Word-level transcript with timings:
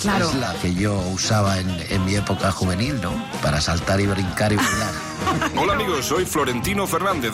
Claro. 0.00 0.30
es 0.30 0.34
la 0.36 0.54
que 0.54 0.74
yo 0.74 0.98
usaba 1.12 1.58
en, 1.58 1.68
en 1.90 2.04
mi 2.06 2.14
época 2.14 2.50
juvenil, 2.50 3.00
¿no? 3.00 3.12
Para 3.42 3.60
saltar 3.60 4.00
y 4.00 4.06
brincar 4.06 4.52
y 4.52 4.56
bailar. 4.56 4.92
Hola 5.56 5.74
amigos, 5.74 6.06
soy 6.06 6.24
Florentino 6.24 6.86
Fernández. 6.86 7.32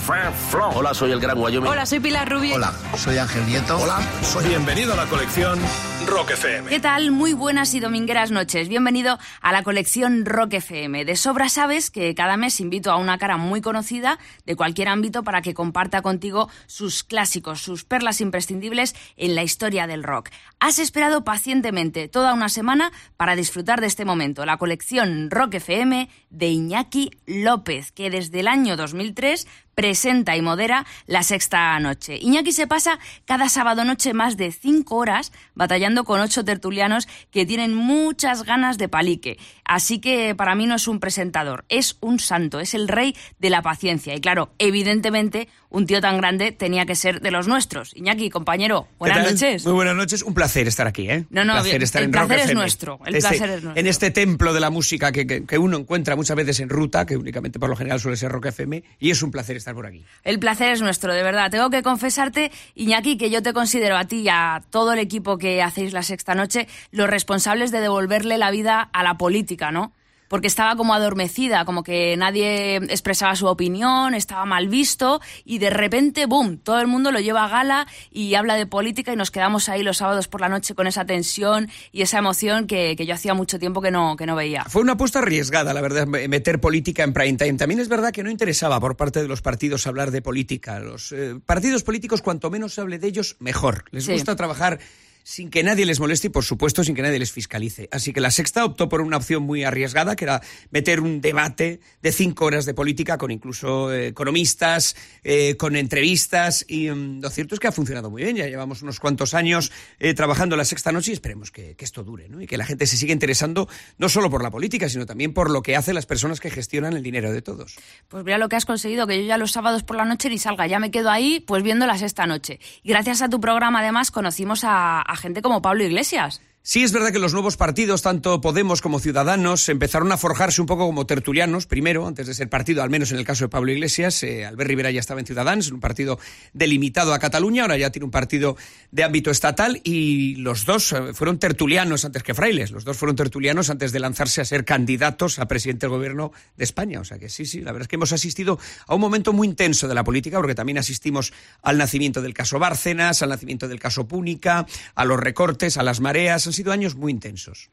Flo. 0.50 0.70
Hola, 0.70 0.92
soy 0.92 1.12
el 1.12 1.20
Gran 1.20 1.38
Wyoming. 1.38 1.70
Hola, 1.70 1.86
soy 1.86 2.00
Pilar 2.00 2.28
Rubio. 2.28 2.56
Hola, 2.56 2.72
soy 2.96 3.18
Ángel 3.18 3.46
Nieto. 3.46 3.78
Hola. 3.78 4.00
Soy 4.22 4.46
bienvenido 4.48 4.92
a 4.94 4.96
la 4.96 5.06
colección 5.06 5.58
Rock 6.06 6.30
FM. 6.30 6.70
¿Qué 6.70 6.78
tal? 6.78 7.10
Muy 7.10 7.32
buenas 7.32 7.74
y 7.74 7.80
domingueras 7.80 8.30
noches. 8.30 8.68
Bienvenido 8.68 9.18
a 9.40 9.50
la 9.50 9.64
colección 9.64 10.24
Rock 10.24 10.54
FM. 10.54 11.04
De 11.04 11.16
sobra 11.16 11.48
sabes 11.48 11.90
que 11.90 12.14
cada 12.14 12.36
mes 12.36 12.60
invito 12.60 12.92
a 12.92 12.96
una 12.96 13.18
cara 13.18 13.36
muy 13.38 13.60
conocida 13.60 14.20
de 14.44 14.54
cualquier 14.54 14.88
ámbito 14.88 15.24
para 15.24 15.42
que 15.42 15.52
comparta 15.52 16.02
contigo 16.02 16.48
sus 16.66 17.02
clásicos, 17.02 17.60
sus 17.60 17.84
perlas 17.84 18.20
imprescindibles 18.20 18.94
en 19.16 19.34
la 19.34 19.42
historia 19.42 19.88
del 19.88 20.04
rock. 20.04 20.30
Has 20.60 20.78
esperado 20.78 21.24
pacientemente 21.24 22.06
toda 22.06 22.34
una 22.34 22.48
semana 22.48 22.92
para 23.16 23.34
disfrutar 23.34 23.80
de 23.80 23.88
este 23.88 24.04
momento, 24.04 24.46
la 24.46 24.58
colección 24.58 25.28
Rock 25.30 25.54
FM 25.54 26.08
de 26.30 26.46
Iñaki 26.46 27.10
López, 27.26 27.90
que 27.90 28.10
desde 28.10 28.40
el 28.40 28.48
año 28.48 28.76
2003 28.76 29.46
presenta 29.76 30.36
y 30.36 30.42
modera 30.42 30.86
la 31.06 31.22
sexta 31.22 31.78
noche. 31.80 32.16
Iñaki 32.20 32.50
se 32.50 32.66
pasa 32.66 32.98
cada 33.26 33.48
sábado 33.48 33.84
noche 33.84 34.14
más 34.14 34.36
de 34.36 34.50
cinco 34.50 34.96
horas 34.96 35.32
batallando 35.54 35.95
con 36.04 36.20
ocho 36.20 36.44
tertulianos 36.44 37.08
que 37.30 37.46
tienen 37.46 37.74
muchas 37.74 38.44
ganas 38.44 38.78
de 38.78 38.88
palique. 38.88 39.38
Así 39.64 40.00
que 40.00 40.34
para 40.34 40.54
mí 40.54 40.66
no 40.66 40.76
es 40.76 40.88
un 40.88 41.00
presentador, 41.00 41.64
es 41.68 41.96
un 42.00 42.18
santo, 42.18 42.60
es 42.60 42.74
el 42.74 42.88
rey 42.88 43.16
de 43.38 43.50
la 43.50 43.62
paciencia. 43.62 44.14
Y 44.14 44.20
claro, 44.20 44.50
evidentemente, 44.58 45.48
un 45.70 45.86
tío 45.86 46.00
tan 46.00 46.16
grande 46.18 46.52
tenía 46.52 46.86
que 46.86 46.94
ser 46.94 47.20
de 47.20 47.30
los 47.30 47.48
nuestros. 47.48 47.94
Iñaki, 47.96 48.30
compañero, 48.30 48.86
buenas 48.98 49.30
noches. 49.30 49.64
Muy 49.64 49.74
buenas 49.74 49.96
noches. 49.96 50.22
Un 50.22 50.34
placer 50.34 50.68
estar 50.68 50.86
aquí, 50.86 51.10
¿eh? 51.10 51.24
No, 51.30 51.44
no, 51.44 51.52
Un 51.52 51.56
placer 51.58 51.72
bien, 51.72 51.82
estar 51.82 52.02
el 52.02 52.06
en 52.06 52.10
placer 52.12 52.38
es 52.40 52.54
nuestro, 52.54 53.00
el 53.06 53.14
Este- 53.16 53.28
placer 53.28 53.50
es 53.50 53.62
nuestro. 53.64 53.80
En 53.80 53.86
este 53.86 54.10
templo 54.10 54.52
de 54.52 54.60
la 54.60 54.70
música 54.70 55.12
que, 55.12 55.26
que- 55.26 55.44
que 55.44 55.58
uno 55.58 55.76
encuentra 55.78 56.16
muchas 56.16 56.36
veces 56.36 56.60
en 56.60 56.68
ruta, 56.68 57.04
que 57.06 57.16
únicamente 57.16 57.58
por 57.58 57.68
lo 57.68 57.76
general 57.76 58.00
suele 58.00 58.16
ser 58.16 58.30
Rock 58.32 58.46
FM, 58.46 58.82
y 58.98 59.10
es 59.10 59.22
un 59.22 59.30
placer 59.30 59.56
estar 59.56 59.74
por 59.74 59.86
aquí. 59.86 60.04
El 60.24 60.38
placer 60.38 60.72
es 60.72 60.80
nuestro, 60.80 61.12
de 61.14 61.22
verdad. 61.22 61.50
Tengo 61.50 61.70
que 61.70 61.82
confesarte, 61.82 62.50
Iñaki, 62.74 63.16
que 63.18 63.30
yo 63.30 63.42
te 63.42 63.52
considero 63.52 63.96
a 63.96 64.04
ti 64.04 64.20
y 64.20 64.28
a 64.28 64.62
todo 64.70 64.92
el 64.92 64.98
equipo 64.98 65.38
que 65.38 65.62
hacéis 65.62 65.92
la 65.92 66.02
sexta 66.02 66.34
noche 66.34 66.68
los 66.90 67.08
responsables 67.10 67.70
de 67.70 67.80
devolverle 67.80 68.38
la 68.38 68.50
vida 68.50 68.80
a 68.92 69.02
la 69.02 69.18
política, 69.18 69.70
¿no? 69.72 69.92
Porque 70.28 70.46
estaba 70.46 70.76
como 70.76 70.94
adormecida, 70.94 71.64
como 71.64 71.82
que 71.82 72.16
nadie 72.16 72.76
expresaba 72.76 73.36
su 73.36 73.46
opinión, 73.46 74.14
estaba 74.14 74.44
mal 74.44 74.68
visto 74.68 75.20
y 75.44 75.58
de 75.58 75.70
repente, 75.70 76.26
¡boom!, 76.26 76.58
todo 76.58 76.80
el 76.80 76.86
mundo 76.86 77.12
lo 77.12 77.20
lleva 77.20 77.44
a 77.44 77.48
gala 77.48 77.86
y 78.10 78.34
habla 78.34 78.54
de 78.56 78.66
política 78.66 79.12
y 79.12 79.16
nos 79.16 79.30
quedamos 79.30 79.68
ahí 79.68 79.82
los 79.82 79.98
sábados 79.98 80.28
por 80.28 80.40
la 80.40 80.48
noche 80.48 80.74
con 80.74 80.86
esa 80.86 81.04
tensión 81.04 81.68
y 81.92 82.02
esa 82.02 82.18
emoción 82.18 82.66
que, 82.66 82.94
que 82.96 83.06
yo 83.06 83.14
hacía 83.14 83.34
mucho 83.34 83.58
tiempo 83.58 83.80
que 83.80 83.90
no, 83.90 84.16
que 84.16 84.26
no 84.26 84.34
veía. 84.34 84.64
Fue 84.64 84.82
una 84.82 84.92
apuesta 84.92 85.20
arriesgada, 85.20 85.72
la 85.74 85.80
verdad, 85.80 86.06
me- 86.06 86.26
meter 86.28 86.60
política 86.60 87.02
en 87.04 87.12
prime 87.12 87.36
time. 87.38 87.54
También 87.54 87.80
es 87.80 87.88
verdad 87.88 88.12
que 88.12 88.22
no 88.22 88.30
interesaba 88.30 88.80
por 88.80 88.96
parte 88.96 89.22
de 89.22 89.28
los 89.28 89.42
partidos 89.42 89.86
hablar 89.86 90.10
de 90.10 90.22
política. 90.22 90.80
Los 90.80 91.12
eh, 91.12 91.36
partidos 91.44 91.82
políticos, 91.82 92.22
cuanto 92.22 92.50
menos 92.50 92.74
se 92.74 92.80
hable 92.80 92.98
de 92.98 93.06
ellos, 93.08 93.36
mejor. 93.38 93.84
Les 93.90 94.04
Sí. 94.04 94.12
gusta 94.12 94.36
trabajar 94.36 94.78
sin 95.26 95.50
que 95.50 95.64
nadie 95.64 95.84
les 95.86 95.98
moleste 95.98 96.28
y, 96.28 96.30
por 96.30 96.44
supuesto, 96.44 96.84
sin 96.84 96.94
que 96.94 97.02
nadie 97.02 97.18
les 97.18 97.32
fiscalice. 97.32 97.88
Así 97.90 98.12
que 98.12 98.20
la 98.20 98.30
sexta 98.30 98.64
optó 98.64 98.88
por 98.88 99.00
una 99.00 99.16
opción 99.16 99.42
muy 99.42 99.64
arriesgada, 99.64 100.14
que 100.14 100.24
era 100.24 100.40
meter 100.70 101.00
un 101.00 101.20
debate 101.20 101.80
de 102.00 102.12
cinco 102.12 102.44
horas 102.44 102.64
de 102.64 102.74
política 102.74 103.18
con 103.18 103.32
incluso 103.32 103.92
eh, 103.92 104.06
economistas, 104.06 104.94
eh, 105.24 105.56
con 105.56 105.74
entrevistas. 105.74 106.64
Y 106.68 106.90
mm, 106.90 107.22
lo 107.22 107.30
cierto 107.30 107.56
es 107.56 107.60
que 107.60 107.66
ha 107.66 107.72
funcionado 107.72 108.08
muy 108.08 108.22
bien. 108.22 108.36
Ya 108.36 108.46
llevamos 108.46 108.82
unos 108.82 109.00
cuantos 109.00 109.34
años 109.34 109.72
eh, 109.98 110.14
trabajando 110.14 110.54
la 110.54 110.64
sexta 110.64 110.92
noche 110.92 111.10
y 111.10 111.14
esperemos 111.14 111.50
que, 111.50 111.74
esto 111.76 112.04
dure, 112.04 112.28
¿no? 112.28 112.40
Y 112.40 112.46
que 112.46 112.56
la 112.56 112.64
gente 112.64 112.86
se 112.86 112.96
siga 112.96 113.12
interesando 113.12 113.68
no 113.98 114.08
solo 114.08 114.30
por 114.30 114.44
la 114.44 114.52
política, 114.52 114.88
sino 114.88 115.06
también 115.06 115.34
por 115.34 115.50
lo 115.50 115.60
que 115.60 115.74
hacen 115.74 115.96
las 115.96 116.06
personas 116.06 116.38
que 116.38 116.50
gestionan 116.50 116.92
el 116.92 117.02
dinero 117.02 117.32
de 117.32 117.42
todos. 117.42 117.74
Pues 118.06 118.24
mira 118.24 118.38
lo 118.38 118.48
que 118.48 118.54
has 118.54 118.64
conseguido, 118.64 119.08
que 119.08 119.20
yo 119.20 119.26
ya 119.26 119.38
los 119.38 119.50
sábados 119.50 119.82
por 119.82 119.96
la 119.96 120.04
noche 120.04 120.28
ni 120.28 120.38
salga, 120.38 120.68
ya 120.68 120.78
me 120.78 120.92
quedo 120.92 121.10
ahí 121.10 121.40
pues 121.40 121.64
viéndolas 121.64 122.02
esta 122.02 122.26
noche. 122.26 122.60
Gracias 122.84 123.22
a 123.22 123.28
tu 123.28 123.40
programa 123.40 123.80
además 123.80 124.12
conocimos 124.12 124.62
a 124.62 125.15
gente 125.16 125.42
como 125.42 125.62
Pablo 125.62 125.82
Iglesias. 125.82 126.40
Sí, 126.68 126.82
es 126.82 126.90
verdad 126.90 127.12
que 127.12 127.20
los 127.20 127.32
nuevos 127.32 127.56
partidos, 127.56 128.02
tanto 128.02 128.40
Podemos 128.40 128.82
como 128.82 128.98
Ciudadanos, 128.98 129.68
empezaron 129.68 130.10
a 130.10 130.16
forjarse 130.16 130.60
un 130.60 130.66
poco 130.66 130.84
como 130.84 131.06
tertulianos, 131.06 131.64
primero, 131.66 132.08
antes 132.08 132.26
de 132.26 132.34
ser 132.34 132.48
partido, 132.48 132.82
al 132.82 132.90
menos 132.90 133.12
en 133.12 133.18
el 133.18 133.24
caso 133.24 133.44
de 133.44 133.48
Pablo 133.48 133.70
Iglesias. 133.70 134.20
Eh, 134.24 134.44
Albert 134.44 134.66
Rivera 134.66 134.90
ya 134.90 134.98
estaba 134.98 135.20
en 135.20 135.26
Ciudadanos, 135.26 135.70
un 135.70 135.78
partido 135.78 136.18
delimitado 136.54 137.14
a 137.14 137.20
Cataluña, 137.20 137.62
ahora 137.62 137.78
ya 137.78 137.90
tiene 137.90 138.04
un 138.04 138.10
partido 138.10 138.56
de 138.90 139.04
ámbito 139.04 139.30
estatal 139.30 139.80
y 139.84 140.34
los 140.36 140.64
dos 140.64 140.92
eh, 140.92 141.14
fueron 141.14 141.38
tertulianos 141.38 142.04
antes 142.04 142.24
que 142.24 142.34
frailes. 142.34 142.72
Los 142.72 142.84
dos 142.84 142.96
fueron 142.96 143.14
tertulianos 143.14 143.70
antes 143.70 143.92
de 143.92 144.00
lanzarse 144.00 144.40
a 144.40 144.44
ser 144.44 144.64
candidatos 144.64 145.38
a 145.38 145.46
presidente 145.46 145.86
del 145.86 145.90
gobierno 145.90 146.32
de 146.56 146.64
España. 146.64 146.98
O 146.98 147.04
sea 147.04 147.20
que 147.20 147.28
sí, 147.28 147.46
sí, 147.46 147.60
la 147.60 147.70
verdad 147.70 147.82
es 147.82 147.88
que 147.88 147.94
hemos 147.94 148.12
asistido 148.12 148.58
a 148.88 148.96
un 148.96 149.00
momento 149.00 149.32
muy 149.32 149.46
intenso 149.46 149.86
de 149.86 149.94
la 149.94 150.02
política, 150.02 150.38
porque 150.38 150.56
también 150.56 150.78
asistimos 150.78 151.32
al 151.62 151.78
nacimiento 151.78 152.22
del 152.22 152.34
caso 152.34 152.58
Bárcenas, 152.58 153.22
al 153.22 153.28
nacimiento 153.28 153.68
del 153.68 153.78
caso 153.78 154.08
Púnica, 154.08 154.66
a 154.96 155.04
los 155.04 155.20
recortes, 155.20 155.76
a 155.76 155.84
las 155.84 156.00
mareas. 156.00 156.55
Sido 156.56 156.72
años 156.72 156.96
muy 156.96 157.12
intensos. 157.12 157.70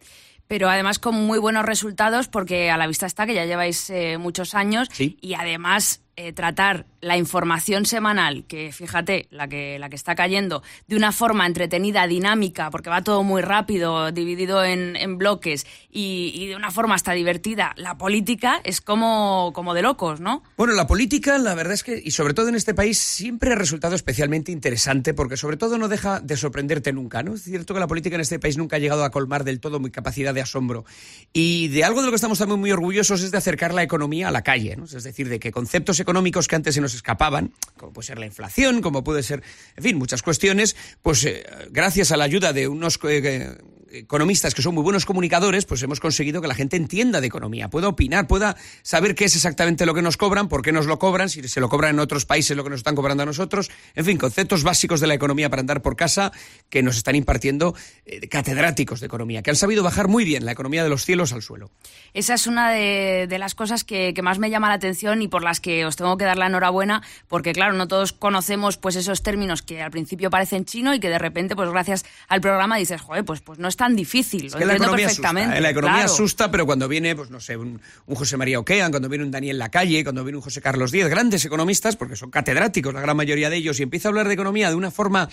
Pero 0.47 0.69
además 0.69 0.99
con 0.99 1.15
muy 1.15 1.39
buenos 1.39 1.65
resultados 1.65 2.27
porque 2.27 2.69
a 2.69 2.77
la 2.77 2.85
vista 2.85 3.05
está 3.05 3.25
que 3.25 3.33
ya 3.33 3.45
lleváis 3.45 3.89
eh, 3.89 4.17
muchos 4.17 4.53
años 4.55 4.89
Sí. 4.91 5.17
y 5.21 5.33
además 5.35 6.01
eh, 6.17 6.33
tratar 6.33 6.85
la 7.03 7.17
información 7.17 7.85
semanal, 7.85 8.45
que 8.45 8.71
fíjate, 8.71 9.27
la 9.29 9.47
que, 9.47 9.77
la 9.77 9.89
que 9.89 9.95
está 9.95 10.15
cayendo, 10.15 10.63
de 10.87 10.95
una 10.95 11.11
forma 11.11 11.45
entretenida, 11.45 12.07
dinámica, 12.07 12.71
porque 12.71 12.89
va 12.89 13.03
todo 13.03 13.23
muy 13.23 13.41
rápido, 13.41 14.11
dividido 14.11 14.63
en, 14.63 14.95
en 14.95 15.17
bloques 15.17 15.65
y, 15.91 16.31
y 16.35 16.47
de 16.47 16.55
una 16.55 16.71
forma 16.71 16.95
hasta 16.95 17.11
divertida, 17.11 17.73
la 17.75 17.97
política 17.97 18.61
es 18.63 18.81
como, 18.81 19.51
como 19.53 19.73
de 19.73 19.81
locos, 19.81 20.19
¿no? 20.19 20.43
Bueno, 20.57 20.73
la 20.73 20.87
política, 20.87 21.37
la 21.37 21.55
verdad 21.55 21.73
es 21.73 21.83
que, 21.83 22.01
y 22.03 22.11
sobre 22.11 22.33
todo 22.33 22.47
en 22.47 22.55
este 22.55 22.73
país, 22.73 22.97
siempre 22.97 23.51
ha 23.51 23.55
resultado 23.55 23.95
especialmente 23.95 24.51
interesante 24.51 25.13
porque 25.13 25.37
sobre 25.37 25.57
todo 25.57 25.77
no 25.77 25.87
deja 25.87 26.21
de 26.21 26.37
sorprenderte 26.37 26.93
nunca, 26.93 27.21
¿no? 27.21 27.33
Es 27.33 27.43
cierto 27.43 27.73
que 27.73 27.79
la 27.79 27.87
política 27.87 28.15
en 28.15 28.21
este 28.21 28.39
país 28.39 28.57
nunca 28.57 28.77
ha 28.77 28.79
llegado 28.79 29.03
a 29.03 29.11
colmar 29.11 29.43
del 29.43 29.59
todo 29.59 29.79
mi 29.79 29.91
capacidad 29.91 30.33
de 30.33 30.41
asombro. 30.41 30.85
Y 31.33 31.67
de 31.67 31.83
algo 31.83 31.99
de 31.99 32.05
lo 32.05 32.11
que 32.11 32.15
estamos 32.15 32.39
también 32.39 32.59
muy 32.59 32.71
orgullosos 32.71 33.21
es 33.21 33.31
de 33.31 33.37
acercar 33.37 33.73
la 33.73 33.83
economía 33.83 34.29
a 34.29 34.31
la 34.31 34.41
calle, 34.41 34.75
¿no? 34.77 34.85
Es 34.85 35.03
decir, 35.03 35.27
de 35.27 35.39
que 35.39 35.51
conceptos 35.51 35.99
económicos 35.99 36.47
que 36.47 36.55
antes 36.55 36.75
se 36.75 36.81
nos 36.81 36.92
escapaban, 36.93 37.53
como 37.77 37.93
puede 37.93 38.07
ser 38.07 38.19
la 38.19 38.25
inflación, 38.25 38.81
como 38.81 39.03
puede 39.03 39.23
ser, 39.23 39.43
en 39.75 39.83
fin, 39.83 39.97
muchas 39.97 40.21
cuestiones, 40.21 40.75
pues 41.01 41.23
eh, 41.25 41.45
gracias 41.69 42.11
a 42.11 42.17
la 42.17 42.23
ayuda 42.23 42.53
de 42.53 42.67
unos 42.67 42.99
eh, 43.03 43.57
economistas 43.93 44.53
que 44.53 44.61
son 44.61 44.73
muy 44.73 44.83
buenos 44.83 45.05
comunicadores, 45.05 45.65
pues 45.65 45.81
hemos 45.83 45.99
conseguido 45.99 46.41
que 46.41 46.47
la 46.47 46.55
gente 46.55 46.77
entienda 46.77 47.21
de 47.21 47.27
economía, 47.27 47.69
pueda 47.69 47.87
opinar, 47.87 48.27
pueda 48.27 48.55
saber 48.81 49.15
qué 49.15 49.25
es 49.25 49.35
exactamente 49.35 49.85
lo 49.85 49.93
que 49.93 50.01
nos 50.01 50.17
cobran, 50.17 50.49
por 50.49 50.61
qué 50.61 50.71
nos 50.71 50.85
lo 50.85 50.99
cobran, 50.99 51.29
si 51.29 51.47
se 51.47 51.59
lo 51.59 51.69
cobran 51.69 51.95
en 51.95 51.99
otros 51.99 52.25
países 52.25 52.57
lo 52.57 52.63
que 52.63 52.71
nos 52.71 52.79
están 52.79 52.95
cobrando 52.95 53.23
a 53.23 53.25
nosotros, 53.25 53.69
en 53.95 54.05
fin, 54.05 54.17
conceptos 54.17 54.63
básicos 54.63 54.99
de 54.99 55.07
la 55.07 55.13
economía 55.13 55.49
para 55.49 55.59
andar 55.59 55.81
por 55.81 55.95
casa 55.95 56.31
que 56.69 56.81
nos 56.81 56.97
están 56.97 57.15
impartiendo 57.15 57.75
eh, 58.05 58.27
catedráticos 58.27 58.99
de 58.99 59.05
economía, 59.05 59.43
que 59.43 59.51
han 59.51 59.55
sabido 59.55 59.83
bajar 59.83 60.07
muy 60.07 60.25
bien 60.25 60.45
la 60.45 60.51
economía 60.51 60.83
de 60.83 60.89
los 60.89 61.05
cielos 61.05 61.33
al 61.33 61.41
suelo. 61.41 61.69
Esa 62.13 62.33
es 62.33 62.47
una 62.47 62.71
de, 62.71 63.27
las 63.37 63.55
cosas 63.55 63.83
que, 63.83 64.13
más 64.23 64.39
me 64.39 64.49
llama 64.49 64.69
la 64.69 64.75
atención 64.75 65.21
y 65.21 65.27
por 65.27 65.43
las 65.43 65.59
que 65.59 65.85
os 65.85 65.97
tengo 65.97 66.17
que 66.17 66.25
dar 66.25 66.37
la 66.37 66.47
enhorabuena, 66.47 67.03
porque 67.27 67.51
claro, 67.51 67.73
no 67.73 67.87
todos 67.87 68.13
conocemos 68.13 68.77
pues 68.77 68.95
esos 68.95 69.21
términos 69.21 69.61
que 69.61 69.81
al 69.81 69.91
principio 69.91 70.29
parecen 70.29 70.65
chino 70.65 70.93
y 70.93 70.99
que 70.99 71.09
de 71.09 71.19
repente, 71.19 71.55
pues 71.55 71.69
gracias 71.69 72.05
al 72.27 72.41
programa 72.41 72.77
dices, 72.77 73.01
joder, 73.01 73.25
pues, 73.25 73.41
pues 73.41 73.59
no 73.59 73.67
es 73.67 73.75
tan 73.83 73.97
difícil, 73.97 74.45
Es 74.45 74.53
lo 74.53 74.59
que 74.59 74.65
la 74.65 74.73
entiendo 74.73 74.85
economía 74.85 75.07
perfectamente. 75.07 75.41
asusta, 75.47 75.57
¿eh? 75.57 75.61
la 75.61 75.69
economía 75.69 75.97
claro. 75.97 76.13
asusta, 76.13 76.51
pero 76.51 76.65
cuando 76.65 76.87
viene, 76.87 77.15
pues 77.17 77.29
no 77.29 77.41
sé, 77.41 77.57
un, 77.57 77.81
un 78.05 78.15
José 78.15 78.37
María 78.37 78.57
Oquean, 78.59 78.91
cuando 78.91 79.09
viene 79.09 79.25
un 79.25 79.31
Daniel 79.31 79.59
Lacalle, 79.59 80.03
cuando 80.03 80.23
viene 80.23 80.37
un 80.37 80.41
José 80.41 80.61
Carlos 80.61 80.91
Díez, 80.91 81.09
grandes 81.09 81.43
economistas, 81.43 81.97
porque 81.97 82.15
son 82.15 82.31
catedráticos 82.31 82.93
la 82.93 83.01
gran 83.01 83.17
mayoría 83.17 83.49
de 83.49 83.57
ellos, 83.57 83.77
y 83.81 83.83
empieza 83.83 84.07
a 84.07 84.09
hablar 84.11 84.29
de 84.29 84.35
economía 84.35 84.69
de 84.69 84.75
una 84.75 84.89
forma 84.89 85.27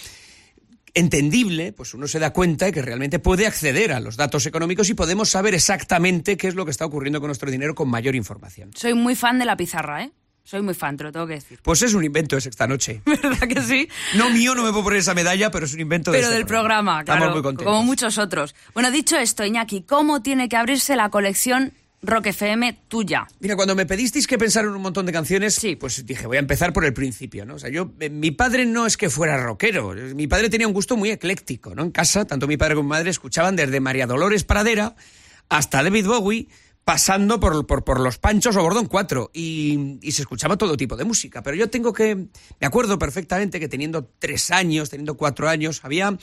entendible, 0.95 1.73
pues 1.73 1.95
uno 1.95 2.09
se 2.09 2.19
da 2.19 2.33
cuenta 2.33 2.65
de 2.67 2.73
que 2.73 2.83
realmente 2.83 3.21
puede 3.21 3.47
acceder 3.47 3.93
a 3.93 4.01
los 4.01 4.17
datos 4.17 4.47
económicos 4.47 4.91
y 4.91 4.95
podemos 4.95 5.31
saber 5.31 5.55
exactamente 5.55 6.37
qué 6.37 6.49
es 6.49 6.57
lo 6.57 6.65
que 6.65 6.73
está 6.73 6.85
ocurriendo 6.85 7.21
con 7.21 7.29
nuestro 7.29 7.51
dinero 7.51 7.77
con 7.77 7.89
mayor 7.89 8.17
información. 8.17 8.71
Soy 8.75 8.95
muy 8.95 9.15
fan 9.15 9.39
de 9.39 9.45
la 9.45 9.57
pizarra, 9.57 10.03
¿eh? 10.03 10.11
Soy 10.51 10.63
muy 10.63 10.75
fan, 10.75 10.97
te 10.97 11.05
lo 11.05 11.13
tengo 11.13 11.29
que 11.29 11.35
decir. 11.35 11.61
Pues 11.63 11.81
es 11.83 11.95
un 11.95 12.03
invento 12.03 12.35
de 12.35 12.41
sexta 12.41 12.67
noche. 12.67 13.03
¿Verdad 13.07 13.47
que 13.47 13.63
sí? 13.63 13.89
No 14.17 14.31
mío, 14.31 14.53
no 14.53 14.65
me 14.65 14.71
puedo 14.71 14.83
poner 14.83 14.99
esa 14.99 15.15
medalla, 15.15 15.49
pero 15.53 15.65
es 15.65 15.75
un 15.75 15.79
invento 15.79 16.11
de 16.11 16.19
Pero 16.19 16.27
este 16.27 16.39
del 16.39 16.47
programa, 16.47 16.99
Estamos 16.99 17.21
claro, 17.21 17.35
muy 17.35 17.43
contentos. 17.43 17.73
como 17.73 17.85
muchos 17.85 18.19
otros. 18.19 18.57
Bueno, 18.75 18.91
dicho 18.91 19.17
esto, 19.17 19.45
Iñaki, 19.45 19.83
¿cómo 19.83 20.23
tiene 20.23 20.49
que 20.49 20.57
abrirse 20.57 20.97
la 20.97 21.09
colección 21.09 21.73
Rock 22.03 22.29
FM 22.29 22.81
tuya. 22.89 23.29
Mira, 23.41 23.55
cuando 23.55 23.77
me 23.77 23.85
pedisteis 23.87 24.27
que 24.27 24.39
pensar 24.39 24.65
en 24.65 24.71
un 24.71 24.81
montón 24.81 25.07
de 25.07 25.13
canciones, 25.13 25.55
sí. 25.55 25.77
pues 25.77 26.05
dije, 26.05 26.27
voy 26.27 26.39
a 26.39 26.41
empezar 26.41 26.73
por 26.73 26.85
el 26.85 26.95
principio, 26.95 27.45
¿no? 27.45 27.57
O 27.57 27.59
sea, 27.59 27.71
yo, 27.71 27.93
eh, 28.01 28.09
mi 28.09 28.31
padre 28.31 28.65
no 28.65 28.87
es 28.87 28.97
que 28.97 29.11
fuera 29.11 29.37
rockero, 29.37 29.95
mi 30.15 30.27
padre 30.27 30.49
tenía 30.49 30.67
un 30.67 30.73
gusto 30.73 30.97
muy 30.97 31.11
ecléctico, 31.11 31.75
¿no? 31.75 31.83
En 31.83 31.91
casa, 31.91 32.25
tanto 32.25 32.49
mi 32.49 32.57
padre 32.57 32.75
como 32.75 32.89
mi 32.89 32.91
madre 32.91 33.11
escuchaban 33.11 33.55
desde 33.55 33.79
María 33.81 34.07
Dolores 34.07 34.45
Pradera 34.45 34.97
hasta 35.51 35.83
David 35.83 36.07
Bowie, 36.07 36.49
pasando 36.91 37.39
por, 37.39 37.69
por, 37.69 38.01
los 38.01 38.19
Panchos 38.19 38.57
o 38.57 38.63
Bordón 38.63 38.87
4 38.87 39.31
y, 39.33 39.99
y, 40.03 40.11
se 40.11 40.23
escuchaba 40.23 40.57
todo 40.57 40.77
tipo 40.77 40.97
de 40.97 41.05
música. 41.05 41.41
Pero 41.41 41.57
yo 41.57 41.71
tengo 41.71 41.93
que, 41.93 42.17
me 42.17 42.67
acuerdo 42.67 42.99
perfectamente 42.99 43.61
que 43.61 43.69
teniendo 43.69 44.11
tres 44.19 44.51
años, 44.51 44.91
teniendo 44.91 45.17
cuatro 45.17 45.49
años, 45.49 45.83
había 45.85 46.19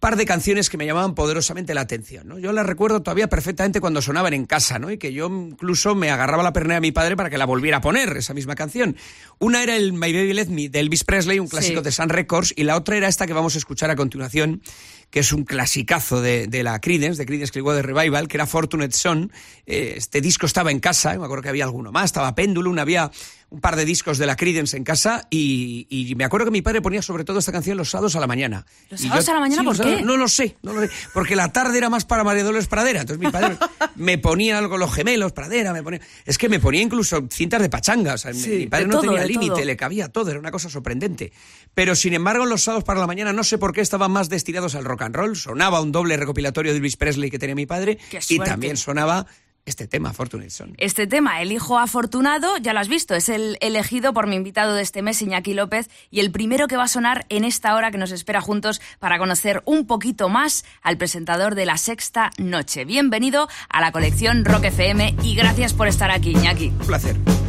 par 0.00 0.16
de 0.16 0.24
canciones 0.24 0.70
que 0.70 0.76
me 0.76 0.86
llamaban 0.86 1.14
poderosamente 1.14 1.74
la 1.74 1.82
atención. 1.82 2.28
¿no? 2.28 2.38
Yo 2.38 2.52
las 2.52 2.66
recuerdo 2.66 3.02
todavía 3.02 3.28
perfectamente 3.28 3.80
cuando 3.80 4.02
sonaban 4.02 4.32
en 4.32 4.46
casa, 4.46 4.78
¿no? 4.78 4.90
y 4.90 4.98
que 4.98 5.12
yo 5.12 5.26
incluso 5.26 5.94
me 5.94 6.10
agarraba 6.10 6.42
la 6.42 6.52
pernea 6.52 6.78
a 6.78 6.80
mi 6.80 6.92
padre 6.92 7.16
para 7.16 7.30
que 7.30 7.38
la 7.38 7.46
volviera 7.46 7.78
a 7.78 7.80
poner, 7.80 8.16
esa 8.16 8.34
misma 8.34 8.54
canción. 8.54 8.96
Una 9.38 9.62
era 9.62 9.76
el 9.76 9.92
My 9.92 10.12
Baby 10.12 10.32
Let 10.32 10.48
Me 10.48 10.68
de 10.68 10.80
Elvis 10.80 11.04
Presley, 11.04 11.38
un 11.38 11.48
clásico 11.48 11.80
sí. 11.80 11.84
de 11.84 11.92
Sun 11.92 12.08
Records, 12.08 12.52
y 12.56 12.64
la 12.64 12.76
otra 12.76 12.96
era 12.96 13.08
esta 13.08 13.26
que 13.26 13.32
vamos 13.32 13.54
a 13.54 13.58
escuchar 13.58 13.90
a 13.90 13.96
continuación, 13.96 14.62
que 15.10 15.20
es 15.20 15.32
un 15.32 15.44
clasicazo 15.44 16.20
de, 16.20 16.46
de 16.46 16.62
la 16.62 16.80
Creedence, 16.80 17.18
de 17.18 17.26
Creedence 17.26 17.52
Clearwater 17.52 17.86
Revival, 17.86 18.28
que 18.28 18.36
era 18.36 18.46
Fortunate 18.46 18.94
Son. 18.94 19.32
Eh, 19.66 19.94
este 19.96 20.20
disco 20.20 20.46
estaba 20.46 20.70
en 20.70 20.80
casa, 20.80 21.16
me 21.18 21.24
acuerdo 21.24 21.42
que 21.42 21.48
había 21.48 21.64
alguno 21.64 21.92
más, 21.92 22.06
estaba 22.06 22.34
Pendulum, 22.34 22.78
había 22.78 23.10
un 23.50 23.60
par 23.60 23.76
de 23.76 23.84
discos 23.86 24.18
de 24.18 24.26
la 24.26 24.36
Creedence 24.36 24.76
en 24.76 24.84
casa 24.84 25.26
y, 25.30 25.86
y, 25.88 26.14
me 26.16 26.24
acuerdo 26.24 26.46
que 26.46 26.50
mi 26.50 26.60
padre 26.60 26.82
ponía 26.82 27.00
sobre 27.00 27.24
todo 27.24 27.38
esta 27.38 27.50
canción 27.50 27.78
los 27.78 27.88
sábados 27.88 28.14
a 28.14 28.20
la 28.20 28.26
mañana. 28.26 28.66
¿Los 28.90 29.00
sábados 29.00 29.24
yo, 29.24 29.32
a 29.32 29.34
la 29.36 29.40
mañana 29.40 29.62
sí, 29.62 29.66
por 29.66 29.76
qué? 29.78 30.02
No 30.02 30.16
lo, 30.18 30.28
sé, 30.28 30.56
no 30.62 30.74
lo 30.74 30.82
sé, 30.82 30.90
porque 31.14 31.34
la 31.34 31.50
tarde 31.50 31.78
era 31.78 31.88
más 31.88 32.04
para 32.04 32.24
María 32.24 32.44
Dolores 32.44 32.68
Pradera, 32.68 33.00
entonces 33.00 33.24
mi 33.24 33.32
padre 33.32 33.56
me 33.96 34.18
ponía 34.18 34.58
algo, 34.58 34.76
los 34.76 34.92
gemelos, 34.92 35.32
Pradera, 35.32 35.72
me 35.72 35.82
ponía... 35.82 36.00
Es 36.26 36.36
que 36.36 36.50
me 36.50 36.60
ponía 36.60 36.82
incluso 36.82 37.26
cintas 37.30 37.62
de 37.62 37.70
pachanga, 37.70 38.14
o 38.14 38.18
sea, 38.18 38.34
sí, 38.34 38.50
mi 38.50 38.66
padre 38.66 38.86
no 38.86 39.00
todo, 39.00 39.12
tenía 39.12 39.24
límite, 39.24 39.64
le 39.64 39.76
cabía 39.76 40.08
todo, 40.08 40.30
era 40.30 40.38
una 40.38 40.50
cosa 40.50 40.68
sorprendente. 40.68 41.32
Pero 41.74 41.96
sin 41.96 42.12
embargo 42.12 42.44
los 42.44 42.62
sábados 42.62 42.84
para 42.84 43.00
la 43.00 43.06
mañana 43.06 43.32
no 43.32 43.44
sé 43.44 43.56
por 43.56 43.72
qué 43.72 43.80
estaban 43.80 44.10
más 44.10 44.28
destinados 44.28 44.74
al 44.74 44.84
rock 44.84 45.02
and 45.02 45.16
roll, 45.16 45.36
sonaba 45.36 45.80
un 45.80 45.90
doble 45.90 46.18
recopilatorio 46.18 46.72
de 46.72 46.78
Elvis 46.78 46.96
Presley 46.96 47.30
que 47.30 47.38
tenía 47.38 47.54
mi 47.54 47.66
padre 47.66 47.98
y 48.28 48.38
también 48.40 48.76
sonaba 48.76 49.26
este 49.68 49.86
tema, 49.86 50.12
Fortunate 50.12 50.50
Son. 50.50 50.74
Este 50.78 51.06
tema, 51.06 51.40
El 51.42 51.52
Hijo 51.52 51.78
Afortunado, 51.78 52.56
ya 52.58 52.72
lo 52.72 52.80
has 52.80 52.88
visto, 52.88 53.14
es 53.14 53.28
el 53.28 53.56
elegido 53.60 54.12
por 54.12 54.26
mi 54.26 54.36
invitado 54.36 54.74
de 54.74 54.82
este 54.82 55.02
mes, 55.02 55.22
Iñaki 55.22 55.54
López, 55.54 55.88
y 56.10 56.20
el 56.20 56.30
primero 56.30 56.68
que 56.68 56.76
va 56.76 56.84
a 56.84 56.88
sonar 56.88 57.26
en 57.28 57.44
esta 57.44 57.74
hora 57.74 57.90
que 57.90 57.98
nos 57.98 58.10
espera 58.10 58.40
juntos 58.40 58.80
para 58.98 59.18
conocer 59.18 59.62
un 59.64 59.86
poquito 59.86 60.28
más 60.28 60.64
al 60.82 60.96
presentador 60.96 61.54
de 61.54 61.66
La 61.66 61.76
Sexta 61.76 62.30
Noche. 62.38 62.84
Bienvenido 62.84 63.48
a 63.68 63.80
la 63.80 63.92
colección 63.92 64.44
Rock 64.44 64.64
FM 64.64 65.16
y 65.22 65.34
gracias 65.34 65.74
por 65.74 65.88
estar 65.88 66.10
aquí, 66.10 66.30
Iñaki. 66.30 66.68
Un 66.68 66.86
placer. 66.86 67.47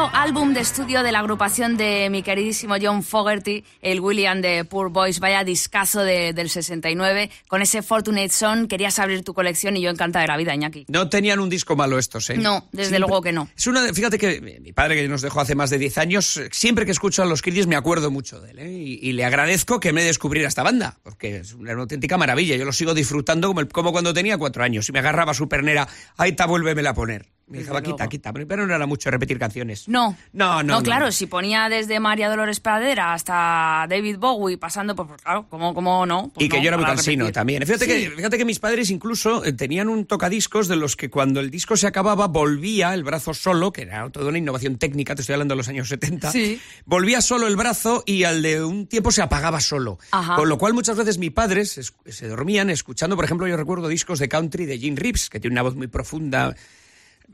Cuarto 0.00 0.16
álbum 0.16 0.54
de 0.54 0.60
estudio 0.60 1.02
de 1.02 1.12
la 1.12 1.18
agrupación 1.18 1.76
de 1.76 2.08
mi 2.10 2.22
queridísimo 2.22 2.76
John 2.80 3.02
Fogerty, 3.02 3.64
el 3.82 4.00
William 4.00 4.40
de 4.40 4.64
Poor 4.64 4.90
Boys, 4.90 5.20
vaya 5.20 5.44
discazo 5.44 6.02
de, 6.02 6.32
del 6.32 6.48
69, 6.48 7.30
con 7.48 7.60
ese 7.60 7.82
Fortunate 7.82 8.30
Son, 8.30 8.66
querías 8.66 8.98
abrir 8.98 9.22
tu 9.24 9.34
colección 9.34 9.76
y 9.76 9.82
yo 9.82 9.90
encantada 9.90 10.22
de 10.22 10.28
la 10.28 10.36
vida, 10.38 10.54
Iñaki. 10.54 10.86
No 10.88 11.10
tenían 11.10 11.38
un 11.38 11.50
disco 11.50 11.76
malo 11.76 11.98
estos, 11.98 12.30
¿eh? 12.30 12.38
No, 12.38 12.68
desde 12.72 12.90
siempre, 12.90 12.98
luego 13.00 13.20
que 13.20 13.32
no. 13.32 13.50
Es 13.54 13.66
una, 13.66 13.92
fíjate 13.92 14.16
que 14.16 14.40
mi 14.40 14.72
padre 14.72 14.94
que 14.94 15.08
nos 15.08 15.20
dejó 15.20 15.40
hace 15.40 15.54
más 15.54 15.68
de 15.68 15.76
10 15.76 15.98
años, 15.98 16.40
siempre 16.50 16.86
que 16.86 16.92
escucho 16.92 17.22
a 17.22 17.26
los 17.26 17.42
Kiddies 17.42 17.66
me 17.66 17.76
acuerdo 17.76 18.10
mucho 18.10 18.40
de 18.40 18.52
él, 18.52 18.58
¿eh? 18.60 18.70
y, 18.70 19.00
y, 19.02 19.12
le 19.12 19.26
agradezco 19.26 19.80
que 19.80 19.92
me 19.92 20.02
descubriera 20.02 20.48
esta 20.48 20.62
banda, 20.62 20.98
porque 21.02 21.38
es 21.38 21.52
una, 21.52 21.72
una 21.72 21.82
auténtica 21.82 22.16
maravilla, 22.16 22.56
yo 22.56 22.64
lo 22.64 22.72
sigo 22.72 22.94
disfrutando 22.94 23.48
como, 23.48 23.60
el, 23.60 23.68
como 23.68 23.92
cuando 23.92 24.14
tenía 24.14 24.38
cuatro 24.38 24.62
años, 24.64 24.88
y 24.88 24.92
me 24.92 25.00
agarraba 25.00 25.34
su 25.34 25.46
pernera, 25.46 25.86
ahí 26.16 26.30
está, 26.30 26.46
vuélvemela 26.46 26.90
a 26.90 26.94
poner. 26.94 27.26
Me 27.50 27.58
dejaba, 27.58 27.82
quita, 27.82 28.08
quita. 28.08 28.32
Pero 28.32 28.66
no 28.66 28.74
era 28.74 28.86
mucho 28.86 29.10
repetir 29.10 29.38
canciones. 29.38 29.88
No. 29.88 30.16
No, 30.32 30.62
no. 30.62 30.76
No, 30.76 30.82
claro, 30.82 31.06
no. 31.06 31.12
si 31.12 31.26
ponía 31.26 31.68
desde 31.68 31.98
María 32.00 32.28
Dolores 32.28 32.60
Pradera 32.60 33.12
hasta 33.12 33.86
David 33.88 34.18
Bowie, 34.18 34.56
pasando 34.56 34.94
por. 34.94 35.16
Claro, 35.20 35.46
¿cómo, 35.50 35.74
cómo 35.74 36.06
no? 36.06 36.30
Pues 36.32 36.46
y 36.46 36.48
que 36.48 36.58
no, 36.58 36.62
yo 36.62 36.68
era 36.68 36.76
muy 36.76 36.86
cansino 36.86 37.24
repetir. 37.24 37.34
también. 37.34 37.66
Fíjate, 37.66 37.84
Sí. 37.84 37.90
que, 37.90 38.10
fíjate 38.16 38.38
que 38.38 38.44
mis 38.44 38.58
padres 38.60 38.90
incluso 38.90 39.44
eh, 39.44 39.52
tenían 39.52 39.88
un 39.88 40.06
tocadiscos 40.06 40.68
de 40.68 40.76
los 40.76 40.94
que 40.96 41.10
cuando 41.10 41.40
el 41.40 41.50
disco 41.50 41.76
se 41.76 41.86
acababa 41.86 42.28
volvía 42.28 42.94
el 42.94 43.02
brazo 43.04 43.34
solo, 43.34 43.72
que 43.72 43.82
era 43.82 44.08
toda 44.10 44.28
una 44.28 44.38
innovación 44.38 44.78
técnica, 44.78 45.14
te 45.14 45.22
estoy 45.22 45.34
hablando 45.34 45.54
de 45.54 45.56
los 45.58 45.68
años 45.68 45.88
70. 45.88 46.30
Sí. 46.30 46.60
Volvía 46.84 47.20
solo 47.20 47.46
el 47.48 47.56
brazo 47.56 48.04
y 48.06 48.24
al 48.24 48.42
de 48.42 48.62
un 48.64 48.86
tiempo 48.86 49.10
se 49.10 49.22
apagaba 49.22 49.60
solo. 49.60 49.98
Ajá. 50.12 50.36
Con 50.36 50.48
lo 50.48 50.56
cual 50.58 50.72
muchas 50.74 50.96
veces 50.96 51.18
mis 51.18 51.32
padres 51.32 51.78
es- 51.78 51.92
se 52.06 52.28
dormían 52.28 52.70
escuchando, 52.70 53.16
por 53.16 53.24
ejemplo, 53.24 53.46
yo 53.48 53.56
recuerdo 53.56 53.88
discos 53.88 54.18
de 54.20 54.28
country 54.28 54.66
de 54.66 54.78
Gene 54.78 54.96
Reeves, 55.00 55.28
que 55.30 55.40
tiene 55.40 55.54
una 55.54 55.62
voz 55.62 55.74
muy 55.74 55.88
profunda. 55.88 56.54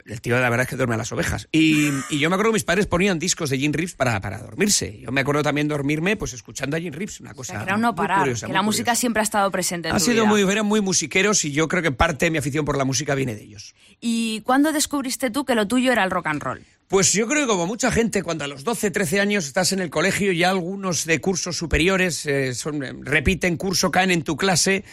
El 0.05 0.21
tío, 0.21 0.39
la 0.39 0.49
verdad 0.51 0.65
es 0.65 0.69
que 0.71 0.77
duerme 0.77 0.95
a 0.95 0.99
las 0.99 1.11
ovejas. 1.13 1.49
Y, 1.53 1.89
y 2.11 2.19
yo 2.19 2.29
me 2.31 2.35
acuerdo 2.37 2.53
que 2.53 2.57
mis 2.57 2.65
padres 2.65 2.87
ponían 2.87 3.19
discos 3.19 3.51
de 3.51 3.59
Gene 3.59 3.77
Reeves 3.77 3.95
para, 3.95 4.21
para 4.21 4.39
dormirse. 4.39 5.01
Yo 5.01 5.11
me 5.11 5.23
acuerdo 5.23 5.43
también 5.43 5.67
dormirme 5.69 6.17
pues 6.17 6.33
escuchando 6.33 6.77
a 6.77 6.81
Gene 6.81 6.97
Reeves, 6.97 7.21
una 7.21 7.33
O 7.33 7.35
cosa 7.37 7.53
sea, 7.55 7.61
que 7.61 7.65
era 7.67 7.75
un 7.77 7.81
no 7.81 7.95
parar, 7.95 8.21
curiosa, 8.21 8.47
que 8.47 8.53
la 8.53 8.63
música 8.63 8.85
curiosa. 8.93 9.01
siempre 9.01 9.21
ha 9.21 9.25
estado 9.25 9.51
presente 9.51 9.89
en 9.89 9.95
Ha 9.95 9.99
tu 9.99 10.05
sido 10.05 10.25
vida. 10.25 10.27
muy, 10.27 10.43
eran 10.43 10.67
muy 10.67 10.81
musiqueros 10.81 11.45
y 11.45 11.53
yo 11.53 11.67
creo 11.69 11.83
que 11.83 11.93
parte 11.93 12.27
de 12.27 12.31
mi 12.31 12.39
afición 12.39 12.65
por 12.65 12.77
la 12.77 12.85
música 12.85 13.15
viene 13.15 13.35
de 13.35 13.43
ellos. 13.43 13.75
¿Y 14.01 14.41
cuándo 14.43 14.73
descubriste 14.73 15.31
tú 15.31 15.45
que 15.45 15.55
lo 15.55 15.67
tuyo 15.67 15.91
era 15.93 16.05
el 16.05 16.11
rock 16.11 16.27
and 16.29 16.43
roll? 16.43 16.63
Pues 16.89 17.13
yo 17.13 17.27
creo 17.27 17.41
que 17.43 17.47
como 17.49 17.67
mucha 17.67 17.91
gente, 17.91 18.23
cuando 18.23 18.45
a 18.45 18.47
los 18.47 18.63
12, 18.63 18.93
13 18.93 19.19
años 19.21 19.47
estás 19.47 19.73
en 19.73 19.81
el 19.81 19.91
colegio, 19.91 20.31
ya 20.31 20.51
algunos 20.51 21.05
de 21.05 21.21
cursos 21.21 21.57
superiores 21.57 22.25
eh, 22.27 22.55
son, 22.55 22.85
eh, 22.85 22.93
repiten 23.01 23.57
curso, 23.57 23.91
caen 23.91 24.13
en 24.13 24.23
tu 24.23 24.37
clase 24.37 24.85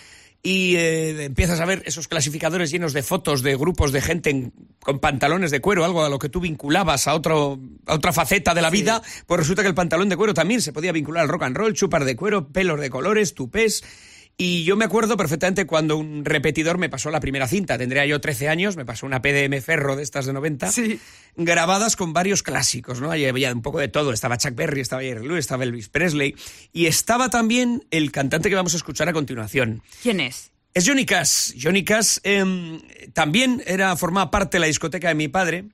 y 0.46 0.76
eh, 0.76 1.24
empiezas 1.24 1.62
a 1.62 1.66
ver 1.66 1.82
esos 1.86 2.10
clasificadores 2.10 2.70
llenos 2.70 2.92
de 2.92 3.02
fotos 3.02 3.42
de 3.44 3.56
grupos 3.56 3.94
de 3.94 4.02
gente 4.02 4.30
en- 4.30 4.54
con 4.82 5.00
pantalones 5.00 5.52
de 5.52 5.62
cuero, 5.62 5.86
algo 5.86 6.04
a 6.04 6.10
lo 6.10 6.20
que 6.20 6.28
tú 6.28 6.42
vinculabas 6.42 7.08
a, 7.08 7.16
otro, 7.16 7.58
a 7.86 7.94
otra 7.94 8.12
faceta 8.12 8.54
de 8.54 8.62
la 8.62 8.70
vida, 8.70 9.02
pues 9.26 9.40
resulta 9.40 9.62
que 9.62 9.70
el 9.70 9.74
pantalón 9.76 10.10
de 10.10 10.18
cuero 10.18 10.34
también 10.34 10.62
se 10.62 10.74
podía 10.74 10.92
vincular 10.92 11.24
al 11.24 11.30
rock 11.30 11.44
and 11.44 11.56
roll, 11.56 11.74
chupar 11.74 12.04
de 12.04 12.18
cuero, 12.18 12.50
pelos 12.50 12.78
de 12.82 12.90
colores, 12.90 13.34
tupés. 13.34 13.84
Y 14.36 14.64
yo 14.64 14.76
me 14.76 14.86
acuerdo 14.86 15.16
perfectamente 15.16 15.68
cuando 15.68 15.96
un 15.96 16.26
repetidor 16.26 16.80
me 16.80 16.90
pasó 16.90 17.12
la 17.12 17.20
primera 17.20 17.48
cinta. 17.48 17.78
Tendría 17.78 18.06
yo 18.06 18.20
13 18.20 18.50
años, 18.50 18.76
me 18.76 18.86
pasó 18.86 19.06
una 19.06 19.22
PDM 19.22 19.62
Ferro 19.62 19.96
de 19.96 20.04
estas 20.04 20.26
de 20.26 20.34
90, 20.34 20.72
grabadas 21.36 21.96
con 21.96 22.14
varios 22.14 22.42
clásicos, 22.42 23.00
¿no? 23.00 23.12
Ahí 23.12 23.26
había 23.26 23.54
un 23.54 23.62
poco 23.62 23.80
de 23.80 23.90
todo. 23.90 24.12
Estaba 24.12 24.38
Chuck 24.38 24.56
Berry, 24.56 24.82
estaba 24.82 25.04
Jerry 25.04 25.28
Lewis, 25.28 25.42
estaba 25.42 25.64
Elvis 25.64 25.90
Presley. 25.90 26.36
Y 26.72 26.88
estaba 26.88 27.30
también 27.30 27.86
el 27.92 28.12
cantante 28.12 28.50
que 28.50 28.56
vamos 28.56 28.74
a 28.74 28.78
escuchar 28.78 29.08
a 29.08 29.14
continuación. 29.14 29.84
¿Quién 30.02 30.20
es? 30.20 30.52
Es 30.74 30.88
Johnny 30.88 31.06
Cash. 31.06 31.54
Johnny 31.62 31.84
Cash 31.84 32.18
em, 32.24 32.82
también 33.14 33.62
era, 33.68 33.96
formaba 33.96 34.32
parte 34.32 34.58
de 34.58 34.62
la 34.62 34.68
discoteca 34.68 35.10
de 35.10 35.16
mi 35.16 35.28
padre. 35.28 35.66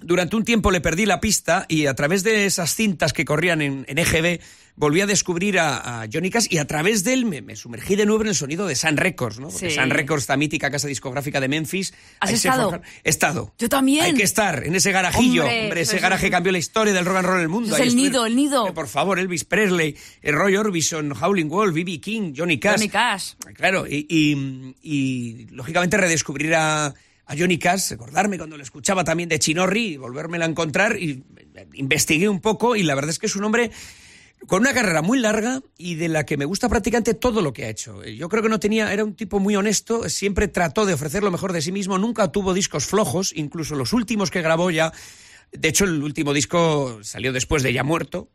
Durante 0.00 0.36
un 0.36 0.44
tiempo 0.44 0.70
le 0.70 0.80
perdí 0.80 1.06
la 1.06 1.20
pista 1.20 1.66
y 1.68 1.86
a 1.86 1.94
través 1.94 2.22
de 2.22 2.46
esas 2.46 2.74
cintas 2.74 3.12
que 3.12 3.24
corrían 3.24 3.60
en, 3.62 3.84
en 3.88 3.98
EGB 3.98 4.40
volví 4.76 5.00
a 5.00 5.06
descubrir 5.06 5.58
a, 5.58 6.02
a 6.02 6.06
Johnny 6.12 6.30
Cash 6.30 6.46
y 6.50 6.58
a 6.58 6.64
través 6.64 7.02
de 7.02 7.12
él 7.12 7.24
me, 7.24 7.42
me 7.42 7.56
sumergí 7.56 7.96
de 7.96 8.06
nuevo 8.06 8.22
en 8.22 8.28
el 8.28 8.36
sonido 8.36 8.64
de 8.68 8.76
Sun 8.76 8.96
Records, 8.96 9.40
¿no? 9.40 9.48
Porque 9.48 9.70
Sí. 9.70 9.74
Sun 9.74 9.90
Records, 9.90 10.22
esta 10.22 10.36
mítica 10.36 10.70
casa 10.70 10.86
discográfica 10.86 11.40
de 11.40 11.48
Memphis. 11.48 11.92
¿Has 12.20 12.30
estado? 12.30 12.80
He 13.02 13.10
estado. 13.10 13.52
Yo 13.58 13.68
también. 13.68 14.04
Hay 14.04 14.14
que 14.14 14.22
estar 14.22 14.62
en 14.64 14.76
ese 14.76 14.92
garajillo. 14.92 15.42
Hombre, 15.46 15.80
ese 15.80 15.96
es- 15.96 16.02
garaje 16.02 16.30
cambió 16.30 16.52
la 16.52 16.58
historia 16.58 16.92
del 16.92 17.04
rock 17.04 17.16
and 17.16 17.26
roll 17.26 17.36
en 17.38 17.42
el 17.42 17.48
mundo. 17.48 17.74
Es 17.74 17.82
el 17.82 17.96
nido, 17.96 18.24
el 18.24 18.36
nido. 18.36 18.72
Por 18.72 18.86
favor, 18.86 19.18
Elvis 19.18 19.44
Presley, 19.44 19.96
eh, 20.22 20.30
Roy 20.30 20.54
Orbison, 20.54 21.12
Howling 21.20 21.48
Wolf, 21.48 21.74
B.B. 21.74 22.00
King, 22.00 22.32
Johnny 22.36 22.60
Cash. 22.60 22.76
Johnny 22.76 22.88
Cash. 22.88 23.32
Claro, 23.56 23.84
y, 23.84 24.06
y- 24.08 24.76
y, 24.80 25.46
lógicamente 25.50 25.96
redescubrir 25.96 26.54
a, 26.54 26.94
a 27.28 27.36
Johnny 27.36 27.58
Cash, 27.58 27.90
recordarme 27.90 28.38
cuando 28.38 28.56
lo 28.56 28.62
escuchaba 28.62 29.04
también 29.04 29.28
de 29.28 29.38
Chinorri 29.38 29.92
y 29.92 29.96
volvérmela 29.98 30.46
a 30.46 30.48
encontrar 30.48 30.96
y 30.98 31.22
eh, 31.54 31.68
investigué 31.74 32.28
un 32.28 32.40
poco 32.40 32.74
y 32.74 32.82
la 32.82 32.94
verdad 32.94 33.10
es 33.10 33.18
que 33.18 33.26
es 33.26 33.36
un 33.36 33.44
hombre 33.44 33.70
con 34.46 34.60
una 34.60 34.72
carrera 34.72 35.02
muy 35.02 35.18
larga 35.18 35.60
y 35.76 35.96
de 35.96 36.08
la 36.08 36.24
que 36.24 36.38
me 36.38 36.46
gusta 36.46 36.70
prácticamente 36.70 37.12
todo 37.12 37.42
lo 37.42 37.52
que 37.52 37.66
ha 37.66 37.68
hecho. 37.68 38.02
Yo 38.04 38.28
creo 38.30 38.42
que 38.42 38.48
no 38.48 38.58
tenía, 38.58 38.92
era 38.92 39.04
un 39.04 39.14
tipo 39.14 39.40
muy 39.40 39.56
honesto, 39.56 40.08
siempre 40.08 40.48
trató 40.48 40.86
de 40.86 40.94
ofrecer 40.94 41.22
lo 41.22 41.30
mejor 41.30 41.52
de 41.52 41.60
sí 41.60 41.70
mismo, 41.70 41.98
nunca 41.98 42.32
tuvo 42.32 42.54
discos 42.54 42.86
flojos, 42.86 43.32
incluso 43.36 43.74
los 43.74 43.92
últimos 43.92 44.30
que 44.30 44.40
grabó 44.40 44.70
ya, 44.70 44.92
de 45.52 45.68
hecho 45.68 45.84
el 45.84 46.02
último 46.02 46.32
disco 46.32 47.00
salió 47.02 47.32
después 47.32 47.62
de 47.62 47.74
Ya 47.74 47.84
Muerto, 47.84 48.30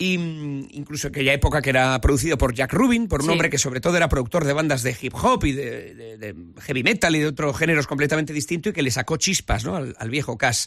y 0.00 0.16
mm, 0.18 0.68
incluso 0.72 1.08
aquella 1.08 1.32
época 1.34 1.60
que 1.62 1.70
era 1.70 2.00
producido 2.00 2.36
por 2.38 2.54
Jack 2.54 2.72
Rubin, 2.72 3.06
por 3.06 3.20
un 3.20 3.26
Sí. 3.26 3.32
hombre 3.32 3.50
que 3.50 3.58
sobre 3.58 3.80
todo 3.80 3.96
era 3.98 4.08
productor 4.08 4.44
de 4.44 4.52
bandas 4.54 4.82
de 4.82 4.96
hip 5.00 5.14
hop 5.14 5.44
y 5.44 5.52
de, 5.52 5.94
de- 5.94 6.16
de 6.18 6.34
heavy 6.62 6.82
metal 6.82 7.14
y 7.14 7.18
de 7.20 7.26
otros 7.28 7.56
géneros 7.56 7.86
completamente 7.86 8.32
distintos 8.32 8.70
y 8.70 8.74
que 8.74 8.82
le 8.82 8.90
sacó 8.90 9.18
chispas 9.18 9.64
¿no? 9.64 9.76
al, 9.76 9.94
al 9.98 10.10
viejo 10.10 10.36
Cash. 10.38 10.66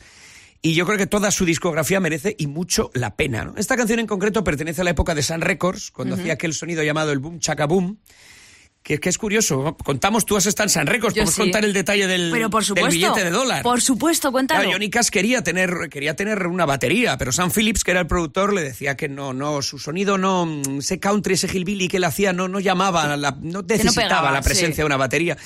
Y 0.62 0.76
yo 0.76 0.86
creo 0.86 0.98
que 0.98 1.08
toda 1.08 1.30
su 1.32 1.44
discografía 1.46 2.00
merece 2.00 2.36
y 2.38 2.48
mucho 2.48 2.90
la 2.94 3.16
pena. 3.18 3.44
¿no? 3.44 3.56
Esta 3.58 3.76
canción 3.76 4.00
en 4.00 4.08
concreto 4.08 4.44
pertenece 4.46 4.80
a 4.82 4.84
la 4.86 4.92
época 4.92 5.14
de 5.16 5.22
Sun 5.24 5.42
Records, 5.42 5.92
cuando 5.92 6.16
hacía 6.16 6.34
aquel 6.34 6.54
sonido 6.54 6.84
llamado 6.84 7.12
el 7.12 7.20
boom 7.20 7.40
chaka 7.40 7.66
boom. 7.66 7.98
Que, 8.84 9.00
que 9.00 9.08
es 9.08 9.18
curioso, 9.18 9.78
contamos, 9.82 10.26
tú 10.26 10.36
has 10.36 10.46
estado 10.46 10.66
en 10.66 10.70
Sun 10.72 10.88
Records, 10.88 11.16
Yo 11.16 11.22
podemos 11.22 11.36
sí. 11.36 11.42
contar 11.42 11.64
el 11.64 11.72
detalle 11.72 12.06
del, 12.06 12.32
Pero 12.32 12.50
por 12.50 12.64
del 12.64 12.68
supuesto. 12.68 12.92
billete 12.92 13.24
de 13.24 13.32
dólar. 13.32 13.64
Por 13.64 13.82
supuesto, 13.82 14.30
cuéntalo. 14.30 14.60
Claro, 14.60 14.74
Johnny 14.74 14.90
Cash 14.90 15.08
quería 15.08 15.42
tener, 15.42 15.88
quería 15.90 16.18
tener 16.18 16.46
una 16.48 16.66
batería, 16.66 17.18
pero 17.18 17.32
Sam 17.32 17.50
Phillips, 17.50 17.86
que 17.86 17.92
era 17.92 18.02
el 18.02 18.08
productor, 18.08 18.52
le 18.54 18.62
decía 18.62 18.98
que 18.98 19.08
no, 19.08 19.32
no, 19.32 19.62
su 19.62 19.80
sonido 19.80 20.18
no, 20.18 20.62
ese 20.80 21.00
country, 21.00 21.36
ese 21.36 21.48
hillbilly 21.48 21.88
que 21.88 21.96
él 21.96 22.04
hacía, 22.04 22.34
no, 22.34 22.50
no 22.50 22.60
llamaba, 22.60 23.14
a 23.14 23.16
la- 23.16 23.38
no 23.42 23.62
necesitaba 23.62 24.08
pegaba, 24.10 24.32
la 24.34 24.42
presencia 24.42 24.76
sí. 24.76 24.82
de 24.82 24.86
una 24.86 24.98
batería. 24.98 25.38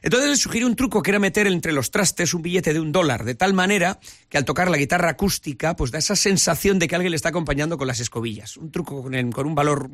Entonces 0.00 0.30
le 0.30 0.36
sugirió 0.36 0.68
un 0.68 0.76
truco 0.76 1.02
que 1.02 1.10
era 1.10 1.18
meter 1.18 1.48
entre 1.48 1.72
los 1.72 1.90
trastes 1.90 2.32
un 2.32 2.42
billete 2.42 2.72
de 2.74 2.78
un 2.78 2.92
dólar, 2.92 3.24
de 3.24 3.34
tal 3.34 3.54
manera 3.54 3.98
que 4.28 4.38
al 4.38 4.44
tocar 4.44 4.70
la 4.70 4.76
guitarra 4.76 5.08
acústica, 5.10 5.74
pues 5.74 5.90
da 5.90 5.98
esa 5.98 6.14
sensación 6.14 6.78
de 6.78 6.86
que 6.86 6.94
alguien 6.94 7.10
le 7.10 7.16
está 7.16 7.30
acompañando 7.30 7.76
con 7.76 7.88
las 7.88 7.98
escobillas. 7.98 8.56
Un 8.56 8.70
truco 8.70 9.02
con, 9.02 9.14
el- 9.16 9.30
con 9.32 9.48
un 9.48 9.56
valor 9.56 9.90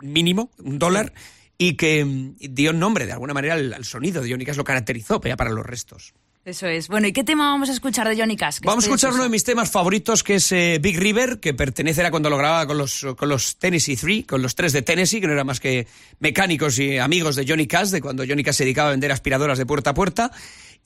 mínimo, 0.00 0.50
un 0.64 0.78
dólar, 0.80 1.12
y 1.58 1.74
que 1.74 2.04
mm, 2.04 2.36
dio 2.38 2.72
nombre 2.72 3.06
de 3.06 3.12
alguna 3.12 3.34
manera 3.34 3.54
al, 3.54 3.74
al 3.74 3.84
sonido 3.84 4.22
de 4.22 4.30
Johnny 4.30 4.44
Cash, 4.44 4.56
lo 4.56 4.64
caracterizó, 4.64 5.20
ya 5.22 5.36
para 5.36 5.50
los 5.50 5.64
restos. 5.64 6.14
Eso 6.46 6.68
es. 6.68 6.86
Bueno, 6.86 7.08
¿y 7.08 7.12
qué 7.12 7.24
tema 7.24 7.50
vamos 7.50 7.70
a 7.70 7.72
escuchar 7.72 8.08
de 8.08 8.16
Johnny 8.16 8.36
Cash? 8.36 8.60
Vamos 8.62 8.84
a 8.84 8.86
estoy 8.86 8.94
escuchar 8.94 9.14
uno 9.14 9.24
de 9.24 9.28
mis 9.30 9.42
temas 9.42 9.68
favoritos, 9.68 10.22
que 10.22 10.36
es 10.36 10.52
eh, 10.52 10.78
Big 10.80 10.96
River, 10.96 11.40
que 11.40 11.54
pertenece 11.54 12.06
a 12.06 12.10
cuando 12.12 12.30
lo 12.30 12.38
grababa 12.38 12.68
con 12.68 12.78
los, 12.78 13.04
con 13.16 13.28
los 13.28 13.56
Tennessee 13.56 13.96
Three, 13.96 14.22
con 14.22 14.42
los 14.42 14.54
tres 14.54 14.72
de 14.72 14.82
Tennessee, 14.82 15.20
que 15.20 15.26
no 15.26 15.32
eran 15.32 15.48
más 15.48 15.58
que 15.58 15.88
mecánicos 16.20 16.78
y 16.78 16.98
amigos 16.98 17.34
de 17.34 17.44
Johnny 17.48 17.66
Cash, 17.66 17.88
de 17.88 18.00
cuando 18.00 18.24
Johnny 18.24 18.44
Cash 18.44 18.54
se 18.54 18.62
dedicaba 18.62 18.90
a 18.90 18.90
vender 18.92 19.10
aspiradoras 19.10 19.58
de 19.58 19.66
puerta 19.66 19.90
a 19.90 19.94
puerta. 19.94 20.30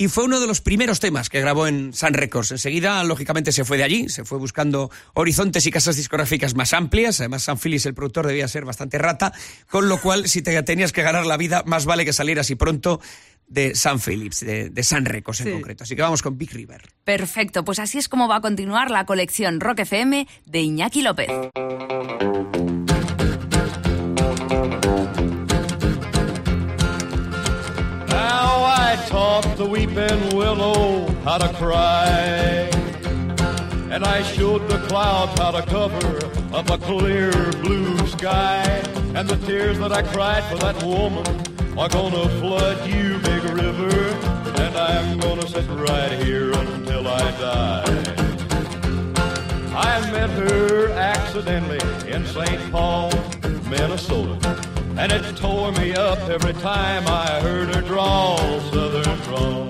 Y 0.01 0.09
fue 0.09 0.25
uno 0.25 0.41
de 0.41 0.47
los 0.47 0.63
primeros 0.63 0.99
temas 0.99 1.29
que 1.29 1.43
grabó 1.43 1.67
en 1.67 1.93
Sun 1.93 2.15
Records. 2.15 2.53
Enseguida, 2.53 3.05
lógicamente, 3.05 3.53
se 3.53 3.67
fue 3.67 3.77
de 3.77 3.85
allí, 3.85 4.09
se 4.09 4.25
fue 4.25 4.39
buscando 4.39 4.91
horizontes 5.13 5.67
y 5.67 5.71
casas 5.71 5.95
discográficas 5.97 6.55
más 6.55 6.73
amplias. 6.73 7.21
Además, 7.21 7.43
Sam 7.43 7.59
Phillips, 7.59 7.85
el 7.85 7.93
productor, 7.93 8.27
debía 8.27 8.49
ser 8.49 8.65
bastante 8.65 8.97
rata, 8.97 9.31
con 9.69 9.91
lo 9.91 10.01
cual, 10.01 10.27
si 10.27 10.41
te 10.41 10.63
tenías 10.63 10.93
que 10.93 11.03
ganar 11.03 11.27
la 11.27 11.37
vida, 11.37 11.65
más 11.67 11.85
vale 11.85 12.07
que 12.07 12.15
salieras 12.15 12.49
y 12.49 12.55
pronto 12.55 12.99
de 13.47 13.75
Sam 13.75 14.01
Phillips, 14.01 14.41
de, 14.41 14.71
de 14.71 14.83
Sun 14.83 15.05
Records 15.05 15.41
en 15.43 15.49
Sí. 15.49 15.53
concreto. 15.53 15.85
Así 15.85 15.95
que 15.95 16.01
vamos 16.01 16.23
con 16.23 16.39
Big 16.39 16.51
River. 16.55 16.81
Perfecto, 17.05 17.63
pues 17.67 17.79
así 17.79 17.99
es 17.99 18.09
como 18.09 18.27
va 18.27 18.37
a 18.37 18.41
continuar 18.41 18.91
la 18.91 19.05
colección 19.05 19.61
Rock 19.61 19.81
FM 19.81 20.27
de 20.47 20.61
Iñaki 20.63 21.03
López. 21.03 21.29
Taught 29.41 29.57
the 29.57 29.65
weeping 29.65 30.37
willow 30.37 31.07
how 31.25 31.39
to 31.39 31.49
cry. 31.55 32.69
And 33.91 34.05
I 34.05 34.23
showed 34.23 34.69
the 34.69 34.79
clouds 34.89 35.39
how 35.39 35.51
to 35.51 35.63
cover 35.63 36.17
up 36.55 36.71
a 36.71 36.79
clear 36.79 37.33
blue 37.63 37.97
sky. 38.07 38.63
And 39.15 39.29
the 39.29 39.37
tears 39.47 39.79
that 39.79 39.93
I 39.93 40.03
cried 40.03 40.45
for 40.45 40.59
that 40.59 40.83
woman 40.83 41.27
are 41.79 41.89
gonna 41.89 42.29
flood 42.41 42.87
you, 42.87 43.19
big 43.19 43.45
river. 43.45 43.97
And 44.63 44.77
I'm 44.77 45.19
gonna 45.19 45.47
sit 45.47 45.67
right 45.69 46.13
here 46.13 46.53
until 46.53 47.09
I 47.09 47.31
die. 47.47 48.05
I 49.75 50.11
met 50.11 50.31
her 50.31 50.91
accidentally 50.91 51.81
in 52.11 52.27
St. 52.27 52.71
Paul, 52.71 53.11
Minnesota. 53.69 54.60
And 55.01 55.13
it 55.13 55.35
tore 55.35 55.73
me 55.73 55.95
up 55.95 56.19
every 56.29 56.53
time 56.53 57.09
I 57.09 57.41
heard 57.41 57.75
her 57.75 57.81
drawl, 57.81 58.37
southern 58.71 59.17
drawl. 59.21 59.65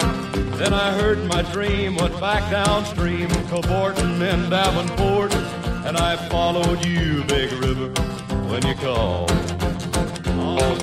Then 0.59 0.75
I 0.75 0.91
heard 0.91 1.25
my 1.27 1.43
dream 1.53 1.95
went 1.95 2.19
back 2.19 2.51
downstream, 2.51 3.29
cavorting 3.49 4.21
in 4.21 4.51
Davenport. 4.51 5.33
And 5.87 5.97
I 5.97 6.17
followed 6.29 6.85
you, 6.85 7.23
Big 7.29 7.53
River, 7.53 7.91
when 8.51 8.67
you 8.67 8.75
called. 8.75 9.31
Oh, 10.27 10.77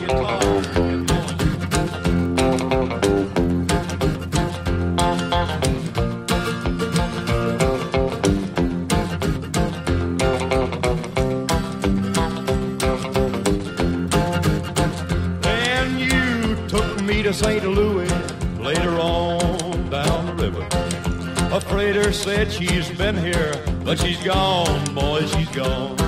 Freighter 22.07 22.23
said 22.23 22.51
she's 22.53 22.89
been 22.97 23.17
here, 23.17 23.51
but 23.83 23.99
she's 23.99 24.23
gone, 24.23 24.95
boy, 24.95 25.25
she's 25.25 25.49
gone. 25.49 25.99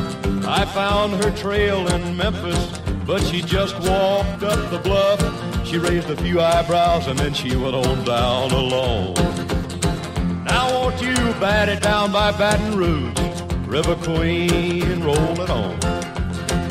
I 0.46 0.64
found 0.64 1.22
her 1.22 1.30
trail 1.32 1.90
in 1.90 2.16
Memphis, 2.16 2.80
but 3.06 3.22
she 3.22 3.42
just 3.42 3.76
walked 3.80 4.44
up 4.44 4.72
the 4.72 4.80
bluff. 4.82 5.20
She 5.68 5.78
raised 5.78 6.10
a 6.10 6.16
few 6.16 6.40
eyebrows 6.40 7.08
and 7.08 7.20
then 7.20 7.34
she 7.34 7.54
went 7.54 7.76
on 7.76 8.06
down 8.06 8.52
alone. 8.52 9.14
Now 10.46 10.72
won't 10.72 11.02
you 11.02 11.16
bat 11.42 11.68
it 11.68 11.82
down 11.82 12.14
by 12.14 12.32
Baton 12.32 12.78
Rouge, 12.78 13.42
River 13.68 13.96
Queen, 13.96 15.04
roll 15.04 15.42
it 15.42 15.50
on. 15.50 15.78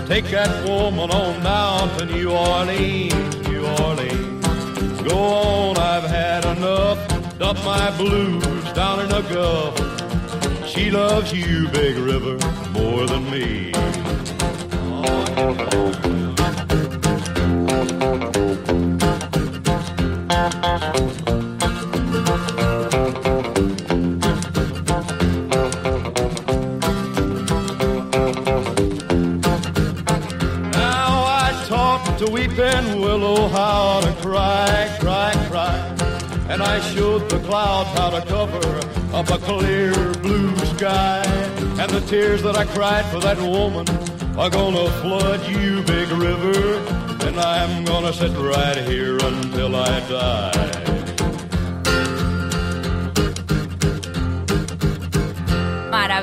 Take 0.06 0.25
that 0.30 0.66
woman 0.66 1.11
on 1.11 1.42
down 1.42 1.99
to 1.99 2.06
New 2.06 2.30
Orleans, 2.30 3.37
New 3.47 3.66
Orleans. 3.66 5.02
Go 5.02 5.18
on, 5.18 5.76
I've 5.76 6.04
had 6.04 6.47
enough. 6.47 7.38
Dump 7.38 7.62
my 7.62 7.94
blues 7.99 8.58
down 8.78 9.00
in 9.00 9.08
the 9.08 9.23
Gulf. 9.23 9.75
She 10.68 10.88
loves 10.88 11.32
you, 11.32 11.66
Big 11.70 11.97
River, 11.97 12.38
more 12.70 13.08
than 13.08 13.28
me. 13.28 13.73
The 37.28 37.38
clouds 37.40 37.90
how 37.99 38.11
to 38.11 38.25
cover 38.26 38.78
up 39.14 39.30
a 39.30 39.38
clear 39.38 39.92
blue 40.23 40.56
sky. 40.76 41.23
And 41.78 41.90
the 41.90 42.00
tears 42.06 42.42
that 42.42 42.56
I 42.56 42.64
cried 42.64 43.04
for 43.06 43.20
that 43.20 43.38
woman 43.38 43.87
are 44.38 44.50
gonna 44.50 44.90
flood 45.02 45.47
you, 45.49 45.82
big 45.82 46.11
river. 46.11 46.76
And 47.26 47.38
I'm 47.38 47.85
gonna 47.85 48.12
sit 48.12 48.32
right 48.32 48.76
here 48.76 49.18
until 49.18 49.76
I 49.76 50.00
die. 50.08 50.88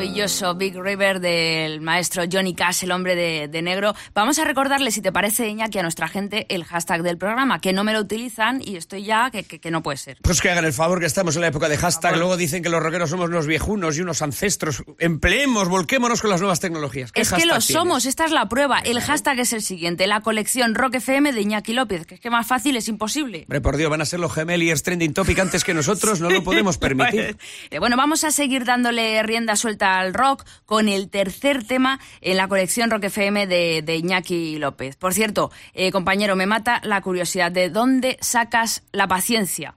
Maravilloso 0.05 0.53
Big 0.53 0.79
River 0.79 1.19
del 1.19 1.81
maestro 1.81 2.25
Johnny 2.31 2.53
Cash, 2.53 2.83
el 2.83 2.91
hombre 2.91 3.15
de, 3.15 3.47
de, 3.47 3.61
negro. 3.63 3.95
Vamos 4.13 4.37
a 4.37 4.43
recordarle, 4.43 4.91
si 4.91 5.01
te 5.01 5.11
parece, 5.11 5.49
Iñaki, 5.49 5.79
a 5.79 5.81
nuestra 5.81 6.07
gente 6.07 6.45
el 6.49 6.63
hashtag 6.63 7.01
del 7.01 7.17
programa, 7.17 7.59
que 7.59 7.73
no 7.73 7.83
me 7.83 7.91
lo 7.91 8.01
utilizan 8.01 8.61
y 8.63 8.75
estoy 8.75 9.03
ya 9.03 9.31
que, 9.31 9.41
que, 9.41 9.59
que 9.59 9.71
no 9.71 9.81
puede 9.81 9.97
ser. 9.97 10.19
Pues 10.21 10.41
que 10.41 10.51
hagan 10.51 10.63
el 10.63 10.73
favor, 10.73 10.99
que 10.99 11.07
estamos 11.07 11.35
en 11.37 11.41
la 11.41 11.47
época 11.47 11.69
de 11.69 11.77
hashtag. 11.77 12.17
Luego 12.17 12.37
dicen 12.37 12.61
que 12.61 12.69
los 12.69 12.83
rockeros 12.83 13.09
somos 13.09 13.29
unos 13.29 13.47
viejunos 13.47 13.97
y 13.97 14.01
unos 14.01 14.21
ancestros. 14.21 14.83
Empleemos, 14.99 15.69
volquémonos 15.69 16.21
con 16.21 16.29
las 16.29 16.39
nuevas 16.39 16.59
tecnologías. 16.59 17.11
Es 17.15 17.33
que 17.33 17.47
lo 17.47 17.59
somos, 17.59 18.05
esta 18.05 18.25
es 18.25 18.31
la 18.31 18.47
prueba. 18.47 18.77
El 18.81 19.01
hashtag 19.01 19.39
es 19.39 19.53
el 19.53 19.63
siguiente, 19.63 20.05
la 20.05 20.21
colección 20.21 20.75
Rock 20.75 20.95
FM 20.95 21.33
de 21.33 21.41
Iñaki 21.41 21.73
López, 21.73 22.05
que 22.05 22.13
es 22.13 22.21
que 22.21 22.29
más 22.29 22.45
fácil 22.45 22.77
es 22.77 22.87
imposible. 22.89 23.39
Hombre, 23.47 23.61
por 23.61 23.75
Dios, 23.75 23.89
van 23.89 24.01
a 24.01 24.05
ser 24.05 24.19
los 24.19 24.31
gemeliers 24.31 24.83
trending 24.83 25.15
topic 25.15 25.39
antes 25.39 25.63
que 25.63 25.73
nosotros, 25.73 26.21
no 26.21 26.29
lo 26.29 26.43
podemos 26.43 26.77
permitir. 26.77 27.37
bueno, 27.79 27.97
vamos 27.97 28.23
a 28.23 28.29
seguir 28.29 28.65
dándole 28.65 29.23
rienda 29.23 29.55
suelta 29.55 29.94
rock 30.13 30.45
con 30.65 30.89
el 30.89 31.09
tercer 31.09 31.65
tema 31.65 31.99
en 32.21 32.37
la 32.37 32.47
colección 32.47 32.91
Rock 32.91 33.05
FM 33.05 33.47
de, 33.47 33.81
de 33.81 33.95
Iñaki 33.95 34.57
López. 34.57 34.95
Por 34.95 35.13
cierto, 35.13 35.51
eh, 35.73 35.91
compañero, 35.91 36.35
me 36.35 36.45
mata 36.45 36.81
la 36.83 37.01
curiosidad 37.01 37.51
de 37.51 37.69
dónde 37.69 38.17
sacas 38.21 38.83
la 38.91 39.07
paciencia. 39.07 39.75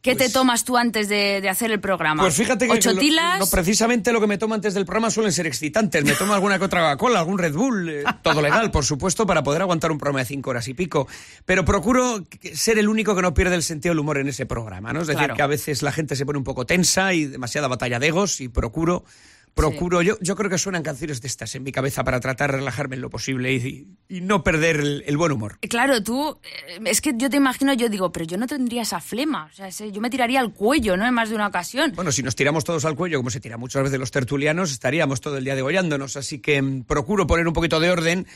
¿Qué 0.00 0.14
pues, 0.14 0.28
te 0.28 0.32
tomas 0.32 0.64
tú 0.64 0.76
antes 0.76 1.08
de, 1.08 1.40
de, 1.40 1.48
hacer 1.48 1.72
el 1.72 1.80
programa? 1.80 2.22
Pues 2.22 2.34
fíjate 2.34 2.66
que 2.66 2.72
¿Ocho 2.72 2.92
lo, 2.92 3.00
tilas? 3.00 3.40
No, 3.40 3.46
precisamente 3.46 4.12
lo 4.12 4.20
que 4.20 4.28
me 4.28 4.38
tomo 4.38 4.54
antes 4.54 4.72
del 4.74 4.84
programa 4.84 5.10
suelen 5.10 5.32
ser 5.32 5.48
excitantes. 5.48 6.04
Me 6.04 6.12
tomo 6.12 6.34
alguna 6.34 6.56
que 6.58 6.66
otra 6.66 6.82
Coca-Cola, 6.82 7.18
algún 7.18 7.36
Red 7.36 7.54
Bull, 7.54 7.88
eh, 7.88 8.04
todo 8.22 8.40
legal, 8.40 8.70
por 8.70 8.84
supuesto, 8.84 9.26
para 9.26 9.42
poder 9.42 9.62
aguantar 9.62 9.90
un 9.90 9.98
programa 9.98 10.20
de 10.20 10.26
cinco 10.26 10.50
horas 10.50 10.68
y 10.68 10.74
pico. 10.74 11.08
Pero 11.44 11.64
procuro 11.64 12.24
ser 12.54 12.78
el 12.78 12.88
único 12.88 13.16
que 13.16 13.22
no 13.22 13.34
pierde 13.34 13.56
el 13.56 13.64
sentido 13.64 13.90
del 13.92 13.98
humor 13.98 14.18
en 14.18 14.28
ese 14.28 14.46
programa, 14.46 14.92
¿no? 14.92 15.00
Es 15.00 15.08
decir, 15.08 15.18
Claro. 15.18 15.34
que 15.34 15.42
a 15.42 15.48
veces 15.48 15.82
la 15.82 15.90
gente 15.90 16.14
se 16.14 16.24
pone 16.24 16.38
un 16.38 16.44
poco 16.44 16.64
tensa 16.64 17.12
y 17.12 17.24
demasiada 17.24 17.66
batalla 17.66 17.98
de 17.98 18.06
egos 18.06 18.40
y 18.40 18.48
procuro 18.48 19.04
procuro, 19.58 20.02
yo, 20.02 20.16
yo 20.20 20.36
creo 20.36 20.50
que 20.50 20.58
suenan 20.58 20.82
canciones 20.82 21.20
de 21.20 21.28
estas 21.28 21.54
en 21.54 21.62
mi 21.62 21.72
cabeza 21.72 22.04
para 22.04 22.20
tratar 22.20 22.52
de 22.52 22.58
relajarme 22.58 22.96
en 22.96 23.02
lo 23.02 23.10
posible 23.10 23.52
y, 23.52 23.88
y 24.08 24.20
no 24.20 24.42
perder 24.42 24.76
el, 24.76 25.04
el, 25.06 25.16
buen 25.16 25.32
humor. 25.32 25.58
Claro, 25.68 26.02
tú, 26.02 26.38
eh, 26.42 26.80
es 26.86 27.00
que 27.00 27.12
yo 27.16 27.28
te 27.28 27.36
imagino, 27.36 27.72
yo 27.74 27.88
digo, 27.88 28.12
pero 28.12 28.24
yo 28.24 28.38
no 28.38 28.46
tendría 28.46 28.82
esa 28.82 29.00
flema, 29.00 29.50
o 29.52 29.54
sea, 29.54 29.68
yo 29.68 30.00
me 30.00 30.10
tiraría 30.10 30.40
al 30.40 30.52
cuello, 30.52 30.96
¿no? 30.96 31.06
En 31.06 31.14
más 31.14 31.28
de 31.28 31.34
una 31.34 31.48
ocasión. 31.48 31.92
Bueno, 31.94 32.12
si 32.12 32.22
nos 32.22 32.36
tiramos 32.36 32.64
todos 32.64 32.84
al 32.84 32.94
cuello, 32.94 33.18
como 33.18 33.30
se 33.30 33.40
tira 33.40 33.56
muchas 33.56 33.82
veces 33.82 33.98
los 33.98 34.10
tertulianos, 34.10 34.70
estaríamos 34.72 35.20
todo 35.20 35.38
el 35.38 35.44
día 35.44 35.54
degollándonos, 35.54 36.16
así 36.16 36.38
que 36.38 36.62
mm, 36.62 36.84
procuro 36.84 37.26
poner 37.26 37.46
un 37.46 37.54
poquito 37.54 37.80
de 37.80 37.90
orden 37.90 38.26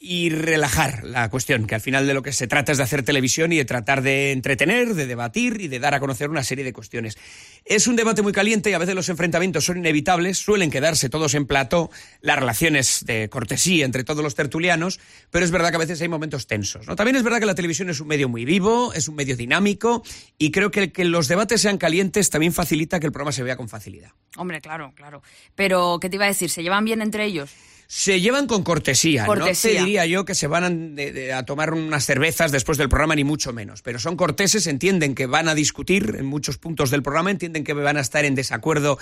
y 0.00 0.30
relajar 0.30 1.02
la 1.02 1.28
cuestión, 1.28 1.66
que 1.66 1.74
al 1.74 1.80
final 1.80 2.06
de 2.06 2.14
lo 2.14 2.22
que 2.22 2.32
se 2.32 2.46
trata 2.46 2.70
es 2.70 2.78
de 2.78 2.84
hacer 2.84 3.02
televisión 3.02 3.52
y 3.52 3.56
de 3.56 3.64
tratar 3.64 4.02
de 4.02 4.30
entretener, 4.30 4.94
de 4.94 5.06
debatir 5.06 5.60
y 5.60 5.68
de 5.68 5.80
dar 5.80 5.94
a 5.94 6.00
conocer 6.00 6.30
una 6.30 6.44
serie 6.44 6.64
de 6.64 6.72
cuestiones. 6.72 7.18
Es 7.64 7.88
un 7.88 7.96
debate 7.96 8.22
muy 8.22 8.32
caliente 8.32 8.70
y 8.70 8.74
a 8.74 8.78
veces 8.78 8.94
los 8.94 9.08
enfrentamientos 9.08 9.64
son 9.64 9.78
inevitables, 9.78 10.38
suelen 10.38 10.70
quedarse 10.70 11.08
todos 11.08 11.34
en 11.34 11.46
plató, 11.46 11.90
las 12.20 12.38
relaciones 12.38 13.04
de 13.06 13.28
cortesía 13.28 13.84
entre 13.84 14.04
todos 14.04 14.22
los 14.22 14.36
tertulianos, 14.36 15.00
pero 15.30 15.44
es 15.44 15.50
verdad 15.50 15.70
que 15.70 15.76
a 15.76 15.80
veces 15.80 16.00
hay 16.00 16.08
momentos 16.08 16.46
tensos. 16.46 16.86
También 16.94 17.16
es 17.16 17.24
verdad 17.24 17.40
que 17.40 17.46
la 17.46 17.56
televisión 17.56 17.90
es 17.90 18.00
un 18.00 18.06
medio 18.06 18.28
muy 18.28 18.44
vivo, 18.44 18.92
es 18.92 19.08
un 19.08 19.16
medio 19.16 19.36
dinámico 19.36 20.04
y 20.38 20.52
creo 20.52 20.70
que 20.70 20.80
el 20.80 20.92
que 20.92 21.04
los 21.04 21.26
debates 21.26 21.60
sean 21.60 21.76
calientes 21.76 22.30
también 22.30 22.52
facilita 22.52 23.00
que 23.00 23.06
el 23.06 23.12
programa 23.12 23.32
se 23.32 23.42
vea 23.42 23.56
con 23.56 23.68
facilidad. 23.68 24.12
Hombre, 24.36 24.60
claro, 24.60 24.92
claro. 24.94 25.22
Pero, 25.56 25.98
¿qué 26.00 26.08
te 26.08 26.16
iba 26.16 26.26
a 26.26 26.28
decir? 26.28 26.50
¿Se 26.50 26.62
llevan 26.62 26.84
bien 26.84 27.02
entre 27.02 27.24
ellos? 27.24 27.50
Se 27.90 28.20
llevan 28.20 28.46
con 28.46 28.64
cortesía, 28.64 29.24
cortesía. 29.24 29.70
No 29.72 29.78
te 29.78 29.84
diría 29.84 30.04
yo 30.04 30.26
que 30.26 30.34
se 30.34 30.46
van 30.46 30.64
a, 30.64 30.68
de, 30.68 31.10
de, 31.10 31.32
a, 31.32 31.46
tomar 31.46 31.72
unas 31.72 32.04
cervezas 32.04 32.52
después 32.52 32.76
del 32.76 32.90
programa, 32.90 33.14
ni 33.14 33.24
mucho 33.24 33.54
menos. 33.54 33.80
Pero 33.80 33.98
son 33.98 34.14
corteses, 34.14 34.66
entienden 34.66 35.14
que 35.14 35.24
van 35.24 35.48
a 35.48 35.54
discutir 35.54 36.16
en 36.18 36.26
muchos 36.26 36.58
puntos 36.58 36.90
del 36.90 37.02
programa, 37.02 37.30
entienden 37.30 37.64
que 37.64 37.72
van 37.72 37.96
a 37.96 38.00
estar 38.00 38.26
en 38.26 38.34
desacuerdo 38.34 38.98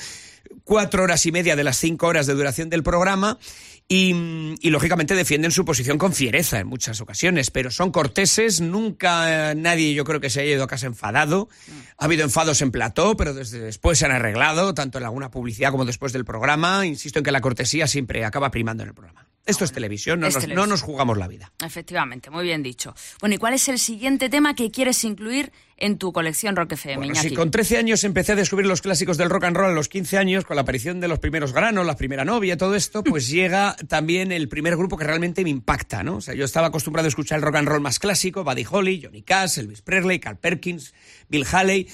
cuatro 0.63 1.03
horas 1.03 1.27
y 1.27 1.33
media 1.33 1.57
de 1.57 1.65
las 1.65 1.79
cinco 1.79 2.07
horas 2.07 2.29
de 2.29 2.35
duración 2.35 2.71
del 2.71 2.85
programa 2.85 3.41
y, 3.89 4.57
y, 4.61 4.71
lógicamente 4.71 5.15
defienden 5.15 5.53
su 5.53 5.65
posición 5.65 5.97
con 5.97 6.13
fiereza 6.13 6.59
en 6.59 6.67
muchas 6.67 7.01
ocasiones, 7.01 7.53
pero 7.53 7.71
son 7.71 7.93
corteses, 7.93 8.61
nunca 8.61 9.53
eh, 9.53 9.55
nadie 9.55 9.95
yo 9.95 10.05
creo 10.05 10.19
que 10.19 10.29
se 10.29 10.41
haya 10.41 10.55
ido 10.55 10.65
a 10.65 10.67
casa 10.67 10.87
enfadado. 10.87 11.49
Ha 11.97 12.07
habido 12.07 12.25
enfados 12.25 12.63
en 12.63 12.73
plató, 12.73 13.17
pero 13.17 13.33
desde 13.33 13.61
después 13.61 13.99
se 13.99 14.07
han 14.07 14.11
arreglado, 14.11 14.75
tanto 14.75 14.99
en 14.99 15.05
alguna 15.05 15.31
publicidad 15.31 15.71
como 15.71 15.85
después 15.85 16.13
del 16.13 16.25
programa. 16.25 16.85
Insisto 16.85 17.21
en 17.21 17.25
que 17.25 17.31
la 17.31 17.41
cortesía 17.41 17.87
siempre 17.87 18.25
acaba 18.25 18.51
primando 18.51 18.83
en 18.83 18.89
el 18.89 18.95
programa. 18.95 19.29
Esto 19.47 19.65
es 19.65 19.71
televisión, 19.71 20.19
no, 20.19 20.27
es 20.27 20.35
nos, 20.35 20.43
televisión. 20.43 20.69
no 20.69 20.73
nos 20.73 20.83
jugamos 20.83 21.17
la 21.17 21.29
vida. 21.29 21.53
Efectivamente, 21.65 22.31
muy 22.31 22.43
bien 22.43 22.65
dicho. 22.65 22.93
Bueno, 23.21 23.37
¿y 23.37 23.39
cuál 23.39 23.55
es 23.55 23.69
el 23.69 23.79
siguiente 23.79 24.29
tema 24.29 24.57
que 24.57 24.73
quieres 24.73 25.05
incluir 25.05 25.53
en 25.79 25.99
tu 25.99 26.13
colección 26.13 26.57
Rock 26.57 26.73
FM, 26.73 26.97
bueno, 26.97 27.15
si 27.15 27.35
con 27.35 27.51
13 27.51 27.77
años 27.77 28.05
empecé 28.05 28.33
a 28.33 28.37
descubrir 28.37 28.67
los 28.67 28.81
clásicos 28.81 29.19
del 29.19 29.29
rock 29.29 29.45
and 29.45 29.57
roll 29.57 29.71
a 29.71 29.75
los 29.75 29.89
15 29.89 30.17
años, 30.17 30.45
con 30.45 30.57
la 30.57 30.63
aparición 30.63 31.01
de 31.01 31.09
los 31.09 31.19
primeros 31.19 31.53
granos, 31.53 31.85
la 31.85 31.97
primera 31.97 32.25
novia, 32.25 32.57
todo 32.57 32.75
esto, 32.75 33.05
pues 33.05 33.29
llega 33.31 33.77
también 33.89 34.33
el 34.33 34.49
primer 34.49 34.77
grupo 34.77 34.97
que 34.97 35.05
realmente 35.05 35.45
me 35.45 35.51
impacta, 35.51 36.03
¿no? 36.03 36.17
O 36.17 36.21
sea, 36.21 36.35
yo 36.35 36.45
estaba 36.45 36.69
acostumbrado 36.69 37.07
a 37.07 37.09
escuchar 37.09 37.39
el 37.39 37.43
rock 37.43 37.57
and 37.57 37.69
roll 37.69 37.81
más 37.81 37.99
clásico, 37.99 38.43
Buddy 38.43 38.67
Holly, 38.69 39.03
Johnny 39.03 39.23
Cash, 39.23 39.59
Elvis 39.59 39.83
Presley, 39.83 40.19
Carl 40.19 40.39
Perkins, 40.39 40.95
Bill 41.29 41.47
Haley... 41.51 41.89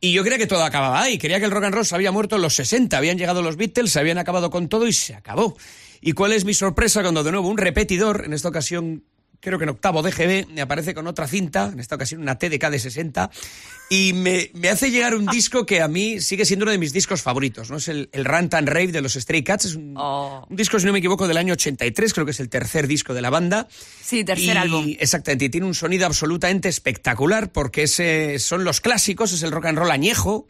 Y 0.00 0.12
yo 0.12 0.22
creía 0.22 0.38
que 0.38 0.46
todo 0.46 0.62
acababa 0.62 1.02
ahí, 1.02 1.18
creía 1.18 1.40
que 1.40 1.44
el 1.44 1.50
rock 1.50 1.64
and 1.64 1.74
roll 1.74 1.84
se 1.84 1.92
había 1.92 2.12
muerto 2.12 2.36
en 2.36 2.42
los 2.42 2.54
60, 2.54 2.96
habían 2.96 3.18
llegado 3.18 3.42
los 3.42 3.56
Beatles, 3.56 3.90
se 3.90 3.98
habían 3.98 4.16
acabado 4.16 4.48
con 4.48 4.68
todo 4.68 4.86
y 4.86 4.92
se 4.92 5.16
acabó. 5.16 5.56
¿Y 6.00 6.12
cuál 6.12 6.32
es 6.32 6.44
mi 6.44 6.54
sorpresa 6.54 7.02
cuando 7.02 7.24
de 7.24 7.32
nuevo 7.32 7.48
un 7.48 7.58
repetidor, 7.58 8.22
en 8.24 8.32
esta 8.32 8.48
ocasión 8.48 9.02
creo 9.40 9.58
que 9.58 9.64
en 9.64 9.70
octavo 9.70 10.02
DGB, 10.02 10.48
me 10.48 10.60
aparece 10.60 10.94
con 10.94 11.06
otra 11.06 11.26
cinta, 11.28 11.70
en 11.72 11.80
esta 11.80 11.94
ocasión 11.94 12.20
una 12.22 12.38
TDK 12.38 12.70
de 12.70 12.78
60, 12.78 13.30
y 13.90 14.12
me, 14.12 14.50
me 14.54 14.68
hace 14.68 14.90
llegar 14.90 15.14
un 15.14 15.26
disco 15.26 15.64
que 15.64 15.80
a 15.80 15.88
mí 15.88 16.20
sigue 16.20 16.44
siendo 16.44 16.64
uno 16.64 16.72
de 16.72 16.78
mis 16.78 16.92
discos 16.92 17.22
favoritos, 17.22 17.70
¿no? 17.70 17.76
Es 17.78 17.88
el, 17.88 18.08
el 18.12 18.24
Rant 18.24 18.54
and 18.54 18.68
Rave 18.68 18.88
de 18.88 19.00
los 19.00 19.14
Stray 19.14 19.42
Cats, 19.42 19.66
es 19.66 19.74
un, 19.74 19.94
Oh. 19.96 20.46
un 20.48 20.56
disco, 20.56 20.78
si 20.78 20.86
no 20.86 20.92
me 20.92 20.98
equivoco, 20.98 21.26
del 21.26 21.36
año 21.36 21.54
83, 21.54 22.12
creo 22.12 22.24
que 22.26 22.32
es 22.32 22.40
el 22.40 22.48
tercer 22.48 22.86
disco 22.86 23.14
de 23.14 23.22
la 23.22 23.30
banda. 23.30 23.68
Sí, 24.02 24.24
tercer 24.24 24.56
y, 24.56 24.58
álbum. 24.58 24.96
Exactamente, 24.98 25.46
y 25.46 25.48
tiene 25.48 25.66
un 25.66 25.74
sonido 25.74 26.06
absolutamente 26.06 26.68
espectacular 26.68 27.50
porque 27.50 27.84
ese, 27.84 28.38
son 28.38 28.64
los 28.64 28.80
clásicos, 28.80 29.32
es 29.32 29.42
el 29.42 29.50
rock 29.50 29.66
and 29.66 29.78
roll 29.78 29.90
añejo, 29.90 30.46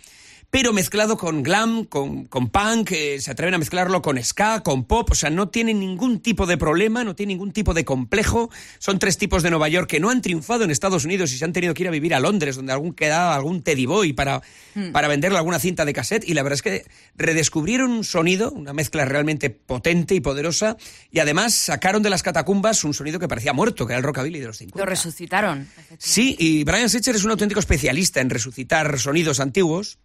pero 0.50 0.72
mezclado 0.72 1.16
con 1.16 1.42
glam, 1.42 1.84
con, 1.84 2.24
con 2.24 2.48
punk, 2.48 2.92
eh, 2.92 3.20
se 3.20 3.30
atreven 3.30 3.54
a 3.54 3.58
mezclarlo 3.58 4.00
con 4.00 4.22
ska, 4.22 4.62
con 4.62 4.84
pop, 4.84 5.11
o 5.11 5.14
sea, 5.14 5.30
no 5.30 5.48
tiene 5.48 5.74
ningún 5.74 6.20
tipo 6.20 6.46
de 6.46 6.56
problema, 6.56 7.04
no 7.04 7.14
tiene 7.14 7.34
ningún 7.34 7.52
tipo 7.52 7.74
de 7.74 7.84
complejo. 7.84 8.50
Son 8.78 8.98
tres 8.98 9.18
tipos 9.18 9.42
de 9.42 9.50
Nueva 9.50 9.68
York 9.68 9.88
que 9.88 10.00
no 10.00 10.11
han 10.11 10.22
triunfado 10.22 10.64
en 10.64 10.70
Estados 10.70 11.04
Unidos 11.04 11.32
y 11.32 11.38
se 11.38 11.44
han 11.44 11.52
tenido 11.52 11.74
que 11.74 11.82
ir 11.82 11.88
a 11.88 11.92
vivir 11.92 12.14
a 12.14 12.20
Londres, 12.20 12.56
donde 12.56 12.72
algún 12.72 12.94
quedaba 12.94 13.34
algún 13.34 13.62
Teddy 13.62 13.87
Boy 13.87 14.12
para, 14.12 14.42
Hmm. 14.78 14.92
para 14.92 15.08
venderle 15.08 15.38
alguna 15.38 15.58
cinta 15.58 15.84
de 15.84 15.92
cassette. 15.92 16.28
Y 16.28 16.34
la 16.34 16.42
verdad 16.42 16.54
es 16.54 16.62
que 16.62 16.84
redescubrieron 17.16 17.90
un 17.90 18.04
sonido, 18.04 18.50
una 18.50 18.72
mezcla 18.72 19.04
realmente 19.04 19.50
potente 19.50 20.14
y 20.14 20.20
poderosa, 20.20 20.76
y 21.11 21.18
además 21.18 21.54
sacaron 21.54 22.02
de 22.02 22.11
las 22.11 22.22
catacumbas 22.22 22.84
un 22.84 22.94
sonido 22.94 23.18
que 23.18 23.28
parecía 23.28 23.52
muerto, 23.52 23.87
que 23.87 23.92
era 23.92 23.98
el 23.98 24.04
rockabilly 24.04 24.40
de 24.40 24.46
los 24.46 24.58
50. 24.58 24.78
Lo 24.78 24.87
resucitaron. 24.88 25.68
Sí, 25.98 26.37
y 26.38 26.64
Brian 26.64 26.88
Setzer 26.88 27.16
es 27.16 27.24
un 27.24 27.32
auténtico 27.32 27.61
especialista 27.61 28.20
en 28.20 28.30
resucitar 28.30 28.98
sonidos 28.98 29.40
antiguos, 29.40 29.98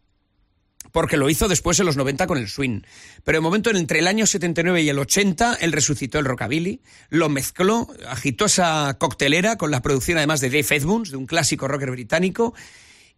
porque 0.93 1.17
lo 1.17 1.29
hizo 1.29 1.49
después 1.49 1.77
en 1.81 1.85
los 1.87 1.97
90 1.97 2.25
con 2.27 2.37
el 2.37 2.47
swing. 2.47 2.81
Pero 3.25 3.39
el 3.39 3.41
momento 3.41 3.69
entre 3.71 3.99
el 3.99 4.07
año 4.07 4.25
79 4.25 4.81
y 4.83 4.87
el 4.89 4.99
80, 4.99 5.55
él 5.59 5.73
resucitó 5.73 6.19
el 6.19 6.25
rockabilly, 6.25 6.79
lo 7.09 7.27
mezcló, 7.27 7.87
agitó 8.07 8.45
esa 8.45 8.95
coctelera 8.97 9.57
con 9.57 9.71
la 9.71 9.81
producción 9.81 10.17
además 10.19 10.39
de 10.39 10.49
Dave 10.49 10.67
Edmunds, 10.77 11.11
de 11.11 11.17
un 11.17 11.25
clásico 11.25 11.67
rocker 11.67 11.91
británico, 11.91 12.53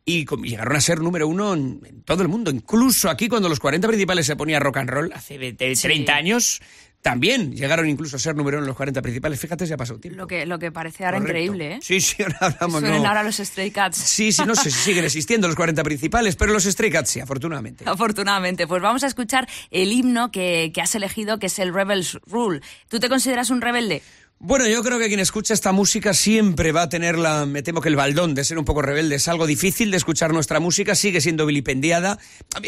y 0.08 0.26
llegaron 0.44 0.76
a 0.76 0.82
ser 0.82 1.00
número 1.02 1.28
uno 1.28 1.54
en, 1.56 1.82
en 1.84 2.02
todo 2.04 2.22
el 2.22 2.28
mundo. 2.28 2.52
Incluso 2.52 3.10
aquí, 3.10 3.28
cuando 3.28 3.50
los 3.50 3.60
40 3.60 3.88
principales 3.88 4.26
se 4.28 4.36
ponía 4.36 4.60
rock 4.60 4.78
and 4.78 4.90
roll, 4.90 5.12
hace 5.14 5.38
de- 5.38 5.52
de 5.54 5.76
30 5.76 6.16
años, 6.16 6.62
también 7.06 7.56
llegaron 7.56 7.88
incluso 7.88 8.16
a 8.16 8.20
ser 8.20 8.36
número 8.36 8.58
uno 8.58 8.64
en 8.64 8.68
los 8.70 8.76
40 8.76 9.00
principales. 9.04 9.40
Fíjate, 9.40 9.68
se 9.68 9.76
ha 9.76 9.78
pasado 9.78 10.00
tiempo. 10.00 10.18
Lo 10.18 10.26
que, 10.26 10.48
lo 10.48 10.58
que 10.58 10.72
parece 10.72 11.06
ahora 11.06 11.20
Correcto. 11.20 11.38
increíble, 11.38 11.76
¿eh? 11.76 11.80
Sí, 11.80 12.02
sí, 12.02 12.24
ahora 12.24 12.38
hablamos. 12.42 12.80
Suenen 12.80 13.04
no. 13.04 13.08
ahora 13.08 13.22
los 13.22 13.36
Stray 13.36 13.70
Cats. 13.70 13.98
Sí, 13.98 14.32
sí, 14.32 14.42
no 14.44 14.56
sé 14.56 14.72
si 14.72 14.80
siguen 14.86 15.06
existiendo 15.06 15.46
los 15.46 15.56
40 15.56 15.84
principales, 15.84 16.36
pero 16.36 16.52
los 16.52 16.64
Stray 16.64 16.90
Cats 16.90 17.12
sí, 17.12 17.20
afortunadamente. 17.20 17.84
Afortunadamente. 17.88 18.66
Pues 18.66 18.82
vamos 18.82 19.04
a 19.04 19.08
escuchar 19.08 19.48
el 19.70 19.92
himno 19.92 20.32
que, 20.32 20.72
que 20.74 20.82
has 20.82 20.96
elegido, 20.96 21.38
que 21.38 21.46
es 21.46 21.60
el 21.60 21.76
Rebels 21.76 22.18
Rule. 22.26 22.62
¿Tú 22.88 23.00
te 23.00 23.08
consideras 23.08 23.52
un 23.52 23.62
rebelde? 23.62 24.02
Bueno, 24.38 24.68
yo 24.68 24.84
creo 24.84 25.00
que 25.00 25.08
quien 25.08 25.22
escucha 25.22 25.54
esta 25.54 25.72
música 25.72 26.14
siempre 26.14 26.74
va 26.74 26.84
a 26.84 26.90
tener 26.90 27.18
la, 27.18 27.46
me 27.46 27.64
temo 27.64 27.80
que 27.80 27.88
el 27.88 27.96
baldón 27.96 28.36
de 28.36 28.44
ser 28.44 28.60
un 28.60 28.66
poco 28.66 28.82
rebelde. 28.82 29.16
Es 29.16 29.30
algo 29.30 29.48
difícil 29.48 29.92
de 29.92 29.98
escuchar 29.98 30.34
nuestra 30.34 30.60
música, 30.60 30.94
sigue 30.94 31.22
siendo 31.22 31.46
vilipendiada. 31.46 32.20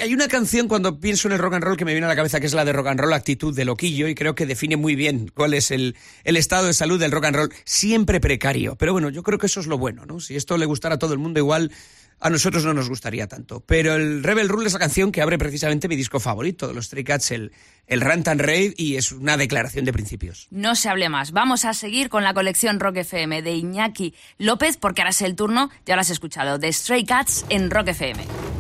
Hay 0.02 0.14
una 0.14 0.30
canción 0.30 0.70
cuando 0.70 1.00
pienso 1.00 1.28
en 1.28 1.34
el 1.34 1.40
rock 1.40 1.56
and 1.56 1.64
roll 1.66 1.78
que 1.78 1.84
me 1.84 1.92
viene 1.92 2.06
a 2.06 2.10
la 2.10 2.16
cabeza, 2.16 2.40
que 2.40 2.46
es 2.46 2.54
la 2.54 2.64
de 2.64 2.72
rock 2.72 2.88
and 2.88 3.02
roll 3.02 3.12
Actitud 3.12 3.54
de 3.54 3.66
Loquillo, 3.66 4.08
y 4.08 4.16
creo 4.16 4.34
que 4.34 4.46
define 4.46 4.78
muy 4.78 4.96
bien 4.96 5.30
cuál 5.36 5.54
es 5.54 5.70
el, 5.70 5.98
el 6.24 6.38
estado 6.38 6.68
de 6.68 6.74
salud 6.74 7.00
del 7.00 7.12
rock 7.12 7.26
and 7.26 7.36
roll. 7.36 7.54
Siempre 7.66 8.22
precario. 8.22 8.78
Pero 8.78 8.94
bueno, 8.94 9.10
yo 9.10 9.22
creo 9.22 9.38
que 9.38 9.48
eso 9.48 9.60
es 9.60 9.68
lo 9.68 9.78
bueno, 9.78 10.06
¿no? 10.06 10.22
Si 10.22 10.38
esto 10.38 10.58
le 10.58 10.66
gustara 10.66 10.96
a 10.96 11.00
todo 11.00 11.12
el 11.12 11.20
mundo 11.20 11.40
igual, 11.40 11.72
a 12.20 12.30
nosotros 12.30 12.66
no 12.66 12.74
nos 12.74 12.90
gustaría 12.90 13.28
tanto. 13.28 13.62
Pero 13.62 13.96
el 13.96 14.24
Rebel 14.24 14.50
Rule 14.50 14.68
es 14.68 14.74
la 14.74 14.80
canción 14.80 15.12
que 15.12 15.22
abre 15.22 15.38
precisamente 15.38 15.88
mi 15.88 15.96
disco 15.96 16.20
favorito 16.20 16.68
de 16.68 16.74
los 16.74 16.86
Stray 16.86 17.04
Cats, 17.04 17.32
el, 17.32 17.52
el 17.86 18.02
Rant 18.02 18.28
and 18.28 18.42
Rave, 18.42 18.74
y 18.78 18.96
es 18.96 19.12
una 19.12 19.38
declaración 19.38 19.86
de 19.86 19.94
principios. 19.94 20.48
No 20.50 20.76
se 20.76 20.90
hable 20.90 21.10
más. 21.10 21.32
Vamos 21.32 21.66
a 21.66 21.74
seguir 21.74 22.10
con 22.10 22.24
la 22.24 22.34
colección 22.34 22.80
Rock 22.80 22.98
FM 22.98 23.42
de 23.42 23.54
Iñaki 23.54 24.14
López, 24.38 24.78
porque 24.78 25.02
ahora 25.02 25.12
es 25.12 25.22
el 25.22 25.36
turno, 25.36 25.70
ya 25.86 25.96
lo 25.96 26.02
has 26.02 26.10
escuchado, 26.10 26.58
de 26.58 26.72
Stray 26.72 27.06
Cats 27.06 27.46
en 27.50 27.70
Rock 27.70 27.90
FM. 27.90 28.57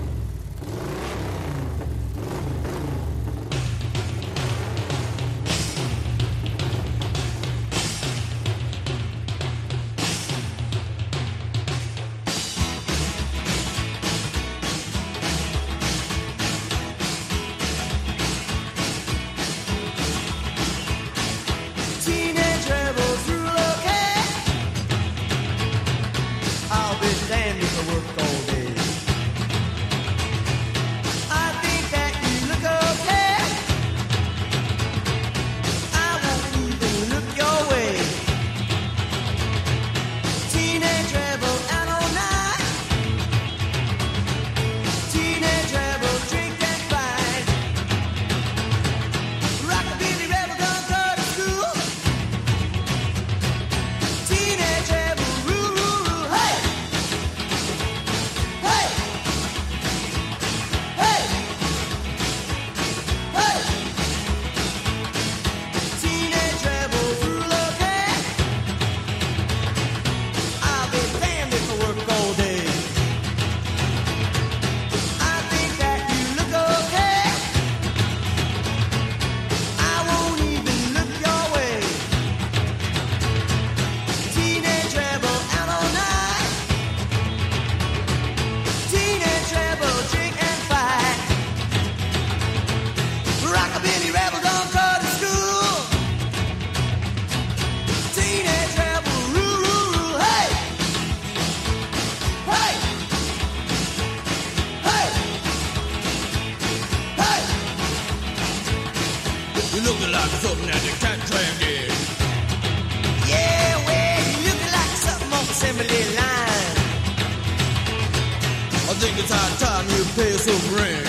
ring. 120.70 121.07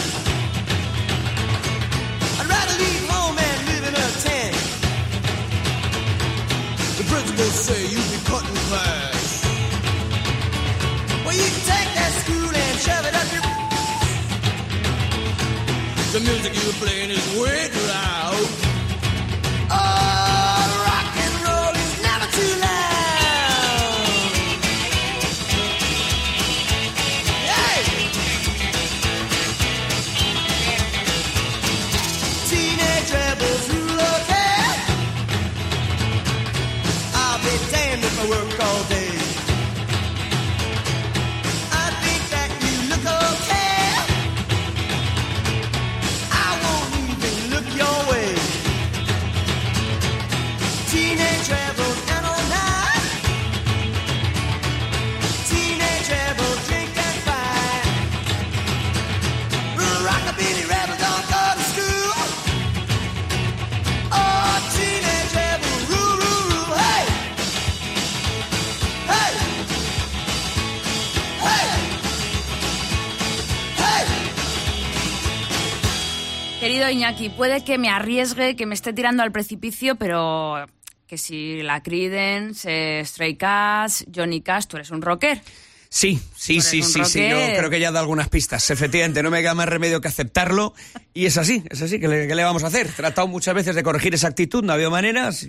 Iñaki, 77.09 77.31
puede 77.31 77.64
que 77.64 77.79
me 77.79 77.88
arriesgue, 77.88 78.55
que 78.55 78.66
me 78.66 78.75
esté 78.75 78.92
tirando 78.92 79.23
al 79.23 79.33
precipicio, 79.33 79.97
pero 79.97 80.66
que 81.07 81.16
si 81.16 81.62
la 81.62 81.83
Creedence, 81.83 82.68
eh, 82.68 83.03
Stray 83.03 83.35
Cats, 83.37 84.05
Johnny 84.14 84.42
Cash, 84.42 84.66
tú 84.66 84.77
eres 84.77 84.90
un 84.90 85.01
rocker. 85.01 85.40
Sí, 85.88 86.21
sí, 86.61 86.61
sí, 86.61 86.82
sí, 86.82 87.04
sí. 87.04 87.28
Yo 87.28 87.37
creo 87.58 87.70
que 87.70 87.80
ya 87.80 87.90
da 87.92 88.00
algunas 88.00 88.28
pistas. 88.28 88.70
Efectivamente, 88.70 89.22
no 89.22 89.30
me 89.30 89.40
queda 89.40 89.54
más 89.54 89.68
remedio 89.68 90.00
que 90.00 90.08
aceptarlo. 90.08 90.74
Y 91.14 91.26
es 91.26 91.37
así, 91.37 91.62
es 91.70 91.82
así. 91.82 91.98
¿Qué 91.98 92.08
le, 92.08 92.26
qué 92.28 92.34
le 92.34 92.44
vamos 92.44 92.62
a 92.64 92.68
hacer? 92.68 92.87
He 92.87 92.90
tratado 92.90 93.26
muchas 93.28 93.54
veces 93.54 93.74
de 93.74 93.82
corregir 93.82 94.14
esa 94.14 94.28
actitud, 94.28 94.62
no 94.64 94.72
ha 94.72 94.74
habido 94.74 94.90
maneras. 94.90 95.46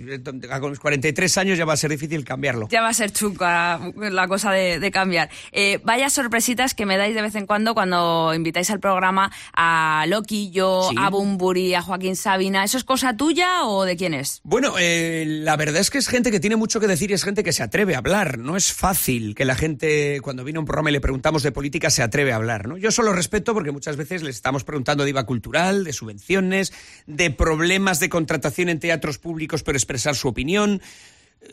Con 0.60 0.70
los 0.70 0.80
43 0.80 1.38
años 1.38 1.58
ya 1.58 1.64
va 1.64 1.74
a 1.74 1.76
ser 1.76 1.90
difícil 1.90 2.24
cambiarlo. 2.24 2.68
Ya 2.70 2.82
va 2.82 2.88
a 2.88 2.94
ser 2.94 3.12
chunga 3.12 3.80
la 3.96 4.26
cosa 4.28 4.50
de, 4.52 4.78
de 4.80 4.90
cambiar. 4.90 5.30
Eh, 5.52 5.80
vaya 5.84 6.10
sorpresitas 6.10 6.74
que 6.74 6.86
me 6.86 6.96
dais 6.96 7.14
de 7.14 7.22
vez 7.22 7.34
en 7.36 7.46
cuando 7.46 7.74
cuando 7.74 8.32
invitáis 8.34 8.70
al 8.70 8.80
programa 8.80 9.30
a 9.54 10.04
Loquillo, 10.08 10.88
Sí. 10.90 10.96
a 10.98 11.08
Bumburi, 11.10 11.74
a 11.74 11.82
Joaquín 11.82 12.16
Sabina. 12.16 12.64
¿Eso 12.64 12.76
es 12.78 12.84
cosa 12.84 13.16
tuya 13.16 13.64
o 13.64 13.84
de 13.84 13.96
quién 13.96 14.14
es? 14.14 14.40
Bueno, 14.42 14.74
eh, 14.78 15.24
la 15.26 15.56
verdad 15.56 15.80
es 15.80 15.90
que 15.90 15.98
es 15.98 16.08
gente 16.08 16.30
que 16.30 16.40
tiene 16.40 16.56
mucho 16.56 16.80
que 16.80 16.86
decir 16.86 17.10
y 17.10 17.14
es 17.14 17.24
gente 17.24 17.44
que 17.44 17.52
se 17.52 17.62
atreve 17.62 17.94
a 17.94 17.98
hablar. 17.98 18.38
No 18.38 18.56
es 18.56 18.72
fácil 18.72 19.34
que 19.34 19.44
la 19.44 19.54
gente, 19.54 20.20
cuando 20.22 20.44
viene 20.44 20.56
a 20.58 20.60
un 20.60 20.66
programa 20.66 20.89
le 20.90 21.00
preguntamos 21.00 21.42
de 21.42 21.52
política, 21.52 21.90
se 21.90 22.02
atreve 22.02 22.32
a 22.32 22.36
hablar. 22.36 22.68
¿no? 22.68 22.76
Yo 22.76 22.90
solo 22.90 23.12
respeto 23.12 23.54
porque 23.54 23.70
muchas 23.70 23.96
veces 23.96 24.22
les 24.22 24.36
estamos 24.36 24.64
preguntando 24.64 25.04
de 25.04 25.10
IVA 25.10 25.24
cultural, 25.24 25.84
de 25.84 25.92
subvenciones, 25.92 26.72
de 27.06 27.30
problemas 27.30 28.00
de 28.00 28.08
contratación 28.08 28.68
en 28.68 28.80
teatros 28.80 29.18
públicos, 29.18 29.62
pero 29.62 29.76
expresar 29.76 30.14
su 30.14 30.28
opinión. 30.28 30.80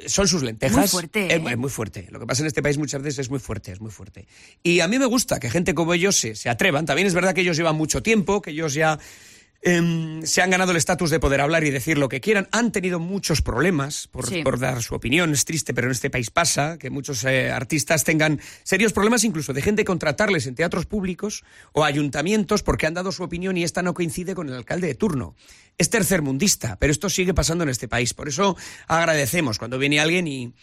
Son 0.06 0.28
sus 0.28 0.44
lentejas. 0.44 0.78
Muy 0.78 0.88
fuerte, 0.88 1.28
Es 1.28 1.40
¿eh? 1.40 1.44
es 1.50 1.58
muy 1.58 1.70
fuerte. 1.70 2.08
Lo 2.12 2.20
que 2.20 2.26
pasa 2.26 2.44
en 2.44 2.48
este 2.48 2.62
país 2.62 2.78
muchas 2.78 3.02
veces 3.02 3.20
es 3.20 3.30
muy 3.30 3.40
fuerte, 3.40 3.72
es 3.72 3.80
muy 3.80 3.90
fuerte. 3.90 4.28
Y 4.62 4.82
a 4.82 4.88
mí 4.88 5.00
me 5.00 5.06
gusta 5.06 5.40
que 5.40 5.50
gente 5.50 5.74
como 5.74 5.94
ellos 5.94 6.18
se, 6.18 6.36
se 6.36 6.50
atrevan. 6.50 6.86
También 6.86 7.08
es 7.08 7.14
verdad 7.14 7.34
que 7.34 7.42
ellos 7.42 7.56
llevan 7.56 7.76
mucho 7.76 8.04
tiempo, 8.04 8.42
que 8.42 8.52
ellos 8.52 8.74
ya 8.74 9.00
em, 9.62 10.22
se 10.24 10.42
han 10.42 10.50
ganado 10.52 10.72
el 10.72 10.78
estatus 10.78 11.10
de 11.10 11.20
poder 11.20 11.42
hablar 11.42 11.64
y 11.64 11.72
decir 11.72 11.98
lo 11.98 12.10
que 12.10 12.22
quieran. 12.22 12.48
Han 12.52 12.72
tenido 12.72 13.00
muchos 13.00 13.42
problemas 13.42 14.08
por, 14.08 14.28
Sí. 14.28 14.44
por 14.44 14.60
dar 14.60 14.82
su 14.84 14.96
opinión. 14.96 15.34
Es 15.34 15.46
triste, 15.46 15.74
pero 15.74 15.88
en 15.88 15.92
este 15.92 16.10
país 16.10 16.30
pasa 16.30 16.78
que 16.78 16.90
muchos 16.90 17.24
eh, 17.24 17.52
artistas 17.52 18.04
tengan 18.04 18.40
serios 18.64 18.94
problemas, 18.94 19.24
incluso 19.24 19.54
dejen 19.54 19.76
de 19.76 19.86
contratarles 19.86 20.48
en 20.48 20.56
teatros 20.56 20.86
públicos 20.86 21.44
o 21.74 21.84
ayuntamientos 21.84 22.64
porque 22.64 22.86
han 22.88 22.94
dado 22.94 23.12
su 23.12 23.24
opinión 23.24 23.58
y 23.58 23.64
esta 23.64 23.82
no 23.82 23.94
coincide 23.94 24.36
con 24.36 24.48
el 24.48 24.56
alcalde 24.56 24.88
de 24.88 24.96
turno. 24.96 25.36
Es 25.78 25.90
tercermundista, 25.90 26.78
pero 26.80 26.92
esto 26.92 27.10
sigue 27.10 27.34
pasando 27.34 27.64
en 27.64 27.70
este 27.70 27.88
país. 27.88 28.14
Por 28.14 28.28
eso 28.28 28.56
agradecemos 28.88 29.58
cuando 29.60 29.78
viene 29.78 30.00
alguien 30.00 30.28
y, 30.28 30.54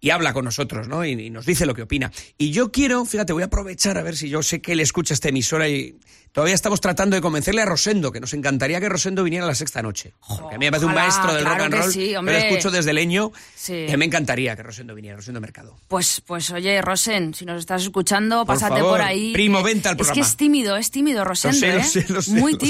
y 0.00 0.10
habla 0.10 0.32
con 0.32 0.44
nosotros, 0.44 0.88
¿no? 0.88 1.04
Y, 1.04 1.12
y 1.12 1.30
nos 1.30 1.46
dice 1.46 1.66
lo 1.66 1.74
que 1.74 1.82
opina. 1.82 2.10
Y 2.38 2.50
yo 2.52 2.72
quiero, 2.72 3.04
fíjate, 3.04 3.32
voy 3.32 3.42
a 3.42 3.46
aprovechar 3.46 3.98
a 3.98 4.02
ver 4.02 4.16
si 4.16 4.28
yo 4.28 4.42
sé 4.42 4.60
que 4.62 4.72
él 4.72 4.80
escucha 4.80 5.12
esta 5.14 5.28
emisora 5.28 5.68
y 5.68 5.98
todavía 6.32 6.54
estamos 6.54 6.80
tratando 6.80 7.16
de 7.16 7.22
convencerle 7.22 7.60
a 7.62 7.66
Rosendo, 7.66 8.10
que 8.12 8.20
nos 8.20 8.32
encantaría 8.34 8.80
que 8.80 8.88
Rosendo 8.88 9.24
viniera 9.24 9.44
a 9.44 9.48
la 9.48 9.54
sexta 9.54 9.82
noche. 9.82 10.14
Porque 10.26 10.54
a 10.54 10.58
mí 10.58 10.64
me 10.66 10.70
parece 10.70 10.86
un 10.86 10.94
maestro 10.94 11.34
del 11.34 11.42
claro 11.42 11.64
rock 11.64 11.64
and 11.66 11.74
roll. 11.82 11.92
sí, 11.92 12.10
yo 12.12 12.18
hombre. 12.20 12.34
lo 12.38 12.46
escucho 12.46 12.70
desde 12.70 12.92
Leño. 12.92 13.32
Sí. 13.56 13.84
Que 13.88 13.96
me 13.96 14.04
encantaría 14.06 14.56
que 14.56 14.62
Rosendo 14.62 14.94
viniera, 14.94 15.16
Rosendo 15.16 15.40
Mercado. 15.40 15.76
Pues, 15.88 16.22
pues 16.26 16.50
oye, 16.50 16.80
Rosen, 16.80 17.34
si 17.34 17.44
nos 17.44 17.58
estás 17.58 17.82
escuchando, 17.82 18.46
Por 18.46 18.54
pásate 18.54 18.76
favor, 18.80 18.92
por 18.92 19.02
ahí. 19.02 19.32
primo, 19.32 19.58
Eh, 19.60 19.62
vente 19.64 19.88
al 19.88 19.94
Es 19.94 19.98
que 19.98 20.04
programa. 20.04 20.26
es 20.26 20.36
tímido, 20.36 20.76
es 20.76 20.90
tímido, 20.90 21.24
Rosendo, 21.24 21.56
Lo 21.56 21.60
sé, 21.60 21.72
lo 21.74 21.80
¿eh? 21.80 21.84
sé, 21.84 22.12
lo 22.12 22.22
sé, 22.22 22.30
Muy 22.32 22.52
lo 22.52 22.60
sé. 22.60 22.66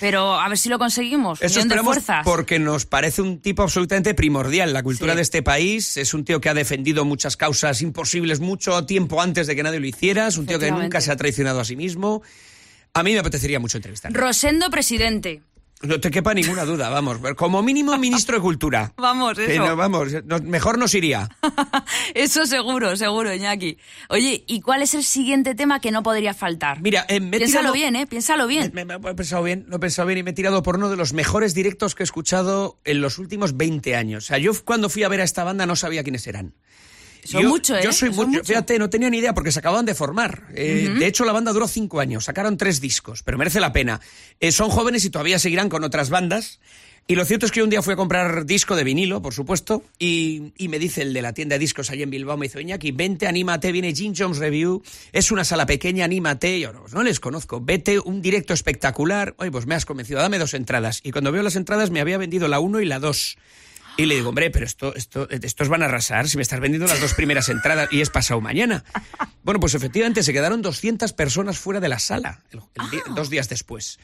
Pero 0.00 0.38
a 0.38 0.48
ver 0.48 0.58
si 0.58 0.68
lo 0.68 0.78
conseguimos. 0.78 1.40
Eso 1.40 1.64
de 1.64 1.78
fuerzas. 1.78 2.22
porque 2.24 2.58
nos 2.58 2.84
parece 2.86 3.22
un 3.22 3.40
tipo 3.40 3.62
absolutamente 3.62 4.14
primordial 4.14 4.72
la 4.72 4.82
cultura 4.82 5.12
Sí. 5.12 5.16
de 5.16 5.22
este 5.22 5.42
país. 5.42 5.96
Es 5.96 6.12
un 6.14 6.24
tío 6.24 6.40
que 6.40 6.48
ha 6.48 6.54
defendido 6.54 7.04
muchas 7.04 7.36
causas 7.36 7.80
imposibles 7.82 8.40
mucho 8.40 8.84
tiempo 8.84 9.22
antes 9.22 9.46
de 9.46 9.56
que 9.56 9.62
nadie 9.62 9.80
lo 9.80 9.86
hiciera. 9.86 10.26
Es 10.28 10.36
un 10.36 10.46
tío 10.46 10.58
que 10.58 10.70
nunca 10.70 11.00
se 11.00 11.10
ha 11.12 11.16
traicionado 11.16 11.60
a 11.60 11.64
sí 11.64 11.76
mismo. 11.76 12.22
A 12.94 13.02
mí 13.02 13.12
me 13.12 13.18
apetecería 13.18 13.58
mucho 13.60 13.78
entrevistarlo. 13.78 14.18
Rosendo 14.18 14.70
presidente. 14.70 15.42
No 15.82 16.00
te 16.00 16.10
quepa 16.10 16.32
ninguna 16.32 16.64
duda, 16.64 16.88
vamos. 16.88 17.18
Como 17.36 17.62
mínimo 17.62 17.96
ministro 17.98 18.36
de 18.36 18.40
Cultura. 18.42 18.94
Vamos, 18.96 19.38
eso. 19.38 19.62
no, 19.66 19.76
vamos, 19.76 20.08
no- 20.24 20.38
mejor 20.38 20.78
nos 20.78 20.94
iría. 20.94 21.28
Eso 22.14 22.46
seguro, 22.46 22.96
seguro, 22.96 23.32
Iñaki. 23.34 23.76
Oye, 24.08 24.42
¿y 24.46 24.62
cuál 24.62 24.80
es 24.82 24.94
el 24.94 25.04
siguiente 25.04 25.54
tema 25.54 25.78
que 25.80 25.90
no 25.90 26.02
podría 26.02 26.32
faltar? 26.32 26.80
Mira, 26.80 27.04
eh, 27.08 27.20
me 27.20 27.36
Piénsalo 27.36 27.72
tirado- 27.72 27.74
bien, 27.74 27.96
¿eh? 27.96 28.06
Piénsalo 28.06 28.46
bien. 28.46 28.70
Me, 28.74 28.84
me- 28.86 28.98
me 28.98 29.10
he 29.10 29.14
pensado 29.14 29.42
bien, 29.42 29.66
lo 29.68 29.76
he 29.76 29.78
pensado 29.78 30.06
bien 30.08 30.18
y 30.18 30.22
me 30.22 30.30
he 30.30 30.34
tirado 30.34 30.62
por 30.62 30.76
uno 30.76 30.88
de 30.88 30.96
los 30.96 31.12
mejores 31.12 31.52
directos 31.54 31.94
que 31.94 32.02
he 32.02 32.04
escuchado 32.04 32.78
en 32.84 33.02
los 33.02 33.18
últimos 33.18 33.56
20 33.58 33.96
años. 33.96 34.24
O 34.24 34.26
sea, 34.28 34.38
yo 34.38 34.52
cuando 34.64 34.88
fui 34.88 35.02
a 35.04 35.08
ver 35.08 35.20
a 35.20 35.24
esta 35.24 35.44
banda 35.44 35.66
no 35.66 35.76
sabía 35.76 36.02
quiénes 36.02 36.26
eran. 36.26 36.54
Son 37.26 37.42
yo, 37.42 37.48
mucho, 37.48 37.76
¿eh? 37.76 37.80
Yo 37.82 37.92
soy 37.92 38.10
mucho. 38.10 38.44
Fíjate, 38.44 38.78
no 38.78 38.88
tenía 38.90 39.10
ni 39.10 39.18
idea 39.18 39.34
porque 39.34 39.52
se 39.52 39.58
acababan 39.58 39.86
de 39.86 39.94
formar. 39.94 40.44
Eh, 40.54 40.94
De 40.98 41.06
hecho, 41.06 41.24
la 41.24 41.32
banda 41.32 41.52
duró 41.52 41.68
cinco 41.68 42.00
años, 42.00 42.24
sacaron 42.24 42.56
tres 42.56 42.80
discos, 42.80 43.22
pero 43.22 43.38
merece 43.38 43.60
la 43.60 43.72
pena. 43.72 44.00
Eh, 44.40 44.52
son 44.52 44.70
jóvenes 44.70 45.04
y 45.04 45.10
todavía 45.10 45.38
seguirán 45.38 45.68
con 45.68 45.84
otras 45.84 46.10
bandas. 46.10 46.60
Y 47.08 47.14
lo 47.14 47.24
cierto 47.24 47.46
es 47.46 47.52
que 47.52 47.62
un 47.62 47.70
día 47.70 47.82
fui 47.82 47.92
a 47.92 47.96
comprar 47.96 48.46
disco 48.46 48.74
de 48.74 48.82
vinilo, 48.82 49.22
por 49.22 49.32
supuesto, 49.32 49.84
y, 49.96 50.52
y 50.56 50.66
me 50.66 50.80
dice 50.80 51.02
el 51.02 51.12
de 51.12 51.22
la 51.22 51.32
tienda 51.34 51.54
de 51.54 51.60
discos 51.60 51.88
allí 51.90 52.02
en 52.02 52.10
Bilbao, 52.10 52.36
me 52.36 52.46
dice, 52.46 52.60
Iñaki, 52.60 52.90
vente, 52.90 53.28
anímate, 53.28 53.70
viene 53.70 53.94
Jim 53.94 54.12
Jones 54.16 54.38
Review, 54.38 54.82
es 55.12 55.30
una 55.30 55.44
sala 55.44 55.66
pequeña, 55.66 56.04
anímate. 56.04 56.56
Y 56.56 56.62
yo, 56.62 56.72
no, 56.72 56.80
pues 56.80 56.94
no 56.94 57.04
les 57.04 57.20
conozco, 57.20 57.60
vete, 57.60 58.00
un 58.00 58.22
directo 58.22 58.54
espectacular. 58.54 59.36
Oye, 59.38 59.52
pues 59.52 59.66
me 59.66 59.76
has 59.76 59.86
convencido, 59.86 60.18
dame 60.18 60.38
dos 60.40 60.52
entradas. 60.54 61.00
Y 61.04 61.12
cuando 61.12 61.30
veo 61.30 61.44
las 61.44 61.54
entradas 61.54 61.90
me 61.92 62.00
había 62.00 62.18
vendido 62.18 62.48
la 62.48 62.58
uno 62.58 62.80
y 62.80 62.86
la 62.86 62.98
dos. 62.98 63.38
Y 63.98 64.04
le 64.06 64.14
digo, 64.16 64.28
hombre, 64.28 64.50
pero 64.50 64.66
esto, 64.66 64.94
esto, 64.94 65.26
estos 65.30 65.68
van 65.68 65.82
a 65.82 65.86
arrasar 65.86 66.28
si 66.28 66.36
me 66.36 66.42
estás 66.42 66.60
vendiendo 66.60 66.86
las 66.86 67.00
dos 67.00 67.14
primeras 67.14 67.48
entradas 67.48 67.88
y 67.90 68.02
es 68.02 68.10
pasado 68.10 68.40
mañana. 68.42 68.84
Bueno, 69.42 69.58
pues 69.58 69.74
efectivamente 69.74 70.22
se 70.22 70.32
quedaron 70.34 70.60
200 70.60 71.12
personas 71.14 71.58
fuera 71.58 71.80
de 71.80 71.88
la 71.88 71.98
sala 71.98 72.42
el- 72.50 72.60
el 72.74 72.90
di- 72.90 72.98
dos 73.14 73.30
días 73.30 73.48
después. 73.48 73.98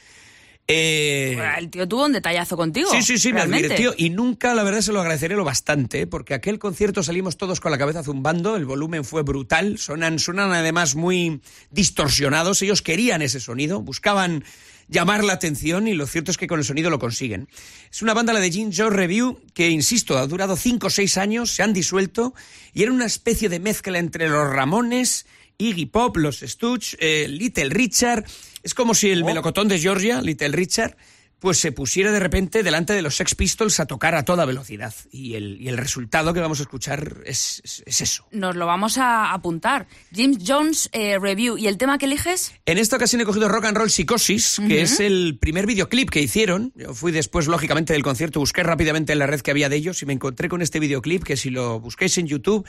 Eh, 0.69 1.37
El 1.59 1.69
tío 1.71 1.89
tuvo 1.89 2.07
un 2.07 2.13
detallazo 2.13 2.57
contigo. 2.57 2.89
Sí, 2.93 3.03
sí, 3.03 3.19
sí, 3.19 3.33
me 3.33 3.41
realmente. 3.41 3.67
advirtió. 3.75 3.95
Y 3.99 4.11
nunca, 4.11 4.55
la 4.55 4.63
verdad, 4.63 4.81
se 4.81 4.93
lo 4.93 5.01
agradeceré 5.01 5.35
lo 5.35 5.45
bastante, 5.45 6.07
porque 6.07 6.35
aquel 6.35 6.59
concierto 6.61 7.03
salimos 7.03 7.37
todos 7.37 7.61
con 7.61 7.73
la 7.73 7.79
cabeza 7.79 8.05
zumbando, 8.05 8.57
el 8.57 8.65
volumen 8.65 9.05
fue 9.05 9.23
brutal, 9.25 9.77
sonan, 9.79 10.19
sonan 10.21 10.53
además 10.53 10.95
muy 10.95 11.41
distorsionados, 11.73 12.63
ellos 12.63 12.81
querían 12.81 13.23
ese 13.23 13.41
sonido, 13.41 13.81
buscaban 13.83 14.45
llamar 14.93 15.25
la 15.25 15.33
atención 15.33 15.89
y 15.89 15.95
lo 15.95 16.07
cierto 16.07 16.31
es 16.31 16.37
que 16.37 16.47
con 16.47 16.59
el 16.59 16.65
sonido 16.65 16.91
lo 16.91 16.99
consiguen. 16.99 17.49
Es 17.91 18.03
una 18.03 18.15
banda, 18.15 18.33
la 18.33 18.41
de 18.41 18.51
Jim 18.51 18.71
Jones 18.75 18.95
Review, 18.95 19.41
que, 19.55 19.71
insisto, 19.71 20.19
ha 20.19 20.27
durado 20.27 20.55
5 20.55 20.87
o 20.87 20.91
6 20.91 21.17
años, 21.17 21.51
se 21.51 21.63
han 21.63 21.73
disuelto 21.73 22.35
y 22.73 22.83
era 22.83 22.93
una 22.93 23.07
especie 23.07 23.49
de 23.49 23.59
mezcla 23.59 23.99
entre 23.99 24.29
los 24.29 24.49
Ramones, 24.49 25.27
Iggy 25.59 25.87
Pop, 25.87 26.17
los 26.17 26.41
Stooges, 26.41 26.97
eh, 27.01 27.27
Little 27.29 27.71
Richard. 27.71 28.25
Es 28.63 28.75
como 28.75 28.95
si 28.95 29.11
el 29.11 29.25
melocotón 29.25 29.69
de 29.69 29.79
Georgia, 29.79 30.21
Little 30.21 30.49
Richard, 30.49 30.97
pues 31.43 31.59
se 31.59 31.73
pusiera 31.73 32.13
de 32.13 32.21
repente 32.21 32.63
delante 32.63 32.93
de 32.93 33.03
los 33.03 33.17
Sex 33.17 33.35
Pistols 33.35 33.81
a 33.81 33.87
tocar 33.87 34.15
a 34.15 34.25
toda 34.25 34.45
velocidad. 34.45 34.95
Y 35.11 35.35
el, 35.35 35.61
y 35.61 35.67
el 35.69 35.77
resultado 35.77 36.33
que 36.33 36.39
vamos 36.39 36.61
a 36.61 36.63
escuchar 36.63 37.17
es, 37.27 37.61
es- 37.65 37.83
es 37.85 38.01
eso. 38.01 38.25
Nos 38.31 38.55
lo 38.55 38.65
vamos 38.65 38.97
a 38.97 39.33
apuntar. 39.33 39.89
James 40.15 40.39
Jones 40.47 40.89
eh, 40.93 41.19
Review. 41.19 41.59
¿Y 41.59 41.67
el 41.67 41.79
tema 41.79 41.99
que 41.99 42.07
eliges? 42.07 42.53
En 42.65 42.79
esta 42.79 42.95
ocasión 42.95 43.21
he 43.21 43.25
cogido 43.25 43.49
Rock 43.49 43.65
and 43.65 43.77
Roll 43.77 43.91
Psicosis, 43.91 44.61
que 44.69 44.83
es 44.83 45.01
el 45.01 45.37
primer 45.41 45.67
videoclip 45.67 46.11
que 46.11 46.21
hicieron. 46.21 46.73
Yo 46.77 46.95
fui 46.95 47.11
después, 47.11 47.49
lógicamente, 47.49 47.93
del 47.93 48.05
concierto, 48.05 48.39
busqué 48.39 48.63
rápidamente 48.63 49.13
en 49.13 49.19
la 49.19 49.27
red 49.27 49.41
que 49.41 49.51
había 49.51 49.69
de 49.69 49.75
ellos 49.75 50.01
y 50.01 50.07
me 50.07 50.13
encontré 50.13 50.49
con 50.49 50.63
este 50.63 50.79
videoclip 50.79 51.25
que 51.25 51.37
si 51.37 51.51
lo 51.51 51.81
busquéis 51.81 52.17
en 52.19 52.29
YouTube, 52.29 52.65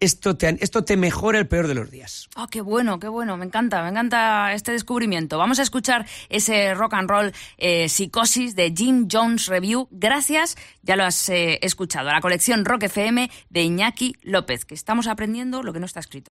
esto 0.00 0.36
te, 0.36 0.56
esto 0.60 0.84
te 0.84 0.96
mejora 0.96 1.38
el 1.38 1.46
peor 1.46 1.68
de 1.68 1.74
los 1.74 1.90
días. 1.90 2.28
Oh, 2.36 2.46
qué 2.46 2.60
bueno, 2.60 2.98
qué 2.98 3.08
bueno. 3.08 3.36
Me 3.36 3.44
encanta, 3.44 3.82
me 3.82 3.88
encanta 3.88 4.52
este 4.52 4.72
descubrimiento. 4.72 5.38
Vamos 5.38 5.58
a 5.58 5.62
escuchar 5.62 6.06
ese 6.28 6.74
rock 6.74 6.94
and 6.94 7.10
roll 7.10 7.32
eh, 7.58 7.88
psicosis 7.88 8.54
de 8.54 8.72
Jim 8.76 9.08
Jones 9.10 9.46
Review. 9.46 9.88
Gracias, 9.90 10.56
ya 10.82 10.96
lo 10.96 11.04
has 11.04 11.28
eh, 11.28 11.58
escuchado. 11.62 12.10
La 12.10 12.20
colección 12.20 12.64
Rock 12.64 12.84
FM 12.84 13.30
de 13.50 13.62
Iñaki 13.62 14.16
López, 14.22 14.64
que 14.64 14.74
estamos 14.74 15.06
aprendiendo 15.06 15.62
lo 15.62 15.72
que 15.72 15.80
no 15.80 15.86
está 15.86 16.00
escrito. 16.00 16.30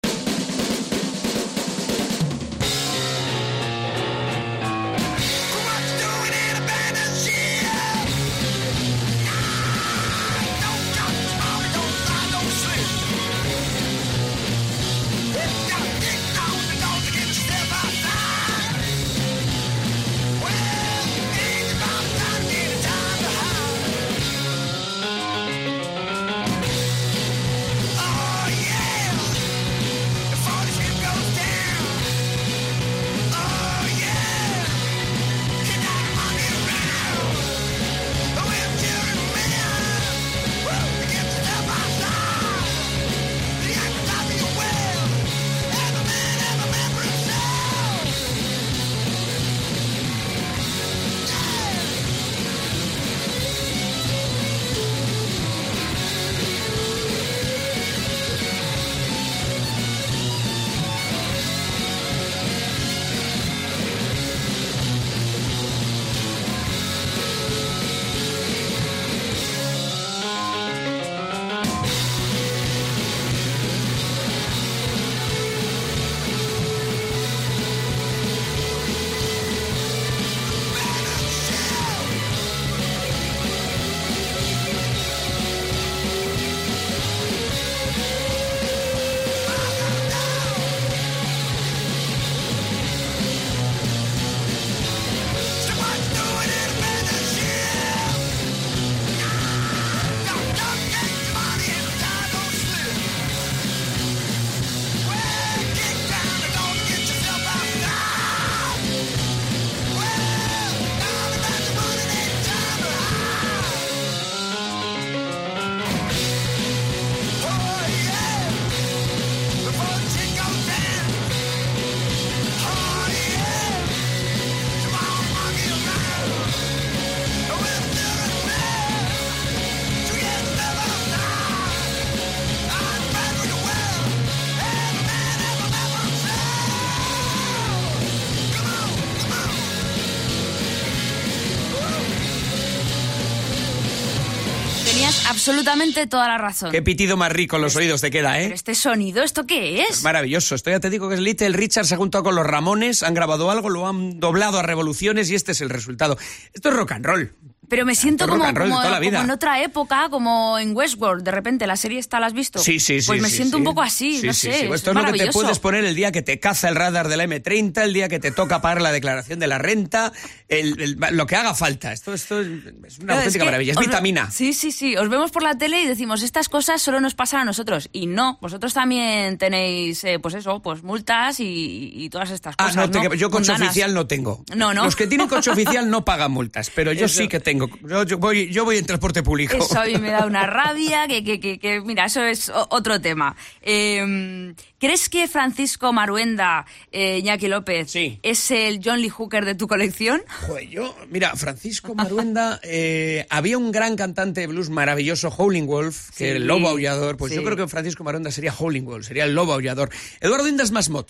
Absolutamente 145.43 146.08
toda 146.08 146.27
la 146.27 146.38
razón. 146.38 146.71
Qué 146.71 146.82
pitido 146.82 147.17
más 147.17 147.32
rico 147.32 147.58
en 147.58 147.63
los 147.63 147.75
oídos 147.75 148.01
te 148.01 148.12
queda, 148.12 148.39
¿eh? 148.39 148.43
Pero 148.43 148.56
este 148.56 148.75
sonido, 148.75 149.23
¿esto 149.23 149.45
qué 149.45 149.82
es? 149.82 150.03
Maravilloso. 150.03 150.56
Esto 150.56 150.69
ya 150.69 150.79
te 150.79 150.89
digo 150.89 151.10
que 151.10 151.15
es 151.15 151.21
Little 151.21 151.49
Richard 151.49 151.86
se 151.86 151.95
ha 151.95 151.97
juntado 151.97 152.23
con 152.23 152.36
los 152.36 152.45
Ramones, 152.45 153.03
han 153.03 153.13
grabado 153.13 153.51
algo, 153.51 153.69
lo 153.69 153.88
han 153.88 154.19
doblado 154.19 154.60
a 154.60 154.63
revoluciones 154.63 155.29
y 155.29 155.36
este 155.36 155.51
es 155.51 155.62
el 155.62 155.69
resultado. 155.69 156.17
Esto 156.53 156.69
es 156.69 156.75
rock 156.75 156.93
and 156.93 157.06
roll. 157.06 157.36
Pero 157.69 157.86
me 157.86 157.95
siento 157.95 158.28
como, 158.28 158.43
como- 158.54 158.84
en 158.84 159.32
otra 159.32 159.62
época, 159.63 160.08
como 160.10 160.60
en 160.60 160.76
Westworld. 160.76 161.23
De 161.23 161.32
repente, 161.32 161.65
la 161.65 161.76
serie 161.78 161.97
esta, 161.99 162.19
¿la 162.19 162.28
has 162.28 162.34
visto? 162.34 162.60
Sí, 162.60 162.80
sí, 162.80 163.02
sí. 163.02 163.08
Pues 163.08 163.21
me 163.21 163.30
sí, 163.30 163.38
siento 163.38 163.58
sí. 163.58 163.62
un 163.62 163.63
poco 163.65 163.82
así, 163.82 164.19
Sí, 164.19 164.28
no 164.28 164.34
sé. 164.34 164.41
sí. 164.54 164.65
es 164.65 164.71
Esto 164.73 164.91
es 164.91 164.95
lo 164.97 165.06
que 165.12 165.17
te 165.17 165.32
puedes 165.32 165.60
poner 165.60 165.84
el 165.86 165.95
día 165.95 166.12
que 166.12 166.21
te 166.21 166.39
caza 166.39 166.69
el 166.69 166.76
radar 166.76 167.08
de 167.08 167.17
la 167.17 167.23
M30, 167.26 167.82
el 167.84 167.93
día 167.93 168.10
que 168.10 168.19
te 168.19 168.32
toca 168.32 168.62
pagar 168.62 168.82
la 168.82 168.91
declaración 168.91 169.39
de 169.39 169.47
la 169.47 169.58
renta, 169.58 170.12
el- 170.49 170.80
el- 170.82 170.97
lo 171.17 171.26
que 171.26 171.36
haga 171.36 171.54
falta. 171.56 171.93
Esto, 171.93 172.13
esto 172.13 172.41
es 172.41 172.99
una 172.99 173.15
auténtica 173.15 173.39
que 173.39 173.45
maravilla. 173.45 173.71
Es 173.71 173.78
os 173.78 173.86
vitamina. 173.86 174.30
Sí, 174.30 174.54
sí, 174.54 174.71
sí. 174.71 174.95
Os 174.97 175.10
vemos 175.10 175.32
por 175.32 175.41
la 175.43 175.58
tele 175.58 175.82
y 175.82 175.88
decimos, 175.88 176.21
estas 176.21 176.49
cosas 176.49 176.82
solo 176.82 176.99
nos 176.99 177.15
pasan 177.15 177.41
a 177.41 177.45
nosotros. 177.45 177.89
Y 177.93 178.06
no, 178.08 178.38
vosotros 178.41 178.73
también 178.73 179.38
tenéis, 179.38 180.04
eh, 180.04 180.19
pues 180.19 180.36
eso, 180.36 180.62
pues 180.62 180.84
multas 180.84 181.39
y, 181.39 181.91
y 181.95 182.10
todas 182.10 182.30
estas 182.30 182.56
Ah, 182.58 182.65
cosas. 182.67 182.76
no, 182.76 182.91
te- 182.91 183.10
¿no? 183.10 183.13
yo 183.15 183.32
coche 183.32 183.52
Mundanas. 183.52 183.69
oficial 183.69 183.93
no 183.93 184.06
tengo. 184.06 184.43
No, 184.56 184.73
no. 184.73 184.84
Los 184.84 184.95
que 184.95 185.08
tienen 185.08 185.28
coche 185.28 185.49
oficial 185.52 185.89
no 185.89 186.04
pagan 186.06 186.32
multas, 186.32 186.69
pero 186.76 186.91
yo 186.93 187.06
Eso. 187.06 187.21
sí 187.21 187.28
que 187.28 187.39
tengo. 187.39 187.52
Yo, 187.59 188.03
yo 188.03 188.17
voy, 188.17 188.49
yo 188.51 188.65
voy 188.65 188.77
en 188.77 188.85
transporte 188.85 189.23
público. 189.23 189.55
Eso 189.57 189.79
a 189.79 189.85
mí 189.85 189.97
me 189.97 190.11
da 190.11 190.25
una 190.25 190.45
rabia, 190.47 191.07
que, 191.07 191.23
que, 191.23 191.39
que, 191.39 191.59
que- 191.59 191.81
mira, 191.81 192.05
eso 192.05 192.23
es 192.23 192.51
otro 192.69 192.99
tema. 193.01 193.35
Eh, 193.61 194.53
¿Crees 194.79 195.07
que 195.09 195.27
Francisco 195.27 195.93
Maruenda, 195.93 196.65
eh, 196.91 197.19
Iñaki 197.19 197.47
López, 197.47 197.91
Sí. 197.91 198.19
es 198.21 198.51
el 198.51 198.81
John 198.83 199.01
Lee 199.01 199.09
Hooker 199.09 199.45
de 199.45 199.55
tu 199.55 199.67
colección? 199.67 200.21
Joder, 200.47 200.67
yo, 200.69 200.95
mira, 201.09 201.35
Francisco 201.35 201.95
Maruenda, 201.95 202.59
eh, 202.63 203.25
había 203.29 203.57
un 203.57 203.71
gran 203.71 203.95
cantante 203.95 204.41
de 204.41 204.47
blues 204.47 204.69
maravilloso, 204.69 205.29
Howling 205.29 205.65
Wolf, 205.67 206.09
que 206.11 206.15
Sí, 206.17 206.23
era 206.25 206.37
el 206.37 206.47
lobo 206.47 206.67
aullador. 206.69 207.15
Pues 207.17 207.33
yo 207.33 207.43
creo 207.43 207.55
que 207.55 207.67
Francisco 207.67 208.03
Maruenda 208.03 208.29
sería 208.31 208.53
Howling 208.57 208.83
Wolf, 208.85 209.07
sería 209.07 209.23
el 209.25 209.33
lobo 209.33 209.53
aullador. 209.53 209.89
Eduardo 210.19 210.47
Inda 210.47 210.63
es 210.63 210.71
más 210.71 210.89
mod. 210.89 211.05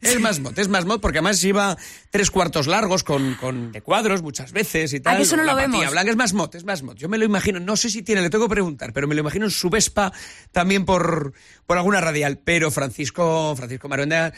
Es 0.00 0.20
más 0.20 0.40
mod, 0.40 0.58
es 0.58 0.68
más 0.68 0.84
mod, 0.84 1.00
porque 1.00 1.18
además 1.18 1.40
lleva 1.40 1.76
tres 2.10 2.30
cuartos 2.30 2.66
largos 2.66 3.02
con, 3.02 3.34
con 3.34 3.72
de 3.72 3.80
cuadros 3.80 4.22
muchas 4.22 4.52
veces 4.52 4.92
y 4.92 5.00
tal. 5.00 5.16
que 5.16 5.22
eso 5.22 5.36
no 5.36 5.42
la 5.44 5.52
lo 5.52 5.58
vemos? 5.58 5.90
blanca 5.90 6.10
es 6.10 6.16
más 6.16 6.32
mod, 6.34 6.54
es 6.54 6.64
más 6.64 6.82
mod. 6.82 6.96
Yo 6.96 7.08
me 7.08 7.18
lo 7.18 7.24
imagino, 7.24 7.58
no 7.60 7.76
sé 7.76 7.90
si 7.90 8.02
tiene, 8.02 8.20
le 8.20 8.30
tengo 8.30 8.44
que 8.46 8.50
preguntar, 8.54 8.92
pero 8.92 9.06
me 9.08 9.14
lo 9.14 9.22
imagino 9.22 9.46
en 9.46 9.50
su 9.50 9.70
Vespa 9.70 10.12
también 10.52 10.84
por, 10.84 11.32
por 11.66 11.78
alguna 11.78 12.00
radial. 12.00 12.38
Pero 12.44 12.70
Francisco, 12.70 13.54
Francisco 13.56 13.88
Maruenda 13.88 14.32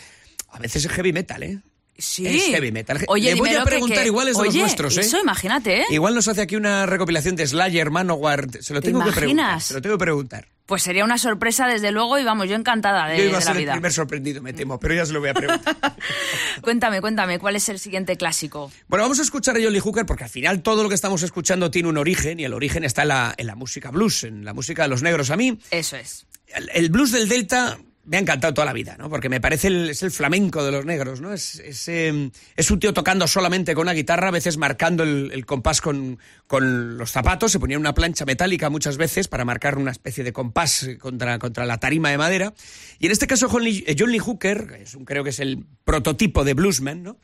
a 0.51 0.59
veces 0.59 0.85
es 0.85 0.91
heavy 0.93 1.13
metal, 1.13 1.43
¿eh? 1.43 1.59
Sí. 2.01 2.25
Es 2.27 2.45
heavy 2.45 2.71
metal. 2.71 3.05
Oye, 3.09 3.35
Le 3.35 3.41
voy 3.41 3.53
a 3.55 3.65
preguntar, 3.65 3.99
que- 3.99 4.07
igual 4.07 4.29
es 4.29 4.39
de 4.39 4.45
los 4.45 4.55
nuestros, 4.55 4.97
¿eh? 4.97 5.01
Eso, 5.01 5.19
imagínate, 5.21 5.81
¿eh? 5.81 5.85
Igual 5.91 6.15
nos 6.15 6.29
hace 6.29 6.43
aquí 6.43 6.55
una 6.55 6.87
recopilación 6.87 7.35
de 7.35 7.45
Slayer, 7.45 7.91
Manowar. 7.91 8.47
Se 8.63 8.73
lo 8.73 8.81
¿Te 8.81 8.87
tengo 8.89 9.01
que 9.05 9.11
preguntar. 9.11 9.25
imaginas? 9.25 9.65
Se 9.65 9.75
lo 9.75 9.83
tengo 9.83 9.97
que 9.97 10.05
preguntar. 10.05 10.47
Pues 10.69 10.83
sería 10.83 11.03
una 11.03 11.17
sorpresa, 11.17 11.67
desde 11.67 11.93
luego, 11.93 12.19
y 12.19 12.25
vamos, 12.25 12.47
yo 12.47 12.55
encantada 12.55 13.09
de, 13.09 13.17
Yo 13.17 13.25
iba 13.25 13.39
a 13.39 13.41
de 13.41 13.43
ser 13.47 13.55
la 13.55 13.59
el 13.59 13.65
vida. 13.65 13.73
primer 13.73 13.91
sorprendido, 13.93 14.43
me 14.43 14.53
temo, 14.53 14.79
pero 14.79 14.93
ya 14.93 15.07
se 15.07 15.15
lo 15.15 15.21
voy 15.21 15.31
a 15.31 15.35
preguntar. 15.35 15.77
Cuéntame, 16.61 17.01
cuéntame, 17.01 17.39
¿cuál 17.39 17.57
es 17.57 17.67
el 17.71 17.79
siguiente 17.79 18.19
clásico? 18.19 18.71
bueno, 18.87 19.05
vamos 19.05 19.19
a 19.19 19.23
escuchar 19.23 19.57
a 19.57 19.59
Lee 19.61 19.81
Hooker 19.81 20.05
porque 20.05 20.25
al 20.25 20.31
final 20.31 20.61
todo 20.63 20.83
lo 20.83 20.91
que 20.91 20.95
estamos 20.95 21.23
escuchando 21.23 21.71
tiene 21.71 21.89
un 21.89 21.97
origen 21.97 22.39
y 22.39 22.45
el 22.45 22.53
origen 22.53 22.85
está 22.85 23.01
en 23.03 23.09
la, 23.09 23.35
en 23.39 23.47
la 23.47 23.55
música 23.55 23.91
blues, 23.91 24.25
en 24.25 24.45
la 24.45 24.53
música 24.53 24.83
de 24.83 24.89
los 24.89 25.03
negros. 25.03 25.31
A 25.31 25.37
mí, 25.39 25.59
Eso 25.71 25.97
es. 25.97 26.27
el, 26.49 26.69
el 26.75 26.91
blues 26.91 27.13
del 27.13 27.31
Delta 27.31 27.79
me 28.09 28.17
ha 28.17 28.21
encantado 28.21 28.55
toda 28.55 28.65
la 28.65 28.73
vida, 28.73 28.97
¿no? 28.99 29.11
Porque 29.11 29.29
me 29.29 29.41
parece 29.41 29.69
el, 29.69 29.91
es 29.91 30.03
el 30.03 30.11
flamenco 30.11 30.65
de 30.65 30.73
los 30.73 30.85
negros, 30.87 31.21
¿no? 31.21 31.33
Es, 31.33 31.57
es, 31.61 31.87
eh, 31.89 32.31
es 32.57 32.71
un 32.71 32.81
tío 32.81 32.93
tocando 32.95 33.27
solamente 33.29 33.75
con 33.75 33.83
una 33.83 33.93
guitarra, 33.93 34.29
a 34.29 34.31
veces 34.31 34.57
marcando 34.57 35.03
el, 35.03 35.31
el 35.33 35.45
compás 35.47 35.81
con, 35.81 36.19
con 36.47 36.97
los 36.97 37.11
zapatos, 37.11 37.53
se 37.53 37.61
ponía 37.61 37.79
una 37.79 37.95
plancha 37.95 38.25
metálica 38.25 38.71
muchas 38.71 38.97
veces 38.97 39.29
para 39.29 39.45
marcar 39.45 39.77
una 39.79 39.91
especie 39.91 40.25
de 40.25 40.33
compás 40.33 40.89
contra, 40.99 41.39
contra 41.39 41.67
la 41.67 41.79
tarima 41.79 42.11
de 42.11 42.19
madera. 42.19 42.55
Y 42.99 43.07
en 43.07 43.13
este 43.13 43.27
caso 43.27 43.49
John 43.49 43.63
Lee, 43.65 43.85
eh, 43.87 43.95
John 43.99 44.11
Lee 44.11 44.19
Hooker, 44.19 44.79
es 44.81 44.95
un, 44.95 45.05
creo 45.05 45.23
que 45.23 45.31
es 45.31 45.41
el 45.41 45.67
prototipo 45.85 46.45
de 46.45 46.55
bluesman, 46.55 47.03
¿no? 47.03 47.19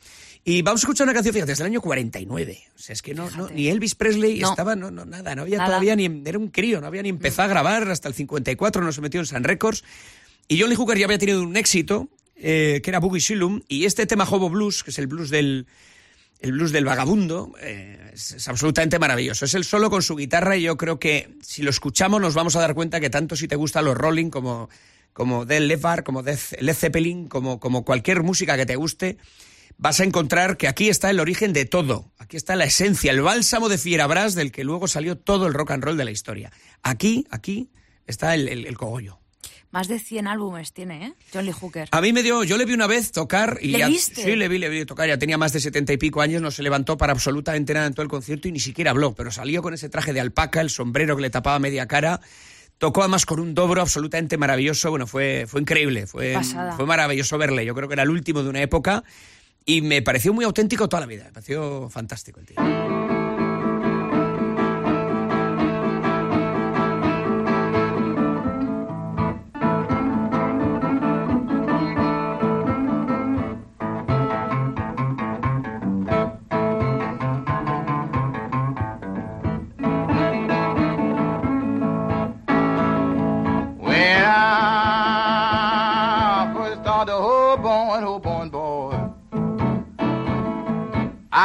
Y 0.47 0.61
vamos 0.61 0.83
a 0.83 0.85
escuchar 0.85 1.07
una 1.07 1.15
canción, 1.15 1.33
fíjate, 1.33 1.53
desde 1.53 1.65
el 1.65 1.71
año 1.71 1.81
49. 1.81 2.65
O 2.75 2.79
sea, 2.79 2.93
es 2.93 3.01
que 3.01 3.15
no, 3.15 3.31
no, 3.31 3.49
ni 3.49 3.69
Elvis 3.69 3.95
Presley 3.95 4.41
No. 4.41 4.51
estaba, 4.51 4.77
no, 4.77 4.91
no, 4.91 5.07
nada, 5.07 5.35
no 5.35 5.41
había 5.41 5.57
Nada. 5.57 5.71
todavía 5.71 5.97
ni, 5.97 6.05
era 6.27 6.39
un 6.39 6.49
crío, 6.49 6.83
no 6.83 6.87
había 6.87 7.01
ni 7.03 7.09
empezado 7.09 7.47
a 7.47 7.49
grabar 7.49 7.91
hasta 7.91 8.09
el 8.09 8.15
54, 8.15 8.83
no 8.83 8.93
se 8.93 9.01
metió 9.01 9.21
en 9.21 9.27
Sun 9.27 9.43
Records. 9.43 9.85
Y 10.49 10.61
John 10.61 10.69
Lee 10.71 10.77
Hooker 10.77 10.99
ya 10.99 11.07
había 11.07 11.19
tenido 11.19 11.43
un 11.43 11.57
éxito, 11.57 12.09
eh, 12.37 12.81
que 12.83 12.91
era 12.91 13.01
Boogie 13.01 13.21
Shillum, 13.21 13.63
y 13.69 13.85
este 13.87 14.07
tema 14.07 14.25
Hobo 14.25 14.51
Blues, 14.51 14.83
que 14.85 14.91
es 14.91 14.99
el 14.99 15.07
blues 15.07 15.31
del, 15.31 15.67
el 16.41 16.53
blues 16.53 16.73
del 16.73 16.85
vagabundo, 16.85 17.53
eh, 17.61 18.11
es, 18.13 18.47
absolutamente 18.49 18.99
maravilloso. 18.99 19.45
Es 19.47 19.55
el 19.55 19.65
solo 19.65 19.89
con 19.91 20.03
su 20.03 20.17
guitarra 20.17 20.57
y 20.57 20.63
yo 20.63 20.77
creo 20.77 20.99
que 20.99 21.31
si 21.41 21.63
lo 21.63 21.71
escuchamos 21.71 22.21
nos 22.21 22.35
vamos 22.35 22.57
a 22.57 22.61
dar 22.61 22.75
cuenta 22.75 23.01
que 23.01 23.09
tanto 23.11 23.37
si 23.37 23.49
te 23.49 23.57
gustan 23.57 23.87
los 23.87 23.97
Rolling 23.97 24.29
como, 24.31 24.69
como 25.15 25.47
Del 25.47 25.81
como 26.05 26.23
Led 26.23 26.39
Led 26.61 26.75
Zeppelin, 26.75 27.29
como, 27.29 27.59
como 27.59 27.85
cualquier 27.85 28.23
música 28.23 28.57
que 28.57 28.67
te 28.67 28.77
guste, 28.77 29.17
vas 29.79 30.01
a 30.01 30.05
encontrar 30.05 30.57
que 30.59 30.69
aquí 30.69 30.91
está 30.91 31.09
el 31.09 31.21
origen 31.21 31.55
de 31.55 31.65
todo. 31.65 32.13
Aquí 32.19 32.37
está 32.37 32.55
la 32.55 32.65
esencia, 32.65 33.13
el 33.13 33.23
bálsamo 33.23 33.71
de 33.71 33.79
Fierabras 33.79 34.35
del 34.35 34.53
que 34.53 34.65
luego 34.65 34.89
salió 34.89 35.17
todo 35.17 35.47
el 35.47 35.55
rock 35.55 35.71
and 35.71 35.85
roll 35.85 35.97
de 35.97 36.05
la 36.05 36.11
historia. 36.11 36.53
Aquí, 36.83 37.27
aquí 37.31 37.71
está 38.07 38.35
el, 38.35 38.49
el- 38.49 38.67
el 38.67 38.77
cogollo. 38.77 39.21
Más 39.75 39.89
de 39.89 39.99
100 39.99 40.29
álbumes 40.29 40.73
tiene, 40.73 41.05
¿eh? 41.05 41.15
John 41.33 41.45
Lee 41.45 41.51
Hooker. 41.51 41.89
A 41.91 42.01
mí 42.01 42.13
me 42.13 42.23
dio, 42.23 42.45
yo 42.45 42.57
le 42.57 42.65
vi 42.65 42.75
una 42.75 42.87
vez 42.87 43.11
tocar 43.11 43.59
y 43.61 43.73
¿Le 43.73 43.79
ya, 43.81 43.89
viste? 43.89 44.23
sí 44.23 44.37
le 44.37 44.47
vi, 44.47 44.59
le 44.59 44.69
vi 44.69 44.85
tocar, 44.85 45.09
ya 45.09 45.19
tenía 45.19 45.37
más 45.37 45.53
de 45.53 45.59
setenta 45.59 45.93
y 45.93 45.97
pico 45.97 46.21
años, 46.21 46.41
no 46.41 46.53
se 46.53 46.63
levantó 46.63 46.97
para 46.97 47.13
absolutamente 47.13 47.75
nada 47.75 47.89
en 47.89 47.93
todo 47.93 48.05
el 48.05 48.09
concierto 48.09 48.47
y 48.47 48.53
ni 48.53 48.61
siquiera 48.61 48.93
habló, 48.93 49.17
pero 49.17 49.33
salió 49.33 49.63
con 49.63 49.75
ese 49.75 49.89
traje 49.89 50.13
de 50.13 50.21
alpaca, 50.21 50.61
el 50.61 50.71
sombrero 50.71 51.17
que 51.17 51.23
le 51.23 51.31
tapaba 51.31 51.59
media 51.59 51.89
cara, 51.89 52.21
tocó 52.79 53.01
además 53.01 53.27
con 53.27 53.41
un 53.41 53.53
dobro 53.53 53.81
absolutamente 53.81 54.39
maravilloso, 54.39 54.91
bueno, 54.91 55.09
fue, 55.09 55.47
fue 55.49 55.61
increíble, 55.61 56.07
fue, 56.07 56.39
fue 56.77 56.87
maravilloso 56.87 57.37
verle, 57.37 57.65
yo 57.65 57.75
creo 57.75 57.89
que 57.89 57.95
era 57.95 58.05
el 58.05 58.11
último 58.11 58.45
de 58.45 58.51
una 58.51 58.63
época 58.63 59.03
y 59.65 59.81
me 59.81 60.03
pareció 60.03 60.33
muy 60.33 60.45
auténtico 60.45 60.89
toda 60.89 61.01
la 61.01 61.07
vida, 61.07 61.25
me 61.25 61.33
pareció 61.33 61.89
fantástico 61.91 62.39
el 62.39 62.47
tío. 62.47 62.94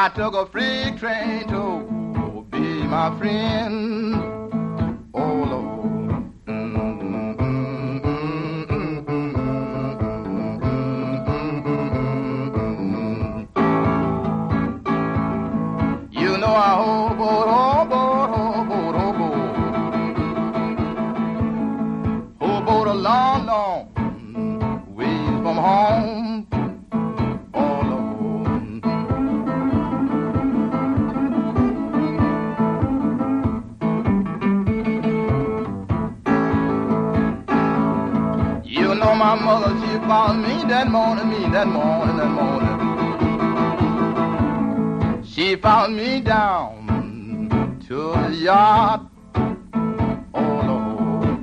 I 0.02 0.08
took 0.08 0.34
a 0.34 0.46
freight 0.46 0.98
train 0.98 1.46
to 1.50 2.46
be 2.50 2.84
my 2.88 3.14
friend. 3.20 3.99
Morning, 40.90 41.30
me 41.30 41.50
that 41.52 41.68
morning, 41.68 42.18
that 42.18 42.30
morning. 42.30 42.78
She 45.24 45.56
found 45.56 45.96
me 45.96 46.20
down 46.22 47.80
to 47.88 48.14
the 48.14 48.32
yard. 48.36 49.02
Oh, 50.34 50.62
Lord. 50.68 51.40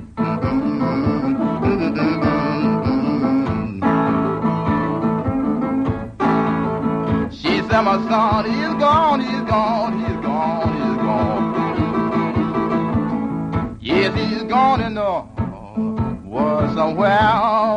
She 7.31 7.61
said, 7.69 7.81
my 7.81 7.97
son, 8.09 8.45
he's 8.51 8.73
gone, 8.81 9.21
he's 9.21 9.43
gone, 9.49 9.99
he's 9.99 10.19
gone, 10.25 10.73
he's 10.75 10.97
gone. 11.05 11.47
Yes, 13.79 14.13
he's 14.13 14.43
gone 14.43 14.81
in 14.81 14.95
the 14.95 15.23
world 16.27 16.75
somewhere. 16.75 17.76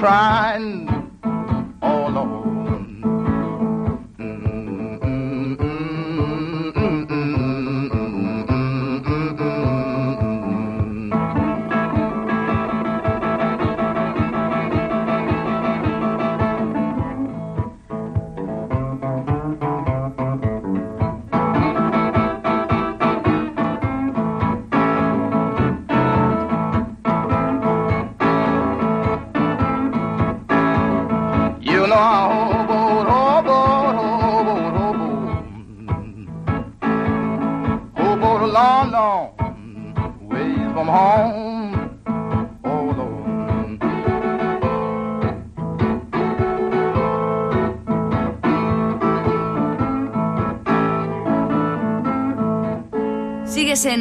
try 0.00 0.54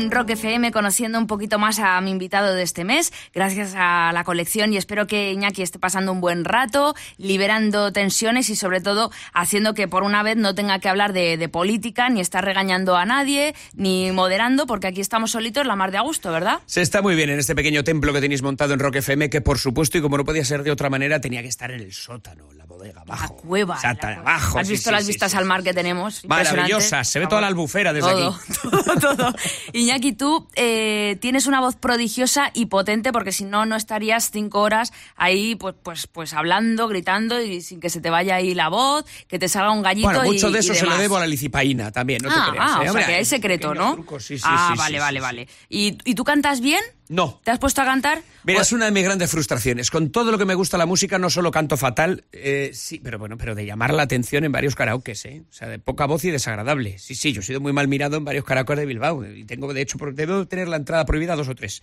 en 0.09 0.15
Rock 0.15 0.31
FM 0.31 0.71
conociendo 0.71 1.19
un 1.19 1.27
poquito 1.27 1.59
más 1.59 1.77
a 1.77 2.01
mi 2.01 2.09
invitado 2.09 2.55
de 2.55 2.63
este 2.63 2.83
mes, 2.83 3.13
gracias 3.31 3.75
a 3.77 4.11
la 4.11 4.23
colección 4.23 4.73
y 4.73 4.77
espero 4.77 5.05
que 5.05 5.31
Iñaki 5.31 5.61
esté 5.61 5.77
pasando 5.77 6.11
un 6.11 6.19
buen 6.19 6.45
rato, 6.45 6.95
liberando 7.17 7.93
tensiones 7.93 8.49
y 8.49 8.55
sobre 8.55 8.81
todo 8.81 9.11
haciendo 9.33 9.75
que 9.75 9.87
por 9.87 10.01
una 10.01 10.23
vez 10.23 10.35
no 10.35 10.55
tenga 10.55 10.79
que 10.79 10.89
hablar 10.89 11.13
de, 11.13 11.37
de 11.37 11.47
política, 11.49 12.09
ni 12.09 12.21
estar 12.21 12.43
regañando 12.43 12.97
a 12.97 13.05
nadie, 13.05 13.53
ni 13.75 14.11
moderando, 14.11 14.65
porque 14.65 14.87
aquí 14.87 14.99
estamos 14.99 15.29
solitos 15.29 15.67
la 15.67 15.75
mar 15.75 15.91
de 15.91 15.99
agosto, 15.99 16.31
¿verdad? 16.31 16.59
Se 16.65 16.81
está 16.81 17.03
muy 17.03 17.13
bien 17.15 17.29
en 17.29 17.37
este 17.37 17.53
pequeño 17.53 17.83
templo 17.83 18.11
que 18.11 18.21
tenéis 18.21 18.41
montado 18.41 18.73
en 18.73 18.79
Rock 18.79 18.95
FM, 18.95 19.29
que 19.29 19.41
por 19.41 19.59
supuesto, 19.59 19.99
y 19.99 20.01
como 20.01 20.17
no 20.17 20.25
podía 20.25 20.43
ser 20.43 20.63
de 20.63 20.71
otra 20.71 20.89
manera, 20.89 21.21
tenía 21.21 21.43
que 21.43 21.49
estar 21.49 21.69
en 21.69 21.81
el 21.81 21.93
sótano, 21.93 22.49
en 22.49 22.57
la 22.57 22.65
bodega, 22.65 23.01
abajo. 23.01 23.35
La 23.35 23.41
cueva. 23.47 23.75
Exacto, 23.75 24.07
la 24.07 24.15
cueva. 24.15 24.31
abajo. 24.31 24.59
¿Has 24.59 24.67
sí, 24.67 24.73
visto 24.73 24.89
sí, 24.89 24.95
las 24.95 25.03
sí, 25.03 25.11
vistas 25.11 25.35
al 25.35 25.45
mar 25.45 25.61
que 25.61 25.73
tenemos? 25.73 26.25
Maravillosas, 26.25 27.07
se 27.07 27.19
ve 27.19 27.27
toda 27.27 27.41
la 27.41 27.47
albufera 27.47 27.93
desde 27.93 28.09
todo, 28.09 28.29
aquí. 28.29 28.53
Todo, 28.69 29.15
todo. 29.15 29.35
Iñaki, 29.73 29.98
tú 30.13 30.47
eh, 30.55 31.17
tienes 31.21 31.47
una 31.47 31.59
voz 31.59 31.75
prodigiosa 31.75 32.51
y 32.53 32.65
potente 32.67 33.11
porque 33.11 33.31
si 33.31 33.43
no, 33.45 33.65
no 33.65 33.75
estarías 33.75 34.31
cinco 34.31 34.61
horas 34.61 34.91
ahí 35.15 35.55
pues, 35.55 35.75
pues, 35.83 36.07
pues 36.07 36.33
hablando, 36.33 36.87
gritando 36.87 37.41
y 37.41 37.61
sin 37.61 37.79
que 37.79 37.89
se 37.89 38.01
te 38.01 38.09
vaya 38.09 38.35
ahí 38.35 38.53
la 38.53 38.69
voz, 38.69 39.05
que 39.27 39.39
te 39.39 39.47
salga 39.49 39.71
un 39.71 39.81
gallito 39.81 40.07
Bueno, 40.09 40.23
mucho 40.23 40.49
y- 40.49 40.53
de 40.53 40.59
eso 40.59 40.73
se 40.73 40.85
lo 40.85 40.97
debo 40.97 41.17
a 41.17 41.21
la 41.21 41.27
licipaína 41.27 41.91
también, 41.91 42.21
no 42.23 42.29
ah, 42.31 42.43
te 42.45 42.51
creas. 42.51 42.65
ah, 42.67 42.81
¿eh? 42.85 42.89
o 42.89 42.93
sea 42.93 43.05
que 43.05 43.13
hay 43.15 43.25
secreto, 43.25 43.73
¿no? 43.73 43.93
trucos, 43.93 44.25
sí, 44.25 44.37
sí, 44.37 44.43
ah, 44.47 44.69
sí, 44.73 44.77
vale, 44.77 44.99
vale, 44.99 45.19
vale. 45.19 45.47
¿Y, 45.69 45.97
¿Y 46.05 46.15
tú 46.15 46.23
cantas 46.23 46.61
bien? 46.61 46.81
No. 47.09 47.41
¿Te 47.43 47.49
has 47.51 47.57
puesto 47.59 47.81
a 47.81 47.85
cantar? 47.85 48.21
Mira, 48.43 48.59
O- 48.59 48.61
es 48.61 48.71
una 48.71 48.85
de 48.85 48.91
mis 48.91 49.03
grandes 49.03 49.31
frustraciones. 49.31 49.89
Con 49.89 50.11
todo 50.11 50.31
lo 50.31 50.37
que 50.37 50.45
me 50.45 50.53
gusta 50.53 50.77
la 50.77 50.85
música, 50.85 51.17
no 51.17 51.29
solo 51.31 51.49
canto 51.51 51.75
fatal, 51.75 52.23
eh, 52.31 52.69
sí, 52.73 52.99
pero 53.03 53.17
bueno, 53.17 53.35
pero 53.35 53.55
de 53.55 53.65
llamar 53.65 53.93
la 53.93 54.03
atención 54.03 54.43
en 54.43 54.51
varios 54.51 54.75
karaokes, 54.75 55.25
¿eh? 55.25 55.43
O 55.49 55.51
sea, 55.53 55.67
de 55.67 55.79
poca 55.79 56.05
voz 56.05 56.23
y 56.25 56.29
desagradable. 56.31 56.99
Sí, 56.99 57.15
sí, 57.15 57.33
yo 57.33 57.41
he 57.41 57.43
sido 57.43 57.59
muy 57.61 57.73
mal 57.73 57.87
mirado 57.87 58.17
en 58.17 58.25
varios 58.25 58.45
karaokes 58.45 58.75
de 58.77 58.85
Bilbao. 58.85 59.25
Y 59.25 59.43
tengo, 59.45 59.73
de 59.73 59.81
hecho, 59.81 59.97
debo 60.13 60.47
tener 60.47 60.67
la 60.67 60.77
entrada 60.77 61.03
prohibida 61.05 61.35
dos 61.35 61.47
o 61.49 61.55
tres. 61.55 61.81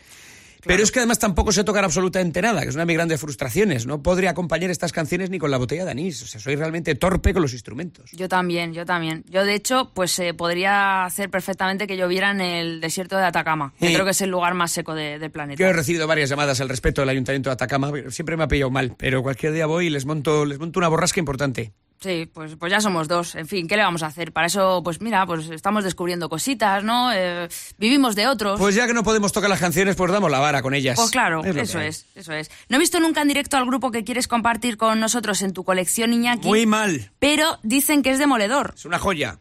Pero 0.66 0.82
es 0.82 0.90
que 0.90 0.98
además 0.98 1.18
tampoco 1.18 1.52
sé 1.52 1.64
tocar 1.64 1.84
absolutamente 1.84 2.42
nada, 2.42 2.62
que 2.62 2.68
es 2.68 2.74
una 2.74 2.82
de 2.82 2.86
mis 2.86 2.96
grandes 2.96 3.20
frustraciones. 3.20 3.86
No 3.86 4.02
podría 4.02 4.30
acompañar 4.30 4.70
estas 4.70 4.92
canciones 4.92 5.30
ni 5.30 5.38
con 5.38 5.50
la 5.50 5.58
botella 5.58 5.84
de 5.84 5.90
anís. 5.92 6.22
O 6.22 6.26
sea, 6.26 6.40
soy 6.40 6.56
realmente 6.56 6.94
torpe 6.94 7.32
con 7.32 7.42
los 7.42 7.52
instrumentos. 7.52 8.10
Yo 8.12 8.28
también, 8.28 8.72
yo 8.74 8.84
también. 8.84 9.24
Yo, 9.28 9.44
de 9.44 9.54
hecho, 9.54 9.90
pues 9.94 10.18
eh, 10.18 10.34
podría 10.34 11.04
hacer 11.04 11.30
perfectamente 11.30 11.86
que 11.86 11.96
lloviera 11.96 12.30
en 12.30 12.40
el 12.40 12.80
desierto 12.80 13.16
de 13.16 13.24
Atacama. 13.24 13.72
que 13.78 13.88
Sí. 13.88 13.94
creo 13.94 14.04
que 14.04 14.10
es 14.10 14.20
el 14.20 14.30
lugar 14.30 14.54
más 14.54 14.72
seco 14.72 14.94
de- 14.94 15.18
del 15.18 15.30
planeta. 15.30 15.58
Yo 15.60 15.66
he 15.68 15.72
recibido 15.72 16.06
varias 16.06 16.28
llamadas 16.30 16.60
al 16.60 16.68
respecto 16.68 17.00
del 17.02 17.08
Ayuntamiento 17.10 17.48
de 17.50 17.54
Atacama. 17.54 17.90
Siempre 18.08 18.36
me 18.36 18.44
ha 18.44 18.48
pillado 18.48 18.70
mal, 18.70 18.94
pero 18.98 19.22
cualquier 19.22 19.52
día 19.52 19.66
voy 19.66 19.86
y 19.86 19.90
les 19.90 20.04
monto, 20.06 20.44
les 20.44 20.58
monto 20.58 20.78
una 20.80 20.88
borrasca 20.88 21.20
importante. 21.20 21.72
Sí, 22.00 22.28
pues, 22.32 22.56
pues 22.56 22.70
ya 22.70 22.80
somos 22.80 23.08
dos. 23.08 23.34
En 23.34 23.46
fin, 23.46 23.66
¿qué 23.66 23.76
le 23.76 23.82
vamos 23.82 24.02
a 24.02 24.06
hacer? 24.06 24.32
Para 24.32 24.48
eso, 24.48 24.82
pues 24.84 25.00
mira, 25.00 25.26
pues 25.26 25.48
estamos 25.48 25.82
descubriendo 25.82 26.28
cositas, 26.28 26.84
¿no? 26.84 27.10
Eh, 27.12 27.48
vivimos 27.78 28.14
de 28.14 28.26
otros. 28.26 28.58
Pues 28.60 28.74
ya 28.74 28.86
que 28.86 28.92
no 28.94 29.02
podemos 29.02 29.32
tocar 29.32 29.48
las 29.48 29.60
canciones, 29.60 29.96
pues 29.96 30.12
damos 30.12 30.30
la 30.30 30.38
vara 30.38 30.60
con 30.62 30.74
ellas. 30.74 30.96
Pues 30.96 31.10
claro, 31.10 31.42
Es 31.44 31.56
eso 31.56 31.80
es, 31.80 32.06
eso 32.14 32.32
es. 32.32 32.50
No 32.68 32.76
he 32.76 32.80
visto 32.80 33.00
nunca 33.00 33.22
en 33.22 33.28
directo 33.28 33.56
al 33.56 33.64
grupo 33.64 33.90
que 33.90 34.04
quieres 34.04 34.28
compartir 34.28 34.76
con 34.76 35.00
nosotros 35.00 35.40
en 35.42 35.52
tu 35.52 35.64
colección, 35.64 36.12
Iñaki. 36.12 36.46
Muy 36.46 36.66
mal. 36.66 37.10
Pero 37.18 37.58
dicen 37.62 38.02
que 38.02 38.10
es 38.10 38.18
demoledor. 38.18 38.74
Es 38.76 38.84
una 38.84 38.98
joya. 38.98 39.38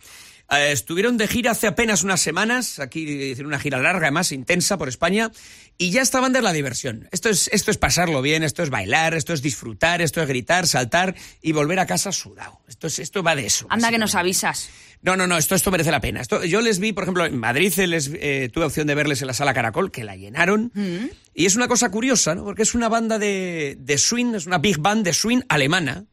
Eh, 0.51 0.71
estuvieron 0.71 1.17
de 1.17 1.27
gira 1.27 1.51
hace 1.51 1.67
apenas 1.67 2.03
unas 2.03 2.21
semanas, 2.21 2.79
aquí 2.79 3.01
hicieron 3.01 3.47
una 3.47 3.59
gira 3.59 3.79
larga, 3.79 4.07
además 4.07 4.31
intensa 4.31 4.77
por 4.77 4.89
España, 4.89 5.31
y 5.77 5.91
ya 5.91 6.01
estaban 6.01 6.33
de 6.33 6.41
la 6.41 6.53
diversión. 6.53 7.09
Esto 7.11 7.29
es, 7.29 7.49
esto 7.51 7.71
es 7.71 7.77
pasarlo 7.77 8.21
bien, 8.21 8.43
esto 8.43 8.61
es 8.61 8.69
bailar, 8.69 9.15
esto 9.15 9.33
es 9.33 9.41
disfrutar, 9.41 10.01
esto 10.01 10.21
es 10.21 10.27
gritar, 10.27 10.67
saltar 10.67 11.15
y 11.41 11.51
volver 11.51 11.79
a 11.79 11.85
casa 11.85 12.11
sudado. 12.11 12.59
Esto, 12.67 12.87
es, 12.87 12.99
esto 12.99 13.23
va 13.23 13.35
de 13.35 13.47
eso. 13.47 13.65
Anda 13.69 13.89
que 13.89 13.97
nos 13.97 14.13
avisas. 14.15 14.69
No, 15.01 15.15
no, 15.15 15.27
no, 15.27 15.37
esto, 15.37 15.55
esto 15.55 15.71
merece 15.71 15.91
la 15.91 16.01
pena. 16.01 16.21
Esto, 16.21 16.43
yo 16.45 16.61
les 16.61 16.79
vi, 16.79 16.93
por 16.93 17.03
ejemplo, 17.03 17.25
en 17.25 17.37
Madrid, 17.37 17.73
les, 17.77 18.09
eh, 18.13 18.49
tuve 18.51 18.65
opción 18.65 18.87
de 18.87 18.95
verles 18.95 19.21
en 19.21 19.27
la 19.27 19.33
sala 19.33 19.53
Caracol, 19.53 19.91
que 19.91 20.03
la 20.03 20.15
llenaron. 20.15 20.71
Mm. 20.73 21.09
Y 21.33 21.45
es 21.45 21.55
una 21.55 21.67
cosa 21.67 21.89
curiosa, 21.89 22.33
¿no? 22.35 22.43
Porque 22.43 22.63
es 22.63 22.73
una 22.75 22.89
banda 22.89 23.19
de, 23.19 23.77
de 23.79 23.97
swing, 23.97 24.35
es 24.35 24.45
una 24.45 24.57
big 24.59 24.77
band 24.77 25.03
de 25.03 25.13
swing 25.13 25.41
alemana. 25.49 26.05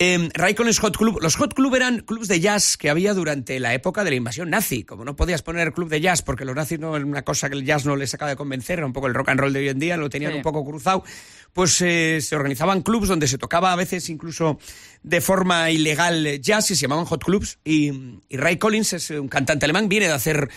Eh, 0.00 0.28
Raikkonen's 0.34 0.80
Hot 0.80 0.96
Club. 0.96 1.20
Los 1.22 1.36
Hot 1.36 1.54
Club 1.54 1.72
eran 1.76 2.00
clubs 2.00 2.26
de 2.26 2.40
jazz 2.40 2.76
que 2.76 2.90
había 2.90 3.14
durante 3.14 3.60
la 3.60 3.74
época 3.74 4.02
de 4.02 4.10
la 4.10 4.16
invasión 4.16 4.50
nazi. 4.50 4.82
Como 4.82 5.04
no 5.04 5.14
podías 5.14 5.42
poner 5.42 5.72
club 5.72 5.88
de 5.88 6.00
jazz 6.00 6.20
porque 6.22 6.44
los 6.44 6.56
nazis 6.56 6.80
no 6.80 6.96
era 6.96 7.06
una 7.06 7.22
cosa 7.22 7.48
que 7.48 7.54
el 7.54 7.64
jazz 7.64 7.86
no 7.86 7.94
les 7.94 8.12
acaba 8.12 8.30
de 8.30 8.36
convencer, 8.36 8.80
era 8.80 8.86
un 8.86 8.92
poco 8.92 9.06
el 9.06 9.14
rock 9.14 9.28
and 9.28 9.38
roll 9.40 9.52
de 9.52 9.60
hoy 9.60 9.68
en 9.68 9.78
día, 9.78 9.96
lo 9.96 10.10
tenían 10.10 10.32
Sí. 10.32 10.38
un 10.38 10.42
poco 10.42 10.64
cruzado. 10.64 11.04
Pues 11.52 11.80
eh, 11.80 12.18
se 12.20 12.34
organizaban 12.34 12.82
clubs 12.82 13.06
donde 13.06 13.28
se 13.28 13.38
tocaba 13.38 13.72
a 13.72 13.76
veces 13.76 14.08
incluso 14.10 14.58
de 15.04 15.20
forma 15.20 15.70
ilegal 15.70 16.40
jazz 16.40 16.72
y 16.72 16.74
se 16.74 16.82
llamaban 16.82 17.04
hot 17.04 17.22
clubs. 17.22 17.60
Y, 17.64 17.92
y 18.28 18.36
Ray 18.36 18.56
Collins 18.58 18.94
es 18.94 19.10
un 19.10 19.28
cantante 19.28 19.64
alemán, 19.64 19.88
viene 19.88 20.08
de 20.08 20.12
hacer 20.14 20.50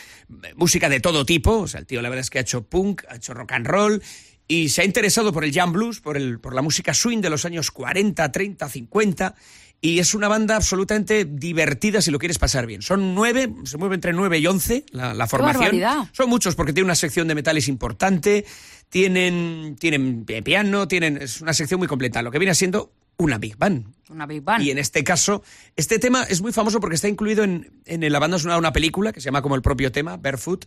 música 0.55 0.89
de 0.89 0.99
todo 0.99 1.25
tipo. 1.27 1.59
O 1.59 1.67
sea, 1.67 1.79
el 1.81 1.85
tío 1.85 2.01
la 2.01 2.09
verdad 2.09 2.21
es 2.21 2.31
que 2.31 2.39
ha 2.39 2.41
hecho 2.41 2.63
punk, 2.63 3.03
ha 3.07 3.17
hecho 3.17 3.35
rock 3.35 3.51
and 3.51 3.67
roll 3.67 4.01
y 4.47 4.69
se 4.69 4.81
ha 4.81 4.85
interesado 4.85 5.33
por 5.33 5.43
el 5.43 5.53
jam 5.53 5.73
blues, 5.73 5.99
por, 5.99 6.17
el, 6.17 6.39
por 6.39 6.53
la 6.53 6.61
música 6.61 6.93
swing 6.93 7.19
de 7.19 7.29
los 7.29 7.45
años 7.45 7.71
40, 7.71 8.31
30, 8.31 8.69
50. 8.69 9.35
Y 9.79 9.99
es 9.99 10.15
una 10.15 10.27
banda 10.27 10.55
absolutamente 10.55 11.25
divertida 11.25 12.01
si 12.01 12.09
lo 12.09 12.17
quieres 12.17 12.39
pasar 12.39 12.65
bien. 12.65 12.81
Son 12.81 13.13
nueve, 13.13 13.53
se 13.65 13.77
mueve 13.77 13.95
entre 13.95 14.11
nueve 14.11 14.39
y 14.39 14.47
once 14.47 14.85
la, 14.91 15.13
la 15.13 15.27
formación. 15.27 15.79
Son 16.13 16.29
muchos 16.29 16.55
porque 16.55 16.73
tiene 16.73 16.85
una 16.85 16.95
sección 16.95 17.27
de 17.27 17.35
metales 17.35 17.67
importante, 17.67 18.45
tienen, 18.89 19.75
tienen 19.79 20.25
piano, 20.25 20.87
tienen, 20.87 21.17
es 21.21 21.41
una 21.41 21.53
sección 21.53 21.79
muy 21.79 21.87
completa, 21.87 22.23
lo 22.23 22.31
que 22.31 22.39
viene 22.39 22.55
siendo 22.55 22.91
una 23.17 23.37
big 23.37 23.57
band. 23.57 23.93
Una 24.09 24.25
Big 24.25 24.41
Bang. 24.41 24.61
Y 24.61 24.71
en 24.71 24.77
este 24.77 25.03
caso, 25.03 25.43
este 25.75 25.99
tema 25.99 26.23
es 26.23 26.41
muy 26.41 26.53
famoso 26.53 26.79
porque 26.79 26.95
está 26.95 27.09
incluido 27.09 27.43
en, 27.43 27.81
en 27.85 28.11
la 28.11 28.19
banda 28.19 28.39
sonora 28.39 28.55
de 28.55 28.59
una 28.59 28.73
película 28.73 29.11
que 29.11 29.19
se 29.19 29.25
llama 29.25 29.41
como 29.41 29.55
el 29.55 29.61
propio 29.61 29.91
tema, 29.91 30.17
Barefoot. 30.17 30.65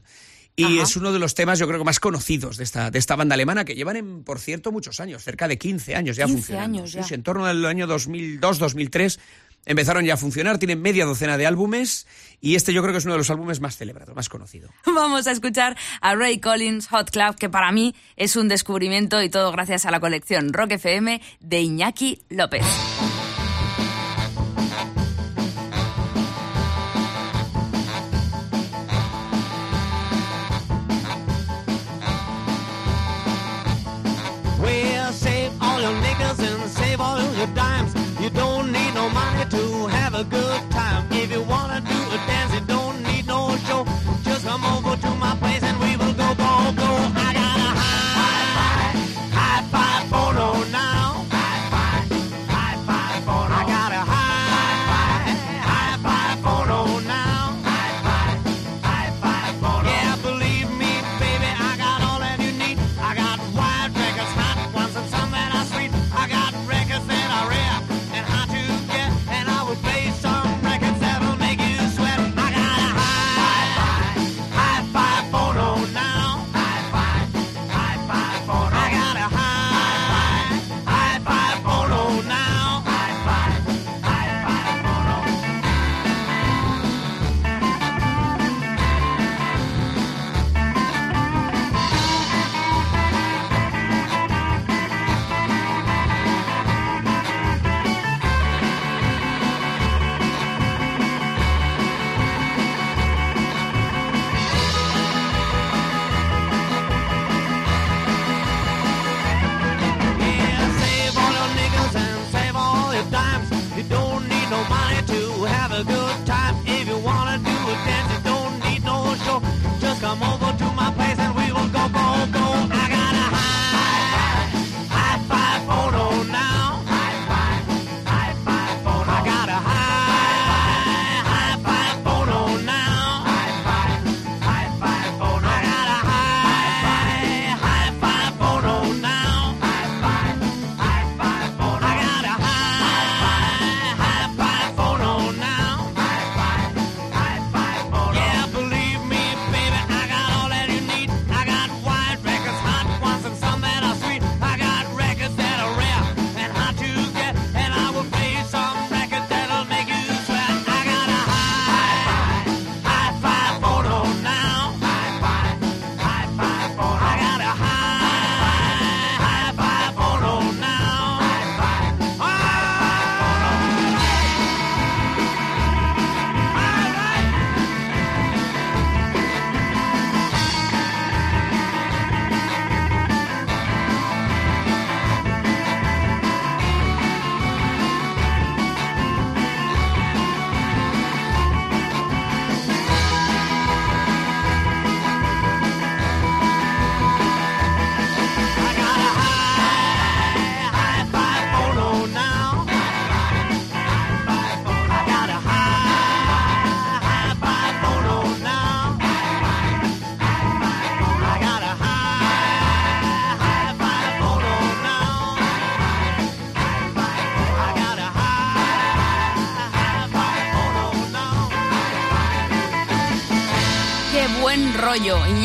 Y 0.56 0.64
Ajá. 0.64 0.82
es 0.82 0.96
uno 0.96 1.12
de 1.12 1.18
los 1.18 1.34
temas, 1.34 1.58
yo 1.58 1.66
creo 1.66 1.78
que 1.78 1.84
más 1.84 2.00
conocidos 2.00 2.56
de 2.56 2.64
esta, 2.64 2.90
de 2.90 2.98
esta 2.98 3.16
banda 3.16 3.34
alemana, 3.34 3.64
que 3.64 3.74
llevan, 3.74 3.96
en, 3.96 4.24
por 4.24 4.38
cierto, 4.40 4.72
muchos 4.72 5.00
años, 5.00 5.22
cerca 5.22 5.48
de 5.48 5.56
15 5.58 5.94
años 5.94 6.16
ya 6.16 6.26
15 6.26 6.36
funcionando. 6.38 6.78
años 6.78 6.92
ya. 6.92 7.02
sí, 7.02 7.14
en 7.14 7.22
torno 7.22 7.46
al 7.46 7.64
año 7.64 7.86
2002, 7.86 8.58
2003 8.58 9.20
empezaron 9.66 10.04
ya 10.04 10.14
a 10.14 10.16
funcionar, 10.16 10.58
tienen 10.58 10.80
media 10.80 11.04
docena 11.04 11.36
de 11.36 11.46
álbumes 11.46 12.06
y 12.40 12.54
este 12.54 12.72
yo 12.72 12.82
creo 12.82 12.92
que 12.92 12.98
es 12.98 13.04
uno 13.04 13.14
de 13.14 13.18
los 13.18 13.30
álbumes 13.30 13.60
más 13.60 13.76
celebrados, 13.76 14.14
más 14.16 14.28
conocido. 14.28 14.70
Vamos 14.86 15.26
a 15.26 15.32
escuchar 15.32 15.76
a 16.00 16.14
Ray 16.14 16.40
Collins 16.40 16.88
Hot 16.88 17.10
Club, 17.10 17.36
que 17.36 17.48
para 17.50 17.70
mí 17.72 17.94
es 18.16 18.36
un 18.36 18.48
descubrimiento 18.48 19.22
y 19.22 19.28
todo 19.28 19.52
gracias 19.52 19.86
a 19.86 19.90
la 19.90 20.00
colección 20.00 20.52
Rock 20.52 20.72
FM 20.72 21.20
de 21.40 21.60
Iñaki 21.60 22.22
López. 22.30 22.64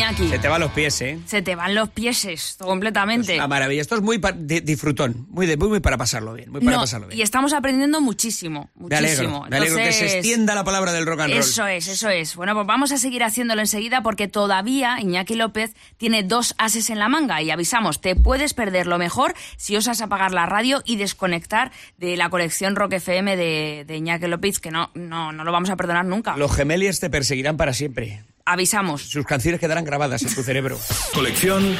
Iñaki. 0.06 0.30
Se 0.30 0.40
te 0.40 0.48
van 0.48 0.62
los 0.62 0.72
pies, 0.72 1.02
¿eh? 1.02 1.20
Se 1.26 1.42
te 1.42 1.56
van 1.56 1.74
los 1.74 1.90
pieses 1.90 2.58
completamente. 2.60 3.36
Una 3.36 3.48
maravilla. 3.48 3.82
Esto 3.82 3.96
es 3.96 4.02
muy 4.02 4.22
disfrutón, 4.64 5.25
muy, 5.36 5.46
de, 5.46 5.58
muy, 5.58 5.68
muy 5.68 5.80
para 5.82 5.98
pasarlo 5.98 6.34
bien, 6.34 6.50
muy 6.52 6.62
para 6.62 6.78
No, 6.78 6.82
pasarlo 6.84 7.08
bien. 7.08 7.20
y 7.20 7.22
estamos 7.22 7.54
aprendiendo 7.54 8.02
muchísimo, 8.02 8.70
Me 8.76 8.84
muchísimo. 8.84 9.44
alegro, 9.44 9.50
me 9.50 9.58
alegro 9.58 9.78
que 9.78 9.92
se 9.92 10.06
extienda 10.18 10.56
la 10.56 10.64
palabra 10.64 10.94
del 10.94 11.06
rock 11.06 11.20
and 11.22 11.34
roll. 11.34 11.40
Eso 11.42 11.68
es, 11.68 11.88
eso 11.88 12.10
es. 12.10 12.36
Bueno, 12.36 12.54
pues 12.56 12.66
vamos 12.66 12.92
a 12.92 12.98
seguir 12.98 13.24
haciéndolo 13.24 13.62
enseguida 13.62 14.02
porque 14.02 14.28
todavía 14.28 15.00
Iñaki 15.00 15.36
López 15.36 15.76
tiene 15.98 16.24
dos 16.24 16.56
ases 16.58 16.90
en 16.90 17.00
la 17.00 17.10
manga 17.10 17.42
y 17.42 17.52
avisamos, 17.52 18.02
te 18.02 18.16
puedes 18.16 18.54
perder 18.54 18.88
lo 18.88 18.98
mejor 18.98 19.34
si 19.58 19.76
osas 19.78 20.02
apagar 20.02 20.32
la 20.32 20.46
radio 20.46 20.82
y 20.86 20.96
desconectar 20.96 21.72
de 21.98 22.16
la 22.18 22.30
colección 22.30 22.76
Rock 22.76 22.94
FM 22.94 23.36
de, 23.36 23.84
de 23.86 23.98
Iñaki 23.98 24.28
López, 24.28 24.60
que 24.60 24.72
no, 24.72 24.90
no, 24.96 25.32
no 25.32 25.44
lo 25.44 25.52
vamos 25.52 25.70
a 25.70 25.76
perdonar 25.76 26.06
nunca. 26.06 26.38
Los 26.38 26.56
gemeliers 26.56 27.00
te 27.00 27.10
perseguirán 27.10 27.58
para 27.58 27.74
siempre. 27.74 28.24
Avisamos. 28.46 29.02
Sus 29.02 29.26
canciones 29.26 29.60
quedarán 29.60 29.84
grabadas 29.86 30.22
en 30.24 30.34
tu 30.34 30.44
cerebro. 30.44 30.80
Colección 31.14 31.76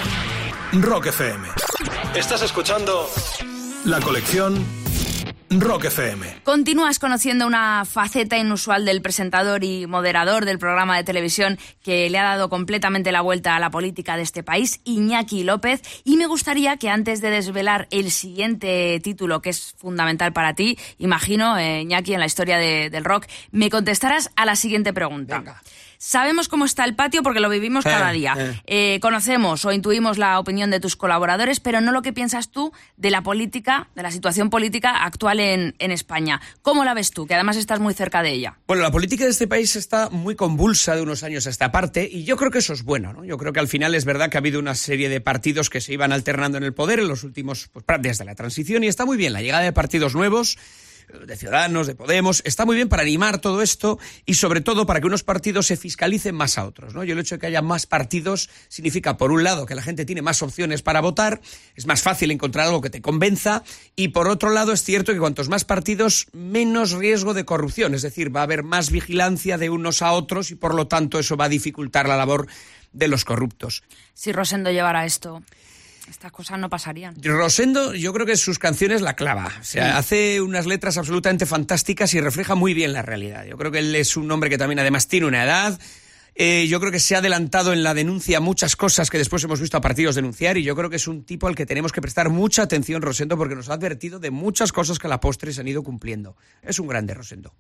Rock 0.74 1.06
FM. 1.08 1.48
Estás 2.16 2.42
escuchando 2.42 3.10
la 3.86 4.00
colección 4.00 4.66
Rock 5.50 5.86
FM. 5.86 6.42
Continúas 6.44 7.00
conociendo 7.00 7.46
una 7.46 7.84
faceta 7.86 8.38
inusual 8.38 8.84
del 8.86 9.02
presentador 9.02 9.64
y 9.64 9.86
moderador 9.88 10.46
del 10.46 10.58
programa 10.60 10.98
de 10.98 11.04
televisión 11.04 11.58
que 11.84 12.10
le 12.10 12.18
ha 12.18 12.24
dado 12.24 12.50
completamente 12.50 13.12
la 13.12 13.22
vuelta 13.22 13.56
a 13.56 13.60
la 13.60 13.70
política 13.70 14.16
de 14.18 14.24
este 14.24 14.44
país, 14.44 14.82
Iñaki 14.86 15.44
López, 15.44 15.82
y 16.04 16.18
me 16.18 16.26
gustaría 16.28 16.78
que 16.78 16.90
antes 16.90 17.22
de 17.22 17.30
desvelar 17.30 17.88
el 17.92 18.12
siguiente 18.12 19.00
título 19.04 19.42
que 19.42 19.50
es 19.52 19.76
fundamental 19.78 20.34
para 20.34 20.54
ti, 20.56 20.78
imagino, 20.98 21.58
eh, 21.58 21.82
Iñaki, 21.82 22.14
en 22.14 22.20
la 22.22 22.26
historia 22.26 22.58
de- 22.58 22.90
del 22.90 23.06
rock, 23.06 23.26
me 23.52 23.70
contestaras 23.70 24.32
a 24.36 24.46
la 24.46 24.56
siguiente 24.56 24.94
pregunta. 24.94 25.44
Sabemos 26.08 26.50
cómo 26.50 26.66
está 26.66 26.86
el 26.86 26.94
patio 26.96 27.24
porque 27.24 27.40
lo 27.40 27.50
vivimos 27.50 27.84
Eh, 27.84 27.90
cada 27.90 28.12
día. 28.12 28.36
eh. 28.38 28.62
Eh, 28.68 29.00
conocemos 29.02 29.66
o 29.66 29.72
intuimos 29.72 30.20
la 30.20 30.38
opinión 30.38 30.70
de 30.70 30.80
tus 30.80 30.96
colaboradores, 30.96 31.60
pero 31.60 31.82
no 31.82 31.92
lo 31.92 32.04
que 32.04 32.14
piensas 32.14 32.52
tú 32.52 32.72
de 32.96 33.10
la 33.10 33.24
política, 33.24 33.90
de 33.96 34.04
la 34.04 34.12
situación 34.12 34.52
política 34.52 35.04
actual 35.04 35.40
en, 35.40 35.74
en 35.80 35.90
España. 35.90 36.40
¿Cómo 36.62 36.86
la 36.86 36.94
ves 36.94 37.10
tú? 37.10 37.26
Que 37.26 37.34
además 37.34 37.58
estás 37.58 37.80
muy 37.80 37.96
cerca 37.96 38.22
de 38.22 38.34
ella. 38.34 38.60
Bueno, 38.68 38.84
la 38.84 38.92
política 38.92 39.24
de 39.24 39.32
este 39.32 39.48
país 39.48 39.76
está 39.76 40.12
muy 40.12 40.36
convulsa 40.36 40.96
de 40.96 41.02
unos 41.02 41.24
años 41.24 41.48
a 41.48 41.50
esta 41.50 41.72
parte 41.72 42.08
y 42.10 42.24
yo 42.24 42.38
creo 42.38 42.52
que 42.52 42.60
eso 42.60 42.74
es 42.74 42.84
bueno. 42.84 43.12
¿no? 43.12 43.26
Yo 43.26 43.40
creo 43.40 43.52
que 43.52 43.60
al 43.60 43.68
final 43.68 43.96
es 43.96 44.06
verdad 44.06 44.30
que 44.30 44.38
ha 44.38 44.42
habido 44.42 44.60
una 44.60 44.76
serie 44.76 45.10
de 45.10 45.22
partidos 45.22 45.72
que 45.72 45.82
se 45.82 45.92
iban 45.94 46.12
alternando 46.14 46.60
en 46.60 46.66
el 46.66 46.74
poder 46.76 47.00
en 47.00 47.08
los 47.08 47.24
últimos, 47.24 47.68
pues, 47.74 47.84
desde 48.02 48.26
la 48.26 48.36
transición 48.36 48.84
y 48.84 48.88
está 48.90 49.06
muy 49.06 49.18
bien 49.18 49.34
la 49.34 49.42
llegada 49.42 49.64
de 49.64 49.74
partidos 49.74 50.14
nuevos 50.14 50.60
de 51.26 51.36
Ciudadanos, 51.36 51.88
de 51.88 51.96
Podemos, 51.96 52.42
está 52.46 52.66
muy 52.66 52.76
bien 52.76 52.90
para 52.90 53.04
animar 53.04 53.40
todo 53.40 53.62
esto 53.62 54.00
y 54.26 54.36
sobre 54.36 54.62
todo 54.62 54.86
para 54.86 55.00
que 55.00 55.08
unos 55.08 55.24
partidos 55.24 55.68
se 55.68 55.78
fiscalicen 55.78 56.36
más 56.36 56.58
a 56.58 56.66
otros. 56.66 56.94
¿no? 56.94 57.04
Yo 57.04 57.14
el 57.14 57.20
hecho 57.20 57.36
de 57.36 57.40
que 57.40 57.48
haya 57.48 57.62
más 57.62 57.86
partidos 57.86 58.50
significa, 58.68 59.18
por 59.18 59.32
un 59.32 59.44
lado, 59.44 59.66
que 59.66 59.76
la 59.76 59.82
gente 59.82 60.06
tiene 60.06 60.22
más 60.22 60.42
opciones 60.42 60.82
para 60.82 61.02
votar, 61.02 61.42
es 61.76 61.86
más 61.86 62.02
fácil 62.02 62.32
encontrar 62.32 62.68
algo 62.68 62.82
que 62.82 62.90
te 62.90 63.02
convenza 63.02 63.64
y 63.96 64.10
por 64.10 64.28
otro 64.28 64.50
lado 64.50 64.72
es 64.72 64.84
cierto 64.84 65.14
que 65.14 65.20
cuantos 65.20 65.50
más 65.50 65.66
partidos, 65.66 66.28
menos 66.34 66.92
riesgo 66.92 67.34
de 67.34 67.46
corrupción, 67.46 67.94
es 67.94 68.02
decir, 68.02 68.36
va 68.36 68.42
a 68.42 68.44
haber 68.44 68.64
más 68.64 68.92
vigilancia 68.92 69.58
de 69.58 69.70
unos 69.70 70.02
a 70.02 70.12
otros 70.12 70.52
y 70.52 70.56
por 70.56 70.74
lo 70.74 70.88
tanto 70.88 71.20
eso 71.20 71.38
va 71.38 71.46
a 71.46 71.50
dificultar 71.50 72.08
la 72.08 72.18
labor 72.18 72.48
de 72.94 73.08
los 73.08 73.26
corruptos. 73.26 73.84
Si 74.14 74.32
Rosendo 74.32 74.72
llevara 74.72 75.06
esto, 75.06 75.44
estas 76.10 76.32
cosas 76.32 76.60
no 76.60 76.70
pasarían. 76.70 77.16
Rosendo, 77.24 77.94
yo 77.94 78.14
creo 78.14 78.26
que 78.26 78.38
sus 78.38 78.60
canciones 78.60 79.02
la 79.02 79.16
clava. 79.16 79.52
O 79.60 79.64
sea, 79.64 79.92
Sí. 79.92 79.98
hace 79.98 80.42
unas 80.42 80.66
letras 80.66 80.98
absolutamente 80.98 81.46
fantásticas 81.46 82.14
y 82.14 82.22
refleja 82.22 82.56
muy 82.56 82.74
bien 82.74 82.94
la 82.94 83.02
realidad. 83.02 83.46
Yo 83.46 83.58
creo 83.58 83.72
que 83.72 83.80
él 83.80 83.96
es 83.96 84.16
un 84.18 84.30
hombre 84.32 84.50
que 84.50 84.58
también 84.58 84.80
además 84.80 85.08
tiene 85.08 85.26
una 85.28 85.44
edad. 85.44 85.80
Eh, 86.38 86.68
yo 86.68 86.82
creo 86.82 86.92
que 86.92 87.00
se 87.00 87.16
ha 87.16 87.20
adelantado 87.20 87.72
en 87.72 87.82
la 87.82 87.94
denuncia 87.94 88.42
muchas 88.42 88.76
cosas 88.76 89.10
que 89.10 89.18
después 89.18 89.42
hemos 89.46 89.62
visto 89.62 89.78
a 89.78 89.82
partidos 89.82 90.16
denunciar 90.16 90.58
y 90.58 90.64
yo 90.64 90.76
creo 90.76 90.90
que 90.90 90.98
es 90.98 91.08
un 91.08 91.24
tipo 91.24 91.48
al 91.48 91.56
que 91.56 91.66
tenemos 91.66 91.94
que 91.94 92.02
prestar 92.02 92.30
mucha 92.30 92.62
atención, 92.64 93.02
Rosendo, 93.02 93.38
porque 93.38 93.56
nos 93.56 93.70
ha 93.70 93.74
advertido 93.76 94.20
de 94.20 94.32
muchas 94.32 94.74
cosas 94.74 95.00
que 95.00 95.08
a 95.08 95.10
la 95.10 95.22
postre 95.22 95.54
se 95.54 95.62
han 95.62 95.68
ido 95.70 95.82
cumpliendo. 95.82 96.36
Es 96.62 96.78
un 96.80 96.88
grande, 96.88 97.14
Rosendo. 97.14 97.54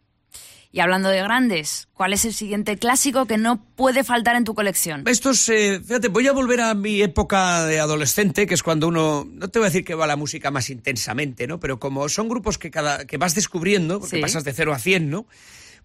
Y 0.71 0.81
hablando 0.81 1.09
de 1.09 1.21
grandes, 1.21 1.87
¿cuál 1.93 2.11
es 2.13 2.25
el 2.25 2.33
siguiente 2.33 2.77
clásico 2.77 3.25
que 3.25 3.37
no 3.37 3.63
puede 3.75 4.03
faltar 4.03 4.35
en 4.35 4.43
tu 4.43 4.53
colección? 4.55 5.03
Estos, 5.07 5.47
eh, 5.49 5.79
fíjate, 5.79 6.09
voy 6.09 6.27
a 6.27 6.33
volver 6.33 6.59
a 6.61 6.73
mi 6.73 7.01
época 7.01 7.63
de 7.65 7.79
adolescente, 7.79 8.45
que 8.45 8.53
es 8.55 8.63
cuando 8.63 8.87
uno, 8.89 9.25
no 9.31 9.47
te 9.49 9.59
voy 9.59 9.67
a 9.67 9.69
decir 9.69 9.85
que 9.85 9.95
va 9.95 10.03
a 10.03 10.07
la 10.07 10.15
música 10.17 10.51
más 10.51 10.69
intensamente, 10.69 11.47
¿no? 11.47 11.59
Pero 11.59 11.79
como 11.79 12.09
son 12.09 12.27
grupos 12.27 12.57
que 12.57 12.71
cada 12.71 13.05
que 13.05 13.17
vas 13.17 13.35
descubriendo, 13.35 13.99
porque 13.99 14.17
Sí. 14.17 14.21
pasas 14.21 14.43
de 14.43 14.53
0 14.53 14.73
a 14.73 14.79
100, 14.79 15.09
¿no? 15.09 15.25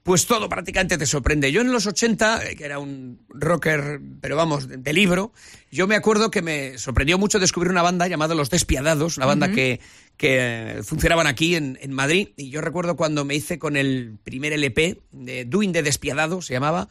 Pues 0.03 0.27
todo 0.27 0.49
prácticamente 0.49 0.97
te 0.97 1.05
sorprende. 1.05 1.53
Yo 1.53 1.61
en 1.61 1.73
los 1.73 1.87
80, 1.87 2.45
eh, 2.45 2.57
que 2.57 2.65
era 2.65 2.79
un 2.79 3.21
rocker, 3.29 4.01
pero 4.21 4.35
vamos, 4.35 4.67
de, 4.69 4.93
libro, 4.93 5.33
yo 5.71 5.87
me 5.87 5.95
acuerdo 5.95 6.31
que 6.31 6.41
me 6.41 6.79
sorprendió 6.79 7.19
mucho 7.19 7.39
descubrir 7.39 7.71
una 7.71 7.83
banda 7.83 8.09
llamada 8.09 8.35
Los 8.35 8.49
Despiadados, 8.49 9.19
una 9.19 9.27
banda 9.27 9.51
que, 9.51 9.81
que 10.17 10.79
eh, 10.79 10.83
funcionaban 10.83 11.27
aquí 11.27 11.55
en, 11.55 11.79
en 11.83 11.93
Madrid. 11.93 12.31
Y 12.37 12.49
yo 12.49 12.63
recuerdo 12.63 12.97
cuando 12.97 13.27
me 13.27 13.35
hice 13.35 13.59
con 13.59 13.77
el 13.77 14.17
primer 14.25 14.55
LP 14.55 15.03
de 15.13 15.45
Doing 15.45 15.73
de 15.73 15.83
Despiadado, 15.83 16.41
se 16.41 16.55
llamaba, 16.55 16.89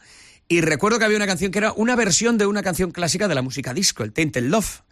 y 0.52 0.62
recuerdo 0.62 0.98
que 0.98 1.04
había 1.04 1.16
una 1.16 1.28
canción 1.28 1.52
que 1.52 1.58
era 1.58 1.72
una 1.72 1.94
versión 1.94 2.36
de 2.36 2.46
una 2.46 2.64
canción 2.64 2.90
clásica 2.90 3.28
de 3.28 3.36
la 3.36 3.42
música 3.42 3.72
disco, 3.72 4.02
el 4.02 4.12
Tainted 4.12 4.42
Love. 4.42 4.82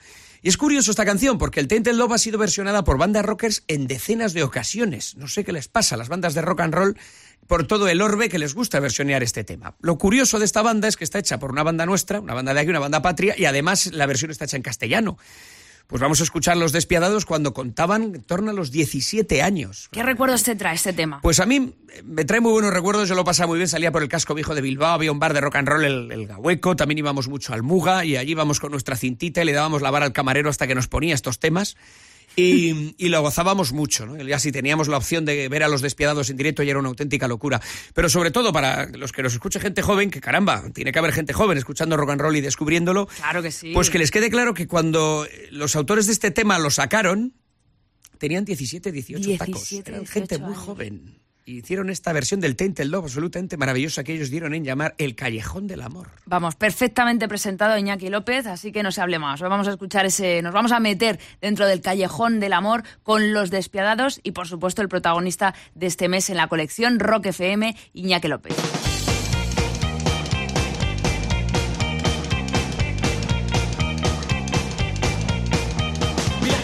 Y 0.41 0.49
es 0.49 0.57
curioso 0.57 0.93
esta 0.93 1.05
canción 1.05 1.37
porque 1.37 1.59
el 1.59 1.67
Tainted 1.67 1.95
Love 1.95 2.13
ha 2.13 2.19
sido 2.19 2.39
versionada 2.39 2.85
por 2.85 2.97
bandas 2.97 3.25
rockers 3.25 3.65
en 3.67 3.89
decenas 3.89 4.35
de 4.35 4.45
ocasiones. 4.45 5.17
No 5.17 5.27
sé 5.27 5.45
qué 5.45 5.53
les 5.53 5.67
pasa 5.67 5.97
a 5.97 5.99
las 5.99 6.09
bandas 6.09 6.35
de 6.35 6.43
rock 6.43 6.61
and 6.61 6.75
roll 6.75 6.97
por 7.49 7.67
todo 7.67 7.89
el 7.89 8.01
orbe 8.01 8.29
que 8.29 8.39
les 8.39 8.55
gusta 8.55 8.79
versionear 8.79 9.25
este 9.25 9.43
tema. 9.43 9.75
Lo 9.81 9.99
curioso 9.99 10.39
de 10.39 10.45
esta 10.45 10.63
banda 10.63 10.87
es 10.87 10.97
que 10.97 11.03
está 11.03 11.19
hecha 11.19 11.41
por 11.41 11.51
una 11.51 11.65
banda 11.65 11.87
nuestra, 11.87 12.21
una 12.21 12.35
banda 12.35 12.55
de 12.55 12.61
aquí, 12.61 12.71
una 12.71 12.79
banda 12.79 13.03
patria, 13.03 13.35
y 13.37 13.47
además 13.47 13.87
la 13.93 14.07
versión 14.07 14.31
está 14.31 14.45
hecha 14.45 14.57
en 14.57 14.63
castellano. 14.63 15.19
Pues 15.87 16.03
vamos 16.03 16.21
a 16.21 16.25
escuchar 16.25 16.59
Los 16.59 16.73
Despiadados 16.73 17.25
cuando 17.25 17.55
contaban 17.55 18.03
en 18.03 18.23
torno 18.23 18.51
a 18.51 18.55
los 18.55 18.71
17 18.71 19.41
años. 19.41 19.89
¿Qué 19.91 20.03
recuerdos 20.03 20.43
te 20.43 20.55
trae 20.55 20.75
este 20.75 20.93
tema? 20.93 21.23
Pues 21.23 21.41
a 21.41 21.47
mí 21.47 21.75
me 22.05 22.27
trae 22.27 22.43
muy 22.43 22.53
buenos 22.53 22.75
recuerdos, 22.75 23.09
yo 23.09 23.15
lo 23.15 23.25
pasaba 23.25 23.47
muy 23.47 23.57
bien, 23.57 23.69
salía 23.69 23.91
por 23.91 24.03
el 24.03 24.11
casco 24.11 24.35
viejo 24.35 24.55
de 24.55 24.61
Bilbao, 24.61 24.93
había 24.93 25.11
un 25.11 25.19
bar 25.19 25.33
de 25.33 25.41
rock 25.41 25.57
and 25.57 25.69
roll, 25.69 25.85
el, 25.87 26.13
el 26.13 26.27
Gahueco, 26.27 26.77
también 26.77 26.99
íbamos 26.99 27.29
mucho 27.29 27.55
al 27.55 27.63
Muga 27.63 28.05
y 28.05 28.19
allí 28.19 28.33
íbamos 28.33 28.61
con 28.61 28.71
nuestra 28.71 28.97
cintita 28.97 29.41
y 29.41 29.47
le 29.47 29.53
dábamos 29.53 29.81
la 29.81 29.91
vara 29.91 30.05
al 30.05 30.13
camarero 30.13 30.51
hasta 30.51 30.67
que 30.67 30.75
nos 30.75 30.89
ponía 30.89 31.15
estos 31.15 31.39
temas. 31.39 31.79
Y, 32.41 32.95
y 32.99 33.09
lo 33.09 33.21
gozábamos 33.21 33.73
mucho, 33.73 34.07
¿no? 34.07 34.17
Ya 34.23 34.39
si 34.39 34.53
teníamos 34.53 34.87
la 34.89 34.97
opción 34.97 35.25
de 35.25 35.49
ver 35.49 35.63
a 35.65 35.69
los 35.69 35.83
despiadados 35.83 36.31
en 36.31 36.37
directo 36.37 36.63
ya 36.63 36.71
era 36.71 36.79
una 36.79 36.89
auténtica 36.89 37.27
locura. 37.27 37.61
Pero 37.95 38.09
sobre 38.09 38.31
todo 38.31 38.53
para 38.53 38.87
los 38.91 39.11
que 39.13 39.23
nos 39.23 39.33
escuche 39.33 39.59
gente 39.61 39.83
joven, 39.83 40.11
que 40.11 40.21
caramba, 40.21 40.63
tiene 40.73 40.93
que 40.93 40.99
haber 40.99 41.13
gente 41.13 41.33
joven 41.33 41.59
escuchando 41.59 41.97
rock 41.97 42.11
and 42.11 42.21
roll 42.21 42.37
y 42.37 42.41
descubriéndolo, 42.41 43.07
Claro 43.07 43.43
que 43.43 43.51
sí. 43.51 43.73
pues 43.75 43.91
que 43.91 43.99
les 43.99 44.11
quede 44.11 44.31
claro 44.31 44.55
que 44.55 44.67
cuando 44.69 45.27
los 45.51 45.75
autores 45.75 46.07
de 46.07 46.13
este 46.13 46.31
tema 46.31 46.59
lo 46.59 46.71
sacaron, 46.71 47.35
tenían 48.19 48.45
17, 48.45 48.93
18 48.93 49.31
tacos. 49.39 49.47
17, 49.69 49.91
Eran 49.91 50.07
gente 50.07 50.37
18 50.37 50.41
muy 50.45 50.53
años. 50.55 50.65
joven. 50.65 51.19
Hicieron 51.49 51.89
esta 51.89 52.13
versión 52.13 52.41
del 52.41 52.57
Tainted 52.57 52.85
Love 52.85 53.05
absolutamente 53.05 53.57
maravillosa 53.57 54.05
que 54.05 54.13
ellos 54.13 54.29
dieron 54.29 54.53
en 54.53 54.65
llamar 54.65 54.95
El 54.99 55.15
Callejón 55.15 55.67
del 55.67 55.81
Amor. 55.81 56.09
Vamos, 56.27 56.57
perfectamente 56.57 57.27
presentado 57.27 57.79
Iñaki 57.79 58.11
López, 58.11 58.47
así 58.47 58.71
que 58.71 58.83
no 58.83 58.93
se 58.93 59.01
hable 59.01 59.19
más. 59.19 59.41
Vamos 59.41 59.67
a 59.67 59.71
escuchar 59.71 60.05
ese, 60.05 60.43
nos 60.43 60.53
vamos 60.53 60.73
a 60.73 60.81
meter 60.81 61.19
dentro 61.41 61.67
del 61.67 61.81
callejón 61.81 62.39
del 62.39 62.53
amor 62.53 62.83
con 63.03 63.33
los 63.33 63.51
despiadados 63.51 64.21
y 64.23 64.33
por 64.33 64.47
supuesto 64.47 64.83
el 64.83 64.91
protagonista 64.91 65.55
de 65.75 65.87
este 65.87 66.09
mes 66.09 66.29
en 66.29 66.37
la 66.37 66.49
colección 66.49 66.99
Rock 66.99 67.27
FM, 67.27 67.75
Iñaki 67.95 68.29
López. 68.29 68.55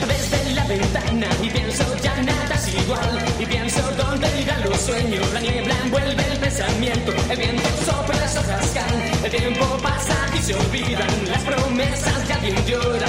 Desde 0.06 0.54
la 0.54 0.66
ventana 0.66 1.28
y 1.42 1.48
pienso 1.48 1.84
ya 2.02 2.22
nada 2.22 2.54
es 2.54 2.74
igual 2.74 3.23
La 5.32 5.40
niebla 5.40 5.74
envuelve 5.84 6.24
el 6.32 6.38
pensamiento 6.38 7.12
El 7.30 7.36
viento 7.36 7.68
sopla, 7.84 8.16
las 8.16 8.36
hojas 8.36 8.70
caen 8.74 9.24
El 9.24 9.30
tiempo 9.30 9.64
pasa 9.82 10.16
y 10.34 10.38
se 10.38 10.54
olvidan. 10.54 11.08
Las 11.28 11.42
promesas 11.42 12.26
de 12.26 12.34
alguien 12.34 12.66
llora 12.66 13.06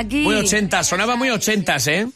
Iñaki! 0.00 0.22
Muy 0.22 0.36
80, 0.36 0.84
sonaba 0.84 1.16
muy 1.16 1.30
80, 1.30 1.76
¿eh? 1.86 2.06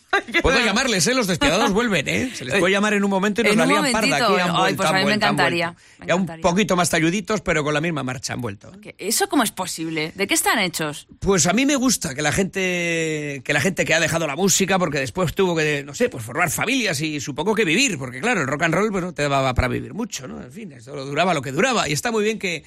Puedo 0.42 0.58
llamarles, 0.64 1.06
¿eh? 1.06 1.14
Los 1.14 1.26
despiadados 1.26 1.72
vuelven, 1.72 2.08
¿eh? 2.08 2.30
Se 2.34 2.44
les 2.44 2.58
puede 2.58 2.72
llamar 2.72 2.94
en 2.94 3.04
un 3.04 3.10
momento 3.10 3.40
y 3.40 3.44
nos 3.44 3.56
la 3.56 3.66
lían 3.66 3.92
parda. 3.92 4.16
Aquí 4.16 4.40
han 4.40 4.50
Ay, 4.50 4.56
vuelto, 4.56 4.76
pues 4.76 4.86
a 4.86 4.90
han 4.90 4.94
mí 4.94 4.98
me 4.98 5.04
vuelto, 5.04 5.26
encantaría, 5.26 5.74
me 5.98 6.06
Ya 6.06 6.14
un 6.14 6.26
poquito 6.26 6.76
más 6.76 6.90
talluditos, 6.90 7.40
pero 7.40 7.64
con 7.64 7.74
la 7.74 7.80
misma 7.80 8.02
marcha 8.02 8.32
han 8.32 8.40
vuelto. 8.40 8.72
¿Eso 8.98 9.28
cómo 9.28 9.42
es 9.42 9.50
posible? 9.50 10.12
¿De 10.14 10.26
qué 10.26 10.34
están 10.34 10.58
hechos? 10.58 11.06
Pues 11.18 11.46
a 11.46 11.52
mí 11.52 11.66
me 11.66 11.76
gusta 11.76 12.14
que 12.14 12.22
la 12.22 12.32
gente 12.32 13.42
que 13.44 13.52
la 13.52 13.60
gente 13.60 13.84
que 13.84 13.94
ha 13.94 14.00
dejado 14.00 14.26
la 14.26 14.36
música 14.36 14.78
porque 14.78 14.98
después 14.98 15.34
tuvo 15.34 15.56
que 15.56 15.82
no 15.84 15.94
sé 15.94 16.08
pues 16.08 16.24
formar 16.24 16.50
familias 16.50 17.00
y 17.00 17.20
supongo 17.20 17.54
que 17.54 17.64
vivir 17.64 17.98
porque 17.98 18.20
claro 18.20 18.42
el 18.42 18.46
rock 18.46 18.62
and 18.62 18.74
roll 18.74 18.90
bueno 18.90 19.12
te 19.12 19.28
daba 19.28 19.54
para 19.54 19.68
vivir 19.68 19.94
mucho 19.94 20.26
no 20.28 20.42
en 20.42 20.52
fin 20.52 20.72
esto 20.72 21.04
duraba 21.04 21.34
lo 21.34 21.42
que 21.42 21.52
duraba 21.52 21.88
y 21.88 21.92
está 21.92 22.10
muy 22.10 22.24
bien 22.24 22.38
que 22.38 22.64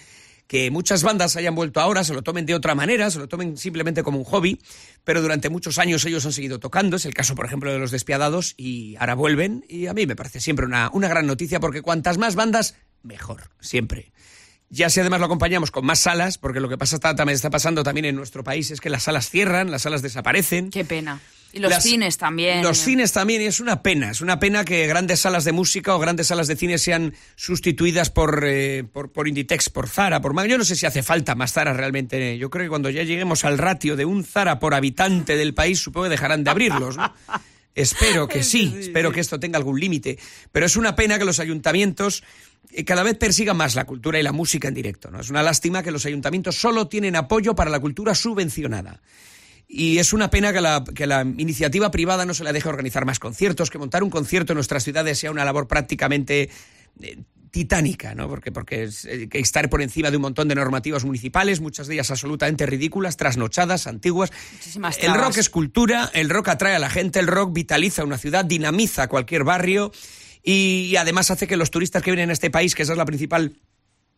que 0.48 0.72
muchas 0.72 1.04
bandas 1.04 1.36
hayan 1.36 1.56
vuelto 1.56 1.80
ahora, 1.80 2.04
se 2.04 2.14
lo 2.14 2.22
tomen 2.24 2.46
de 2.46 2.56
otra 2.56 2.74
manera, 2.74 3.12
se 3.12 3.20
lo 3.20 3.28
tomen 3.28 3.58
simplemente 3.58 4.02
como 4.04 4.18
un 4.18 4.24
hobby, 4.24 4.60
pero 5.04 5.22
durante 5.22 5.50
muchos 5.50 5.78
años 5.78 6.06
ellos 6.06 6.26
han 6.26 6.34
seguido 6.34 6.60
tocando, 6.60 6.96
es 6.96 7.06
el 7.06 7.14
caso, 7.14 7.36
por 7.36 7.46
ejemplo, 7.46 7.72
de 7.72 7.80
Los 7.80 7.92
Despiadados, 7.92 8.54
y 8.58 8.96
ahora 8.98 9.16
vuelven, 9.16 9.66
y 9.68 9.88
a 9.88 9.94
mí 9.94 10.08
me 10.08 10.16
parece 10.16 10.40
siempre 10.40 10.66
una, 10.66 10.90
una 10.94 11.08
gran 11.08 11.28
noticia, 11.28 11.60
porque 11.60 11.82
cuantas 11.82 12.18
más 12.18 12.36
bandas, 12.36 12.76
mejor, 13.04 13.50
siempre. 13.60 14.12
Ya 14.70 14.90
si 14.90 15.00
además 15.00 15.20
lo 15.20 15.28
acompañamos 15.28 15.72
con 15.72 15.86
más 15.86 16.00
salas, 16.00 16.38
porque 16.38 16.60
lo 16.60 16.68
que 16.68 16.78
pasa 16.78 16.96
está, 16.96 17.16
también 17.16 17.36
está 17.36 17.50
pasando 17.50 17.84
también 17.84 18.06
en 18.06 18.16
nuestro 18.16 18.44
país 18.44 18.70
es 18.72 18.82
que 18.82 18.90
las 18.90 19.04
salas 19.04 19.30
cierran, 19.30 19.72
las 19.72 19.84
salas 19.84 20.02
desaparecen. 20.02 20.72
Qué 20.72 20.84
pena. 20.84 21.22
Y 21.58 21.60
los 21.60 21.72
Las- 21.72 21.84
cines 21.84 22.18
también. 22.18 22.62
Los 22.62 22.78
cines 22.78 23.12
también, 23.12 23.42
y 23.42 23.46
es 23.46 23.60
una 23.60 23.82
pena. 23.82 24.12
Es 24.12 24.22
una 24.22 24.40
pena 24.40 24.64
que 24.64 24.86
grandes 24.88 25.20
salas 25.22 25.44
de 25.44 25.52
música 25.52 25.96
o 25.96 26.00
grandes 26.00 26.28
salas 26.28 26.48
de 26.48 26.56
cine 26.56 26.78
sean 26.78 27.14
sustituidas 27.36 28.10
por, 28.10 28.44
eh, 28.46 28.84
por, 28.84 29.12
por 29.12 29.28
Inditex, 29.28 29.70
por 29.70 29.90
Zara, 29.90 30.22
por 30.22 30.34
Mag. 30.34 30.48
Yo 30.48 30.58
no 30.58 30.64
sé 30.64 30.76
si 30.76 30.86
hace 30.86 31.02
falta 31.04 31.36
más 31.36 31.54
Zara 31.54 31.74
realmente. 31.74 32.38
Yo 32.38 32.50
creo 32.50 32.66
que 32.66 32.70
cuando 32.70 32.90
ya 32.90 33.04
lleguemos 33.04 33.44
al 33.44 33.58
ratio 33.58 33.96
de 33.96 34.06
un 34.06 34.24
Zara 34.24 34.60
por 34.60 34.74
habitante 34.76 35.36
del 35.36 35.54
país, 35.54 35.80
supongo 35.80 36.06
que 36.06 36.12
dejarán 36.12 36.44
de 36.44 36.52
abrirlos, 36.52 36.96
¿no? 36.96 37.14
Espero 37.78 38.28
que 38.28 38.42
sí, 38.42 38.76
espero 38.80 39.12
que 39.12 39.20
esto 39.20 39.40
tenga 39.40 39.60
algún 39.60 39.80
límite. 39.80 40.18
Pero 40.52 40.66
es 40.66 40.78
una 40.78 40.96
pena 40.96 41.20
que 41.20 41.26
los 41.26 41.40
ayuntamientos 41.40 42.24
eh, 42.72 42.84
cada 42.84 43.04
vez 43.04 43.16
persigan 43.18 43.56
más 43.56 43.76
la 43.76 43.86
cultura 43.86 44.20
y 44.20 44.24
la 44.24 44.32
música 44.32 44.68
en 44.68 44.74
directo. 44.74 45.12
¿no? 45.12 45.20
Es 45.22 45.30
una 45.30 45.44
lástima 45.44 45.84
que 45.84 45.92
los 45.92 46.04
ayuntamientos 46.08 46.56
solo 46.60 46.88
tienen 46.88 47.16
apoyo 47.16 47.54
para 47.54 47.70
la 47.70 47.80
cultura 47.80 48.16
subvencionada. 48.16 49.00
Y 49.68 49.98
es 49.98 50.14
una 50.14 50.30
pena 50.30 50.54
que 50.54 50.62
la, 50.62 50.84
que 50.96 51.08
la 51.08 51.22
iniciativa 51.22 51.92
privada 51.92 52.26
no 52.26 52.34
se 52.34 52.44
le 52.44 52.54
deje 52.54 52.70
organizar 52.70 53.06
más 53.06 53.20
conciertos, 53.20 53.70
que 53.70 53.78
montar 53.78 54.02
un 54.04 54.10
concierto 54.10 54.54
en 54.54 54.56
nuestras 54.56 54.84
ciudades 54.84 55.20
sea 55.20 55.30
una 55.30 55.44
labor 55.44 55.68
prácticamente 55.68 56.50
eh, 57.02 57.18
titánica, 57.52 58.16
¿no? 58.16 58.30
Porque, 58.30 58.52
porque 58.52 58.84
es, 58.84 59.06
eh, 59.06 59.28
que 59.30 59.40
estar 59.40 59.70
por 59.70 59.82
encima 59.82 60.12
de 60.12 60.18
un 60.18 60.22
montón 60.22 60.48
de 60.48 60.56
normativas 60.56 61.04
municipales, 61.04 61.60
muchas 61.60 61.88
de 61.88 61.96
ellas 61.96 62.12
absolutamente 62.12 62.66
ridículas, 62.66 63.18
trasnochadas, 63.18 63.88
antiguas. 63.88 64.32
Muchísimas 64.54 64.98
El 65.00 65.14
rock 65.14 65.38
es 65.38 65.50
cultura, 65.50 66.10
el 66.14 66.30
rock 66.30 66.50
atrae 66.50 66.76
a 66.76 66.80
la 66.80 66.90
gente, 66.90 67.20
el 67.20 67.28
rock 67.28 67.54
vitaliza 67.54 68.04
una 68.04 68.18
ciudad, 68.18 68.46
dinamiza 68.46 69.08
cualquier 69.08 69.44
barrio 69.44 69.92
y, 70.44 70.96
además 70.96 71.30
hace 71.32 71.48
que 71.48 71.58
los 71.58 71.72
turistas 71.72 72.02
que 72.02 72.12
vienen 72.12 72.30
a 72.30 72.34
este 72.34 72.50
país, 72.50 72.74
que 72.74 72.84
esa 72.84 72.94
es 72.94 72.98
la 72.98 73.06
principal 73.06 73.54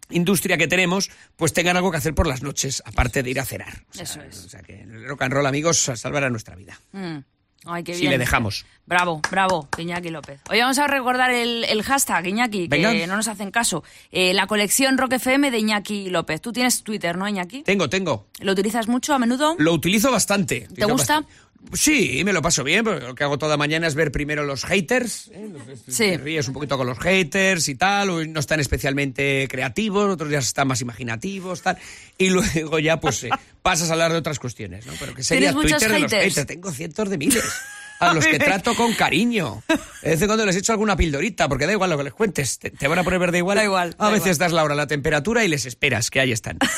industria 0.10 0.58
que 0.58 0.68
tenemos, 0.68 1.10
pues 1.36 1.54
tengan 1.54 1.78
algo 1.78 1.92
que 1.92 1.98
hacer 1.98 2.14
por 2.16 2.28
las 2.28 2.42
noches, 2.44 2.82
aparte 2.86 3.24
de 3.24 3.30
ir 3.30 3.40
a 3.40 3.46
cenar. 3.46 3.84
O 3.92 3.94
sea, 3.94 4.04
Eso 4.04 4.22
es. 4.22 4.46
o 4.46 4.50
sea 4.50 4.62
que 4.62 4.82
el 4.82 5.08
rock 5.08 5.24
and 5.24 5.34
roll, 5.34 5.46
amigos, 5.46 5.78
salvará 5.96 6.30
nuestra 6.30 6.56
vida. 6.56 6.80
Mm. 6.92 7.18
Ay, 7.66 7.84
qué 7.84 7.94
Si 7.94 8.00
bien. 8.02 8.12
le 8.12 8.18
dejamos. 8.18 8.66
Bravo, 8.86 9.22
bravo, 9.30 9.68
Iñaki 9.78 10.10
López. 10.10 10.40
Hoy 10.50 10.60
vamos 10.62 10.80
a 10.80 10.88
recordar 10.88 11.30
el, 11.32 11.66
el 11.66 11.84
hashtag, 11.84 12.28
Iñaki, 12.28 12.68
Venga. 12.70 12.94
que 12.94 13.06
no 13.06 13.18
nos 13.18 13.28
hacen 13.28 13.52
caso. 13.52 13.84
Eh, 14.12 14.34
la 14.34 14.48
colección 14.48 14.98
Rock 14.98 15.14
FM 15.14 15.52
de 15.52 15.58
Iñaki 15.60 16.10
López. 16.10 16.40
Tú 16.40 16.54
tienes 16.54 16.84
Twitter, 16.84 17.18
¿no, 17.18 17.28
Iñaki? 17.28 17.64
Tengo, 17.64 17.90
tengo. 17.90 18.28
¿Lo 18.40 18.54
utilizas 18.54 18.88
mucho 18.88 19.14
a 19.14 19.20
menudo? 19.20 19.56
Lo 19.60 19.74
utilizo 19.74 20.10
bastante. 20.10 20.70
¿Te 20.74 20.86
gusta? 20.86 21.26
Sí, 21.74 22.22
me 22.24 22.32
lo 22.34 22.42
paso 22.42 22.64
bien, 22.64 22.84
porque 22.86 23.06
lo 23.06 23.14
que 23.16 23.24
hago 23.24 23.38
toda 23.38 23.58
mañana 23.58 23.86
es 23.88 23.94
ver 23.96 24.12
primero 24.12 24.44
los 24.46 24.64
haters. 24.66 25.30
¿eh? 25.34 25.50
Los- 25.52 25.80
Sí. 25.96 26.12
Te 26.12 26.18
ríes 26.18 26.48
un 26.48 26.54
poquito 26.54 26.78
con 26.78 26.88
los 26.88 26.98
haters 27.00 27.68
y 27.68 27.76
tal, 27.76 28.10
o 28.10 28.26
no 28.26 28.40
están 28.40 28.60
especialmente 28.60 29.48
creativos, 29.50 30.10
otros 30.10 30.30
días 30.30 30.46
están 30.46 30.68
más 30.68 30.82
imaginativos, 30.82 31.62
tal. 31.62 31.78
Y 32.18 32.30
luego 32.64 32.80
ya, 32.80 33.00
pues, 33.00 33.24
eh, 33.26 33.30
pasas 33.62 33.90
a 33.90 33.94
hablar 33.94 34.12
de 34.12 34.18
otras 34.20 34.40
cuestiones, 34.40 34.86
¿no? 34.86 34.94
Pero 35.00 35.14
que 35.14 35.24
sería 35.24 35.50
¿Tienes 35.50 35.56
muchos 35.56 35.72
Twitter 35.80 35.92
de 35.92 36.00
los 36.00 36.12
haters? 36.12 36.34
haters. 36.36 36.48
Tengo 36.48 36.72
cientos 36.72 37.10
de 37.10 37.18
miles. 37.18 37.44
A 38.02 38.14
los 38.14 38.26
que 38.26 38.40
trato 38.40 38.74
con 38.76 38.94
cariño. 38.94 39.62
De 40.02 40.12
vez 40.12 40.22
en 40.22 40.28
cuando 40.28 40.46
les 40.46 40.56
echo 40.56 40.72
alguna 40.72 40.96
pildorita, 40.96 41.50
porque 41.50 41.66
da 41.66 41.74
igual 41.74 41.90
lo 41.90 41.98
que 41.98 42.06
les 42.06 42.14
cuentes. 42.14 42.58
Te, 42.58 42.70
te 42.72 42.88
van 42.88 42.98
a 43.00 43.04
poner 43.04 43.20
verde 43.20 43.40
igual. 43.40 43.58
Da 43.58 43.66
igual, 43.66 43.94
A 43.98 44.06
da 44.06 44.12
veces 44.12 44.28
igual. 44.28 44.38
das 44.38 44.52
la 44.54 44.64
hora, 44.64 44.74
la 44.76 44.88
temperatura 44.88 45.44
y 45.44 45.50
les 45.50 45.66
esperas, 45.66 46.10
que 46.10 46.22
ahí 46.22 46.32
están. 46.32 46.58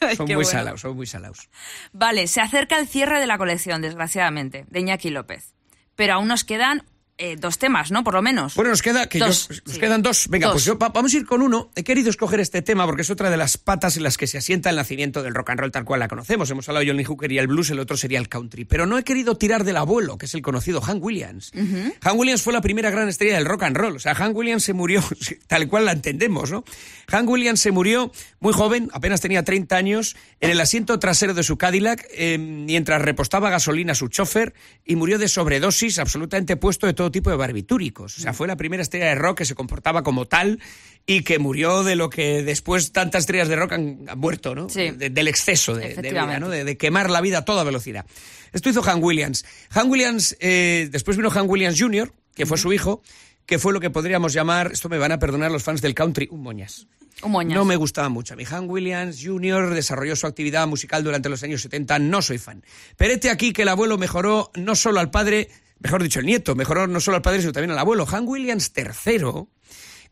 Son 0.16 0.26
muy 0.26 0.34
bueno. 0.34 0.50
salados, 0.50 0.80
son 0.80 0.96
muy 0.96 1.06
salados. 1.06 1.48
Vale, 1.92 2.26
se 2.26 2.40
acerca 2.40 2.78
el 2.78 2.88
cierre 2.88 3.20
de 3.20 3.26
la 3.26 3.38
colección, 3.38 3.82
desgraciadamente, 3.82 4.64
de 4.68 4.80
Iñaki 4.80 5.10
López. 5.10 5.54
Pero 5.94 6.14
aún 6.14 6.28
nos 6.28 6.44
quedan 6.44 6.84
eh, 7.20 7.36
dos 7.38 7.58
temas, 7.58 7.90
¿no? 7.90 8.02
Por 8.02 8.14
lo 8.14 8.22
menos. 8.22 8.54
Bueno, 8.54 8.70
nos, 8.70 8.82
queda, 8.82 9.06
que 9.08 9.18
yo- 9.18 9.26
Dos, 9.26 9.48
nos 9.66 9.74
sí. 9.74 9.78
quedan 9.80 10.02
dos. 10.02 10.26
Venga, 10.28 10.46
Dos. 10.48 10.54
pues 10.54 10.64
yo, 10.64 10.78
va- 10.78 10.88
vamos 10.88 11.12
a 11.14 11.16
ir 11.18 11.26
con 11.26 11.42
uno. 11.42 11.70
He 11.76 11.84
querido 11.84 12.10
escoger 12.10 12.40
este 12.40 12.62
tema 12.62 12.86
porque 12.86 13.02
es 13.02 13.10
otra 13.10 13.30
de 13.30 13.36
las 13.36 13.58
patas 13.58 13.96
en 13.96 14.02
las 14.02 14.16
que 14.16 14.26
se 14.26 14.38
asienta 14.38 14.70
el 14.70 14.76
nacimiento 14.76 15.22
del 15.22 15.34
rock 15.34 15.50
and 15.50 15.60
roll 15.60 15.70
tal 15.70 15.84
cual 15.84 16.00
la 16.00 16.08
conocemos. 16.08 16.50
Hemos 16.50 16.68
hablado 16.68 16.84
de 16.84 16.90
Johnny 16.90 17.04
Hooker 17.04 17.30
y 17.30 17.38
el 17.38 17.46
blues, 17.46 17.70
el 17.70 17.78
otro 17.78 17.96
sería 17.96 18.18
el 18.18 18.28
country. 18.28 18.64
Pero 18.64 18.86
no 18.86 18.98
he 18.98 19.04
querido 19.04 19.36
tirar 19.36 19.64
del 19.64 19.76
abuelo, 19.76 20.18
que 20.18 20.26
es 20.26 20.34
el 20.34 20.42
conocido 20.42 20.80
Hank 20.80 21.02
Williams. 21.04 21.52
Hank 21.54 22.16
Williams 22.18 22.42
fue 22.42 22.52
la 22.52 22.62
primera 22.62 22.90
gran 22.90 23.08
estrella 23.08 23.34
del 23.34 23.44
rock 23.44 23.64
and 23.64 23.76
roll. 23.76 23.96
O 23.96 23.98
sea, 24.00 24.14
Hank 24.14 24.34
Williams 24.34 24.64
se 24.64 24.72
murió 24.72 25.02
tal 25.46 25.68
cual 25.68 25.84
la 25.84 25.92
entendemos, 25.92 26.50
¿no? 26.50 26.64
Hank 27.08 27.28
Williams 27.28 27.60
se 27.60 27.70
murió 27.72 28.10
muy 28.38 28.52
joven, 28.52 28.88
apenas 28.92 29.20
tenía 29.20 29.44
30 29.44 29.76
años, 29.76 30.16
en 30.40 30.50
el 30.50 30.60
asiento 30.60 30.98
trasero 30.98 31.34
de 31.34 31.42
su 31.42 31.58
Cadillac, 31.58 32.06
eh, 32.12 32.38
mientras 32.38 33.02
repostaba 33.02 33.50
gasolina 33.50 33.92
a 33.92 33.94
su 33.94 34.08
chofer 34.08 34.54
y 34.86 34.96
murió 34.96 35.18
de 35.18 35.28
sobredosis, 35.28 35.98
absolutamente 35.98 36.56
puesto 36.56 36.86
de 36.86 36.94
todo 36.94 37.09
tipo 37.12 37.30
de 37.30 37.36
barbitúricos. 37.36 38.18
O 38.18 38.20
sea, 38.20 38.32
fue 38.32 38.46
la 38.46 38.56
primera 38.56 38.82
estrella 38.82 39.06
de 39.06 39.14
rock 39.14 39.38
que 39.38 39.44
se 39.44 39.54
comportaba 39.54 40.02
como 40.02 40.26
tal 40.26 40.60
y 41.06 41.22
que 41.22 41.38
murió 41.38 41.82
de 41.82 41.96
lo 41.96 42.10
que 42.10 42.42
después 42.42 42.92
tantas 42.92 43.20
estrellas 43.20 43.48
de 43.48 43.56
rock 43.56 43.72
han, 43.72 44.00
han 44.08 44.18
muerto, 44.18 44.54
¿no? 44.54 44.68
Sí. 44.68 44.90
De- 44.90 45.10
del 45.10 45.28
exceso 45.28 45.74
de, 45.74 45.94
de 45.94 46.10
vida. 46.10 46.38
¿no? 46.38 46.48
De, 46.48 46.64
de 46.64 46.76
quemar 46.76 47.10
la 47.10 47.20
vida 47.20 47.38
a 47.38 47.44
toda 47.44 47.64
velocidad. 47.64 48.06
Esto 48.52 48.68
hizo 48.70 48.82
Hank 48.82 49.02
Williams. 49.02 49.44
Hank 49.70 49.90
Williams, 49.90 50.36
eh, 50.40 50.88
después 50.90 51.16
vino 51.16 51.30
Hank 51.30 51.48
Williams 51.48 51.80
Jr., 51.80 52.12
que 52.34 52.46
fue 52.46 52.58
su 52.58 52.72
hijo, 52.72 53.02
que 53.46 53.58
fue 53.58 53.72
lo 53.72 53.80
que 53.80 53.90
podríamos 53.90 54.32
llamar, 54.32 54.70
esto 54.72 54.88
me 54.88 54.98
van 54.98 55.12
a 55.12 55.18
perdonar 55.18 55.50
los 55.50 55.62
fans 55.62 55.80
del 55.82 55.94
country, 55.94 56.28
un 56.30 56.42
moñas. 56.42 56.86
Un 57.22 57.32
moñas. 57.32 57.54
No 57.54 57.64
me 57.64 57.76
gustaba 57.76 58.08
mucho. 58.08 58.34
Mi 58.36 58.44
Hank 58.44 58.70
Williams 58.70 59.20
Jr. 59.22 59.74
desarrolló 59.74 60.14
su 60.16 60.26
actividad 60.26 60.66
musical 60.68 61.02
durante 61.04 61.28
los 61.28 61.42
años 61.42 61.60
70. 61.60 61.98
No 61.98 62.22
soy 62.22 62.38
fan. 62.38 62.64
Pero 62.96 63.12
este 63.12 63.28
aquí 63.28 63.52
que 63.52 63.62
el 63.62 63.68
abuelo 63.68 63.98
mejoró 63.98 64.50
no 64.54 64.74
solo 64.76 65.00
al 65.00 65.10
padre, 65.10 65.48
mejor 65.80 66.02
dicho, 66.02 66.20
el 66.20 66.26
nieto, 66.26 66.54
mejoró 66.54 66.86
no 66.86 67.00
solo 67.00 67.16
al 67.16 67.22
padre, 67.22 67.40
sino 67.40 67.52
también 67.52 67.72
al 67.72 67.78
abuelo. 67.78 68.06
Hank 68.06 68.28
Williams 68.28 68.72
III, 68.76 69.46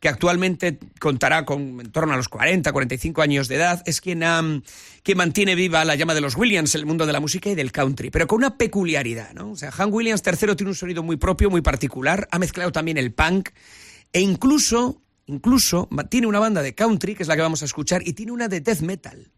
que 0.00 0.08
actualmente 0.08 0.78
contará 0.98 1.44
con 1.44 1.80
en 1.80 1.92
torno 1.92 2.14
a 2.14 2.16
los 2.16 2.28
40, 2.28 2.72
45 2.72 3.22
años 3.22 3.48
de 3.48 3.56
edad, 3.56 3.82
es 3.86 4.00
quien, 4.00 4.24
mantiene 5.16 5.54
viva 5.54 5.84
la 5.84 5.94
llama 5.94 6.14
de 6.14 6.20
los 6.20 6.36
Williams 6.36 6.74
en 6.74 6.80
el 6.80 6.86
mundo 6.86 7.06
de 7.06 7.12
la 7.12 7.20
música 7.20 7.50
y 7.50 7.54
del 7.54 7.72
country, 7.72 8.10
pero 8.10 8.26
con 8.26 8.38
una 8.38 8.56
peculiaridad, 8.56 9.32
¿no? 9.34 9.52
O 9.52 9.56
sea, 9.56 9.70
Hank 9.70 9.92
Williams 9.92 10.22
III 10.24 10.56
tiene 10.56 10.70
un 10.70 10.76
sonido 10.76 11.02
muy 11.02 11.16
propio, 11.16 11.50
muy 11.50 11.60
particular, 11.60 12.28
ha 12.30 12.38
mezclado 12.38 12.72
también 12.72 12.96
el 12.96 13.12
punk 13.12 13.50
e 14.12 14.20
incluso, 14.20 15.02
incluso 15.26 15.88
tiene 16.08 16.26
una 16.26 16.38
banda 16.38 16.62
de 16.62 16.74
country, 16.74 17.14
que 17.14 17.24
es 17.24 17.28
la 17.28 17.36
que 17.36 17.42
vamos 17.42 17.62
a 17.62 17.66
escuchar, 17.66 18.06
y 18.06 18.14
tiene 18.14 18.32
una 18.32 18.48
de 18.48 18.60
death 18.60 18.80
metal. 18.80 19.30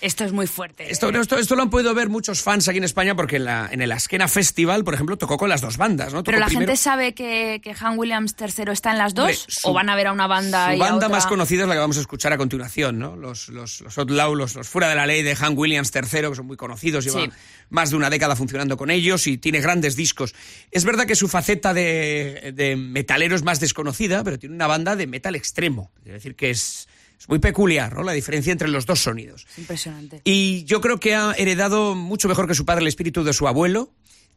Esto 0.00 0.24
es 0.24 0.32
muy 0.32 0.46
fuerte. 0.46 0.90
Esto, 0.90 1.08
esto, 1.10 1.38
esto 1.38 1.56
lo 1.56 1.62
han 1.62 1.70
podido 1.70 1.94
ver 1.94 2.08
muchos 2.08 2.42
fans 2.42 2.68
aquí 2.68 2.78
en 2.78 2.84
España 2.84 3.14
porque 3.14 3.36
en, 3.36 3.44
la, 3.44 3.68
en 3.70 3.80
el 3.82 3.90
Askena 3.92 4.28
Festival, 4.28 4.84
por 4.84 4.94
ejemplo, 4.94 5.16
tocó 5.16 5.36
con 5.36 5.48
las 5.48 5.60
dos 5.60 5.76
bandas, 5.76 6.12
¿no? 6.12 6.22
Pero 6.24 6.38
la 6.38 6.46
primero- 6.46 6.66
gente 6.68 6.76
sabe 6.76 7.14
que, 7.14 7.60
que 7.62 7.74
Han 7.80 7.98
Williams 7.98 8.34
III 8.38 8.72
está 8.72 8.90
en 8.92 8.98
las 8.98 9.14
dos 9.14 9.24
Hombre, 9.24 9.38
su- 9.48 9.68
o 9.68 9.72
van 9.72 9.88
a 9.88 9.96
ver 9.96 10.08
a 10.08 10.12
una 10.12 10.26
banda 10.26 10.66
Su 10.66 10.72
y 10.72 10.76
a 10.76 10.78
banda 10.78 10.96
otra? 10.96 11.08
más 11.08 11.26
conocida 11.26 11.62
es 11.62 11.68
la 11.68 11.74
que 11.74 11.80
vamos 11.80 11.96
a 11.96 12.00
escuchar 12.00 12.32
a 12.32 12.36
continuación, 12.38 12.98
¿no? 12.98 13.16
Los, 13.16 13.48
los, 13.48 13.80
los 13.80 13.98
Outlaw, 13.98 14.34
los, 14.34 14.54
los 14.54 14.68
fuera 14.68 14.88
de 14.88 14.94
la 14.94 15.06
ley 15.06 15.22
de 15.22 15.34
Hank 15.36 15.58
Williams 15.58 15.90
III, 15.94 16.28
que 16.28 16.34
son 16.34 16.46
muy 16.46 16.56
conocidos, 16.56 17.04
lleva 17.04 17.20
Sí. 17.22 17.30
más 17.70 17.90
de 17.90 17.96
una 17.96 18.10
década 18.10 18.36
funcionando 18.36 18.76
con 18.76 18.90
ellos 18.90 19.26
y 19.26 19.38
tiene 19.38 19.60
grandes 19.60 19.96
discos. 19.96 20.34
Es 20.70 20.84
verdad 20.84 21.06
que 21.06 21.14
su 21.16 21.28
faceta 21.28 21.72
de, 21.72 22.52
de 22.54 22.76
metalero 22.76 23.34
es 23.36 23.42
más 23.42 23.60
desconocida, 23.60 24.22
pero 24.24 24.38
tiene 24.38 24.54
una 24.54 24.66
banda 24.66 24.96
de 24.96 25.06
metal 25.06 25.34
extremo. 25.36 25.90
Es 26.04 26.12
decir, 26.12 26.34
que 26.36 26.50
es, 26.50 26.88
es 27.18 27.28
muy 27.28 27.38
peculiar, 27.38 27.94
¿no? 27.94 28.02
La 28.02 28.12
diferencia 28.12 28.52
entre 28.52 28.68
los 28.68 28.86
dos 28.86 29.00
sonidos. 29.00 29.46
Impresionante. 29.56 30.20
Y 30.24 30.64
yo 30.64 30.80
creo 30.80 30.98
que 30.98 31.14
ha 31.14 31.32
heredado 31.32 31.94
mucho 31.94 32.28
mejor 32.28 32.46
que 32.46 32.54
su 32.54 32.64
padre 32.64 32.82
el 32.82 32.88
espíritu 32.88 33.24
de 33.24 33.32
su 33.32 33.48
abuelo. 33.48 33.90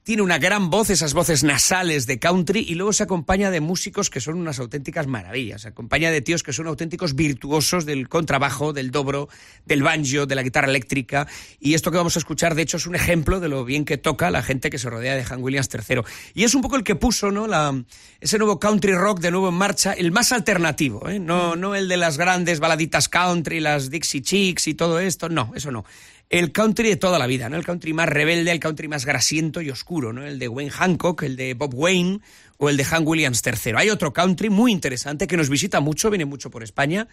Tiene 0.07 0.21
una 0.21 0.37
gran 0.37 0.69
voz, 0.69 0.89
esas 0.89 1.13
voces 1.13 1.43
nasales 1.43 2.07
de 2.07 2.17
country, 2.17 2.65
y 2.65 2.75
luego 2.75 2.93
se 2.93 3.03
acompaña 3.03 3.51
de 3.51 3.59
músicos 3.59 4.09
que 4.09 4.21
son 4.21 4.35
unas 4.35 4.57
auténticas 4.57 5.05
maravillas. 5.05 5.63
Se 5.63 5.67
acompaña 5.67 6.11
de 6.11 6.21
tíos 6.21 6.43
que 6.43 6.53
son 6.53 6.65
auténticos 6.67 7.13
virtuosos 7.13 7.85
del 7.85 8.07
contrabajo, 8.07 8.71
del 8.71 8.91
dobro, 8.91 9.27
del 9.65 9.83
banjo, 9.83 10.25
de 10.25 10.35
la 10.35 10.43
guitarra 10.43 10.69
eléctrica. 10.69 11.27
Y 11.59 11.73
esto 11.73 11.91
que 11.91 11.97
vamos 11.97 12.15
a 12.15 12.19
escuchar, 12.19 12.55
de 12.55 12.61
hecho, 12.61 12.77
es 12.77 12.87
un 12.87 12.95
ejemplo 12.95 13.41
de 13.41 13.49
lo 13.49 13.65
bien 13.65 13.83
que 13.83 13.97
toca 13.97 14.31
la 14.31 14.43
gente 14.43 14.69
que 14.69 14.77
se 14.77 14.89
rodea 14.89 15.13
de 15.13 15.25
Hank 15.25 15.43
Williams 15.43 15.69
III. 15.73 16.03
Y 16.33 16.45
es 16.45 16.55
un 16.55 16.61
poco 16.61 16.77
el 16.77 16.85
que 16.85 16.95
puso 16.95 17.29
¿no? 17.29 17.45
la, 17.45 17.83
ese 18.21 18.37
nuevo 18.37 18.61
country 18.61 18.93
rock 18.93 19.19
de 19.19 19.31
nuevo 19.31 19.49
en 19.49 19.55
marcha, 19.55 19.91
el 19.91 20.13
más 20.13 20.31
alternativo, 20.31 21.09
¿eh? 21.09 21.19
no, 21.19 21.57
no 21.57 21.75
el 21.75 21.89
de 21.89 21.97
las 21.97 22.17
grandes 22.17 22.61
baladitas 22.61 23.09
country, 23.09 23.59
las 23.59 23.89
Dixie 23.89 24.21
Chicks 24.21 24.67
y 24.67 24.73
todo 24.73 25.01
esto, 25.01 25.27
no, 25.27 25.51
eso 25.53 25.69
no. 25.69 25.83
El 26.29 26.51
country 26.51 26.89
de 26.89 26.97
toda 26.97 27.19
la 27.19 27.27
vida, 27.27 27.49
¿no? 27.49 27.55
El 27.55 27.65
country 27.65 27.93
más 27.93 28.09
rebelde, 28.09 28.51
el 28.51 28.59
country 28.59 28.87
más 28.87 29.05
grasiento 29.05 29.61
y 29.61 29.69
oscuro, 29.69 30.11
¿no? 30.11 30.25
El 30.25 30.39
de 30.39 30.49
Wayne 30.49 30.71
Hancock, 30.71 31.23
el 31.23 31.35
de 31.37 31.53
Bob 31.53 31.73
Wayne 31.73 32.19
o 32.57 32.69
el 32.69 32.75
de 32.75 32.83
Hank 32.83 33.07
Williams 33.07 33.41
III. 33.45 33.73
Hay 33.77 33.89
otro 33.89 34.11
country 34.11 34.49
muy 34.49 34.71
interesante 34.71 35.27
que 35.27 35.37
nos 35.37 35.49
visita 35.49 35.79
mucho, 35.79 36.09
viene 36.09 36.25
mucho 36.25 36.49
por 36.49 36.63
España 36.63 37.07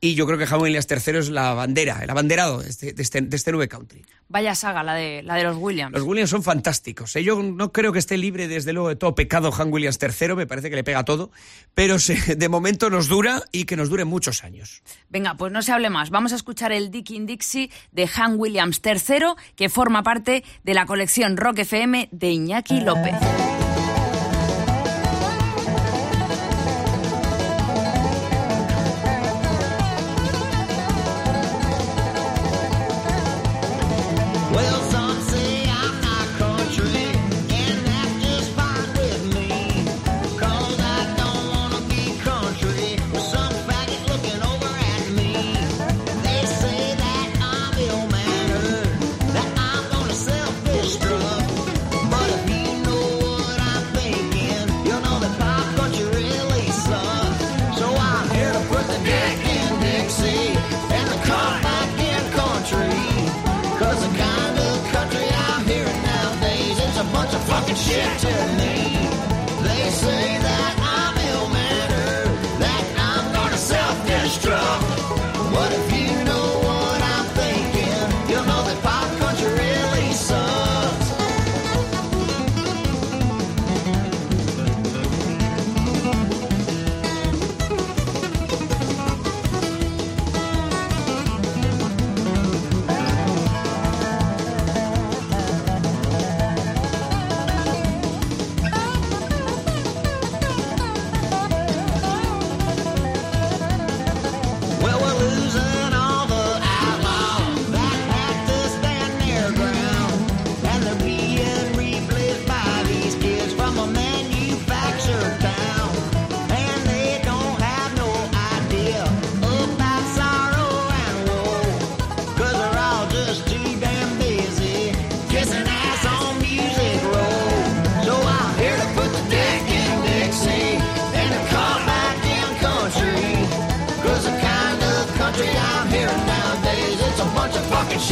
y 0.00 0.14
yo 0.14 0.26
creo 0.26 0.38
que 0.38 0.46
Hank 0.46 0.62
Williams 0.62 0.86
III 0.90 1.16
es 1.18 1.28
la 1.30 1.54
bandera, 1.54 2.00
el 2.02 2.10
abanderado 2.10 2.60
de 2.60 2.68
este, 2.70 2.92
de 2.92 3.02
este, 3.02 3.20
de 3.20 3.36
este 3.36 3.50
nuevo 3.52 3.68
country. 3.68 4.04
Vaya 4.28 4.54
saga, 4.54 4.82
la 4.82 4.94
de, 4.94 5.22
la 5.22 5.34
de 5.36 5.44
los 5.44 5.56
Williams. 5.56 5.92
Los 5.94 6.02
Williams 6.02 6.28
son 6.30 6.42
fantásticos. 6.42 7.16
¿eh? 7.16 7.24
Yo 7.24 7.42
no 7.42 7.72
creo 7.72 7.92
que 7.92 7.98
esté 7.98 8.16
libre, 8.18 8.46
desde 8.46 8.72
luego, 8.74 8.90
de 8.90 8.96
todo 8.96 9.14
pecado 9.14 9.50
Hank 9.50 9.72
Williams 9.72 9.98
III, 10.00 10.34
me 10.34 10.46
parece 10.46 10.68
que 10.70 10.76
le 10.76 10.84
pega 10.84 11.04
todo, 11.04 11.30
pero 11.74 11.98
se- 11.98 12.36
de 12.36 12.48
momento 12.48 12.90
nos 12.90 13.08
dura 13.08 13.42
y 13.52 13.64
que 13.64 13.76
nos 13.76 13.88
dure 13.88 14.04
muchos 14.04 14.44
años. 14.44 14.82
Venga, 15.08 15.34
pues 15.34 15.50
no 15.52 15.62
se 15.62 15.72
hable 15.72 15.88
más. 15.90 16.10
Vamos 16.10 16.32
a 16.32 16.36
escuchar 16.36 16.72
el 16.72 16.90
Dickin 16.90 17.24
Dixie 17.26 17.70
de 17.90 18.08
Han 18.16 18.38
Williams 18.38 18.80
III, 18.84 19.24
que 19.56 19.68
forma 19.68 20.02
parte 20.02 20.44
de 20.62 20.74
la 20.74 20.86
colección 20.86 21.36
Rock 21.36 21.60
FM 21.60 22.08
de 22.12 22.30
Iñaki 22.30 22.80
López. 22.82 23.14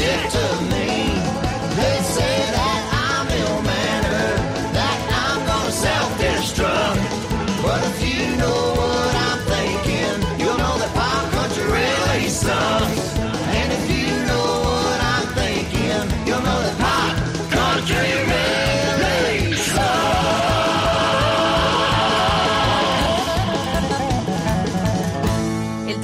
Yeah. 0.06 0.45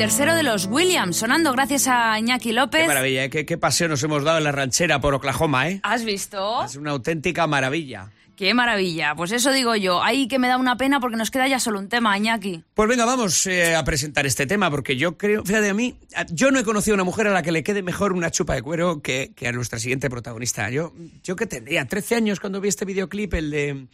Tercero 0.03 0.35
de 0.35 0.43
los 0.43 0.67
Williams, 0.67 1.19
sonando 1.19 1.53
gracias 1.53 1.87
a 1.87 2.19
Iñaki 2.19 2.51
López. 2.51 2.81
Qué 2.81 2.87
maravilla, 2.89 3.23
¿eh? 3.23 3.31
qué, 3.31 3.47
qué 3.47 3.57
paseo 3.57 3.87
nos 3.87 4.03
hemos 4.03 4.25
dado 4.25 4.39
en 4.39 4.43
la 4.43 4.51
ranchera 4.51 5.01
por 5.01 5.15
Oklahoma, 5.15 5.69
¿eh? 5.69 5.79
¿Has 5.85 6.05
visto? 6.05 6.65
Es 6.65 6.75
una 6.75 6.91
auténtica 6.91 7.47
maravilla. 7.47 8.11
Qué 8.35 8.53
maravilla. 8.53 9.15
Pues 9.15 9.31
eso 9.31 9.53
digo 9.53 9.77
yo. 9.77 10.03
Ahí 10.03 10.27
que 10.27 10.41
me 10.41 10.49
da 10.49 10.57
una 10.57 10.77
pena 10.77 10.99
porque 10.99 11.17
nos 11.17 11.31
queda 11.31 11.47
ya 11.47 11.61
solo 11.61 11.79
un 11.79 11.89
tema, 11.89 12.19
Iñaki. 12.19 12.65
Pues 12.75 12.89
venga, 12.89 13.05
vamos 13.05 13.47
eh, 13.47 13.77
a 13.77 13.85
presentar 13.85 14.27
este 14.27 14.45
tema, 14.45 14.73
porque 14.73 14.97
yo 14.97 15.17
creo, 15.17 15.45
fíjate 15.45 15.69
a 15.69 15.75
mí, 15.75 15.95
yo 16.33 16.51
no 16.51 16.59
he 16.59 16.65
conocido 16.65 16.95
a 16.95 16.97
una 16.97 17.05
mujer 17.05 17.29
a 17.29 17.31
la 17.31 17.45
que 17.45 17.53
le 17.53 17.63
quede 17.63 17.85
mejor 17.85 18.13
una 18.13 18.33
chupa 18.33 18.57
de 18.57 18.63
cuero 18.63 19.03
que, 19.03 19.31
que 19.37 19.47
a 19.47 19.53
nuestra 19.53 19.79
siguiente 19.79 20.11
protagonista. 20.11 20.69
Yo, 20.69 20.93
yo 21.23 21.37
que 21.37 21.47
tendría 21.47 21.85
13 21.85 22.17
años 22.17 22.41
cuando 22.41 22.61
vi 22.61 22.71
este 22.71 22.85
videoclip, 22.85 23.35
el 23.35 23.53
de 23.53 23.87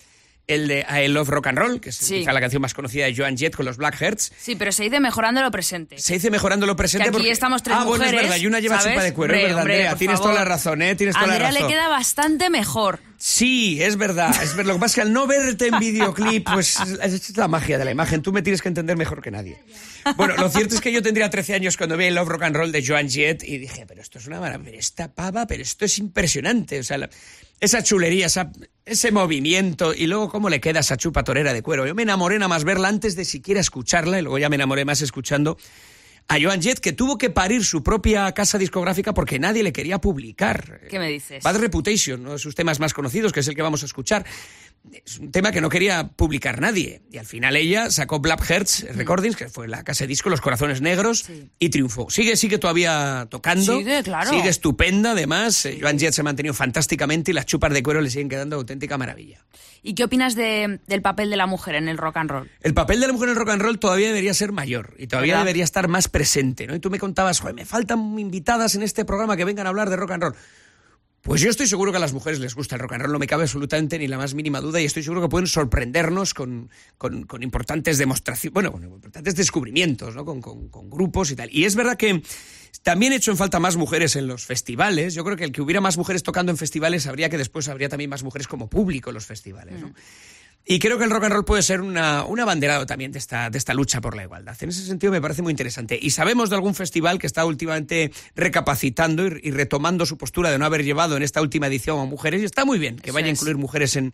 el 0.48 0.66
de 0.66 0.84
I 0.90 1.08
Love 1.08 1.28
Rock 1.28 1.46
and 1.48 1.58
Roll, 1.58 1.80
que 1.80 1.90
es 1.90 1.96
Sí. 1.96 2.18
quizá 2.20 2.32
la 2.32 2.40
canción 2.40 2.60
más 2.62 2.74
conocida 2.74 3.04
de 3.04 3.14
Joan 3.14 3.36
Jett 3.36 3.54
con 3.54 3.64
los 3.66 3.76
Blackhearts. 3.76 4.32
Sí, 4.36 4.56
pero 4.56 4.72
se 4.72 4.82
dice 4.82 4.98
mejorando 4.98 5.40
lo 5.42 5.50
presente. 5.50 5.98
Se 5.98 6.14
dice 6.14 6.30
mejorando 6.30 6.66
lo 6.66 6.74
presente 6.74 7.04
Que 7.04 7.08
aquí 7.10 7.16
porque... 7.18 7.30
estamos 7.30 7.62
tres 7.62 7.76
ah, 7.78 7.84
bueno, 7.84 8.04
es 8.04 8.10
mujeres, 8.10 8.30
verdad, 8.30 8.42
y 8.42 8.46
una 8.46 8.58
lleva 8.60 8.78
¿sabes? 8.80 8.94
chupa 8.94 9.04
de 9.04 9.12
cuero, 9.14 9.32
Hombre, 9.34 9.40
es 9.42 9.46
verdad, 9.48 9.60
hombre, 9.62 9.74
Andrea. 9.76 9.96
Tienes 9.96 10.20
toda 10.20 10.34
la 10.34 10.44
razón, 10.44 10.82
¿eh? 10.82 10.94
Tienes 10.96 11.14
toda 11.14 11.26
la 11.28 11.38
razón. 11.38 11.62
le 11.62 11.68
queda 11.68 11.88
bastante 11.88 12.50
mejor. 12.50 13.00
Sí, 13.20 13.82
es 13.82 13.96
verdad. 13.96 14.30
Es 14.42 14.54
verdad. 14.56 14.68
Lo 14.68 14.74
que 14.74 14.80
pasa 14.80 14.86
es 14.92 14.94
que 14.94 15.00
al 15.02 15.12
no 15.12 15.26
verte 15.26 15.66
en 15.66 15.78
videoclip, 15.78 16.48
pues 16.52 16.78
es 17.02 17.36
la 17.36 17.48
magia 17.48 17.76
de 17.76 17.84
la 17.84 17.90
imagen. 17.90 18.22
Tú 18.22 18.32
me 18.32 18.42
tienes 18.42 18.62
que 18.62 18.68
entender 18.68 18.96
mejor 18.96 19.20
que 19.20 19.30
nadie. 19.30 19.58
Bueno, 20.16 20.34
lo 20.36 20.48
cierto 20.48 20.74
es 20.76 20.80
que 20.80 20.92
yo 20.92 21.02
tendría 21.02 21.28
13 21.28 21.54
años 21.54 21.76
cuando 21.76 21.96
vi 21.96 22.06
el 22.06 22.14
Love 22.14 22.28
Rock 22.28 22.42
and 22.44 22.56
Roll 22.56 22.72
de 22.72 22.82
Joan 22.86 23.10
Jett 23.10 23.42
y 23.42 23.58
dije, 23.58 23.84
pero 23.86 24.00
esto 24.00 24.18
es 24.18 24.26
una 24.26 24.40
maravilla, 24.40 24.78
esta 24.78 25.12
pava, 25.12 25.46
pero 25.46 25.62
esto 25.62 25.84
es 25.84 25.98
impresionante. 25.98 26.78
O 26.78 26.84
sea, 26.84 26.96
la- 26.98 27.10
esa 27.60 27.82
chulería, 27.82 28.26
esa- 28.26 28.50
ese 28.88 29.12
movimiento 29.12 29.92
y 29.94 30.06
luego 30.06 30.28
cómo 30.30 30.48
le 30.48 30.60
queda 30.60 30.80
esa 30.80 30.96
chupa 30.96 31.22
torera 31.22 31.52
de 31.52 31.62
cuero. 31.62 31.86
Yo 31.86 31.94
me 31.94 32.02
enamoré 32.02 32.38
nada 32.38 32.48
más 32.48 32.64
verla 32.64 32.88
antes 32.88 33.16
de 33.16 33.24
siquiera 33.24 33.60
escucharla 33.60 34.18
y 34.18 34.22
luego 34.22 34.38
ya 34.38 34.48
me 34.48 34.56
enamoré 34.56 34.84
más 34.84 35.02
escuchando 35.02 35.58
a 36.28 36.36
Joan 36.40 36.60
Jett, 36.60 36.78
que 36.78 36.92
tuvo 36.92 37.16
que 37.16 37.30
parir 37.30 37.64
su 37.64 37.82
propia 37.82 38.30
casa 38.32 38.58
discográfica 38.58 39.14
porque 39.14 39.38
nadie 39.38 39.62
le 39.62 39.72
quería 39.72 39.98
publicar. 39.98 40.80
¿Qué 40.88 40.98
me 40.98 41.08
dices? 41.08 41.42
Bad 41.42 41.56
Reputation, 41.56 42.20
uno 42.20 42.32
de 42.32 42.38
sus 42.38 42.54
temas 42.54 42.80
más 42.80 42.92
conocidos, 42.92 43.32
que 43.32 43.40
es 43.40 43.48
el 43.48 43.54
que 43.54 43.62
vamos 43.62 43.82
a 43.82 43.86
escuchar. 43.86 44.26
Es 45.04 45.18
un 45.18 45.30
tema 45.30 45.52
que 45.52 45.60
no 45.60 45.68
quería 45.68 46.08
publicar 46.08 46.60
nadie. 46.62 47.02
Y 47.12 47.18
al 47.18 47.26
final 47.26 47.56
ella 47.56 47.90
sacó 47.90 48.20
Black 48.20 48.42
Hearts 48.42 48.86
Recordings, 48.94 49.36
que 49.36 49.48
fue 49.48 49.68
la 49.68 49.84
casa 49.84 50.04
de 50.04 50.08
disco 50.08 50.30
Los 50.30 50.40
Corazones 50.40 50.80
Negros, 50.80 51.26
y 51.58 51.68
triunfó. 51.68 52.08
Sigue, 52.08 52.36
sigue 52.36 52.56
todavía 52.58 53.26
tocando. 53.30 53.76
Sigue, 53.78 54.02
claro. 54.02 54.30
Sigue 54.30 54.48
estupenda, 54.48 55.10
además. 55.12 55.66
Eh, 55.66 55.78
Joan 55.80 55.98
Jett 55.98 56.14
se 56.14 56.22
ha 56.22 56.24
mantenido 56.24 56.54
fantásticamente 56.54 57.32
y 57.32 57.34
las 57.34 57.44
chupas 57.44 57.72
de 57.72 57.82
cuero 57.82 58.00
le 58.00 58.08
siguen 58.08 58.30
quedando 58.30 58.56
auténtica 58.56 58.96
maravilla. 58.96 59.44
¿Y 59.82 59.94
qué 59.94 60.04
opinas 60.04 60.34
de- 60.34 60.80
del 60.86 61.02
papel 61.02 61.28
de 61.30 61.36
la 61.36 61.46
mujer 61.46 61.74
en 61.74 61.88
el 61.88 61.98
rock 61.98 62.16
and 62.16 62.30
roll? 62.30 62.50
El 62.62 62.72
papel 62.74 62.98
de 63.00 63.06
la 63.08 63.12
mujer 63.12 63.28
en 63.28 63.32
el 63.34 63.38
rock 63.38 63.50
and 63.50 63.62
roll 63.62 63.78
todavía 63.78 64.08
debería 64.08 64.32
ser 64.34 64.52
mayor 64.52 64.94
y 64.98 65.06
todavía 65.06 65.34
¿Verdad? 65.34 65.44
debería 65.44 65.64
estar 65.64 65.86
más 65.88 66.08
presente, 66.08 66.66
¿no? 66.66 66.74
Y 66.74 66.80
tú 66.80 66.88
me 66.90 66.98
contabas, 66.98 67.40
joder, 67.40 67.54
me 67.54 67.66
faltan 67.66 68.18
invitadas 68.18 68.74
en 68.74 68.82
este 68.82 69.04
programa 69.04 69.36
que 69.36 69.44
vengan 69.44 69.66
a 69.66 69.68
hablar 69.70 69.90
de 69.90 69.96
rock 69.96 70.12
and 70.12 70.22
roll. 70.22 70.34
Pues 71.28 71.42
yo 71.42 71.50
estoy 71.50 71.66
seguro 71.66 71.90
que 71.92 71.98
a 71.98 72.00
las 72.00 72.14
mujeres 72.14 72.40
les 72.40 72.54
gusta 72.54 72.74
el 72.76 72.80
rock 72.80 72.92
and 72.94 73.02
roll, 73.02 73.12
no 73.12 73.18
me 73.18 73.26
cabe 73.26 73.42
absolutamente 73.42 73.98
ni 73.98 74.08
la 74.08 74.16
más 74.16 74.32
mínima 74.32 74.62
duda 74.62 74.80
y 74.80 74.86
estoy 74.86 75.02
seguro 75.02 75.20
que 75.20 75.28
pueden 75.28 75.46
sorprendernos 75.46 76.32
con, 76.32 76.70
con- 76.96 77.26
importantes 77.42 77.98
demostraciones, 77.98 78.54
bueno, 78.54 78.72
con 78.72 78.82
importantes 78.82 79.36
descubrimientos, 79.36 80.16
¿no? 80.16 80.24
Con, 80.24 80.40
con- 80.40 80.88
grupos 80.88 81.30
y 81.30 81.36
tal. 81.36 81.50
Y 81.52 81.64
es 81.66 81.74
verdad 81.76 81.98
que 81.98 82.22
también 82.82 83.12
he 83.12 83.16
hecho 83.16 83.30
en 83.30 83.36
falta 83.36 83.60
más 83.60 83.76
mujeres 83.76 84.16
en 84.16 84.26
los 84.26 84.46
festivales. 84.46 85.12
Yo 85.12 85.22
creo 85.22 85.36
que 85.36 85.44
el 85.44 85.52
que 85.52 85.60
hubiera 85.60 85.82
más 85.82 85.98
mujeres 85.98 86.22
tocando 86.22 86.50
en 86.50 86.56
festivales 86.56 87.06
habría 87.06 87.28
que 87.28 87.36
después 87.36 87.68
habría 87.68 87.90
también 87.90 88.08
más 88.08 88.22
mujeres 88.22 88.48
como 88.48 88.70
público 88.70 89.10
en 89.10 89.14
los 89.14 89.26
festivales, 89.26 89.80
¿no? 89.82 89.92
Y 90.70 90.80
creo 90.80 90.98
que 90.98 91.04
el 91.04 91.10
rock 91.10 91.24
and 91.24 91.32
roll 91.32 91.46
puede 91.46 91.62
ser 91.62 91.80
una, 91.80 92.24
un 92.26 92.38
abanderado 92.40 92.84
también 92.84 93.10
de 93.10 93.18
esta, 93.18 93.48
de 93.48 93.56
esta 93.56 93.72
lucha 93.72 94.02
por 94.02 94.14
la 94.14 94.24
igualdad. 94.24 94.54
En 94.60 94.68
ese 94.68 94.84
sentido 94.84 95.10
me 95.10 95.20
parece 95.22 95.40
muy 95.40 95.50
interesante. 95.50 95.98
Y 96.00 96.10
sabemos 96.10 96.50
de 96.50 96.56
algún 96.56 96.74
festival 96.74 97.18
que 97.18 97.26
está 97.26 97.46
últimamente 97.46 98.12
recapacitando 98.36 99.26
y, 99.26 99.40
y 99.44 99.50
retomando 99.50 100.04
su 100.04 100.18
postura 100.18 100.50
de 100.50 100.58
no 100.58 100.66
haber 100.66 100.84
llevado 100.84 101.16
en 101.16 101.22
esta 101.22 101.40
última 101.40 101.68
edición 101.68 101.98
a 102.00 102.04
mujeres. 102.04 102.42
Y 102.42 102.44
está 102.44 102.66
muy 102.66 102.78
bien 102.78 102.96
que 102.96 103.08
Eso 103.08 103.14
vaya 103.14 103.28
a 103.28 103.30
es. 103.30 103.38
incluir 103.38 103.56
mujeres 103.56 103.96
en, 103.96 104.12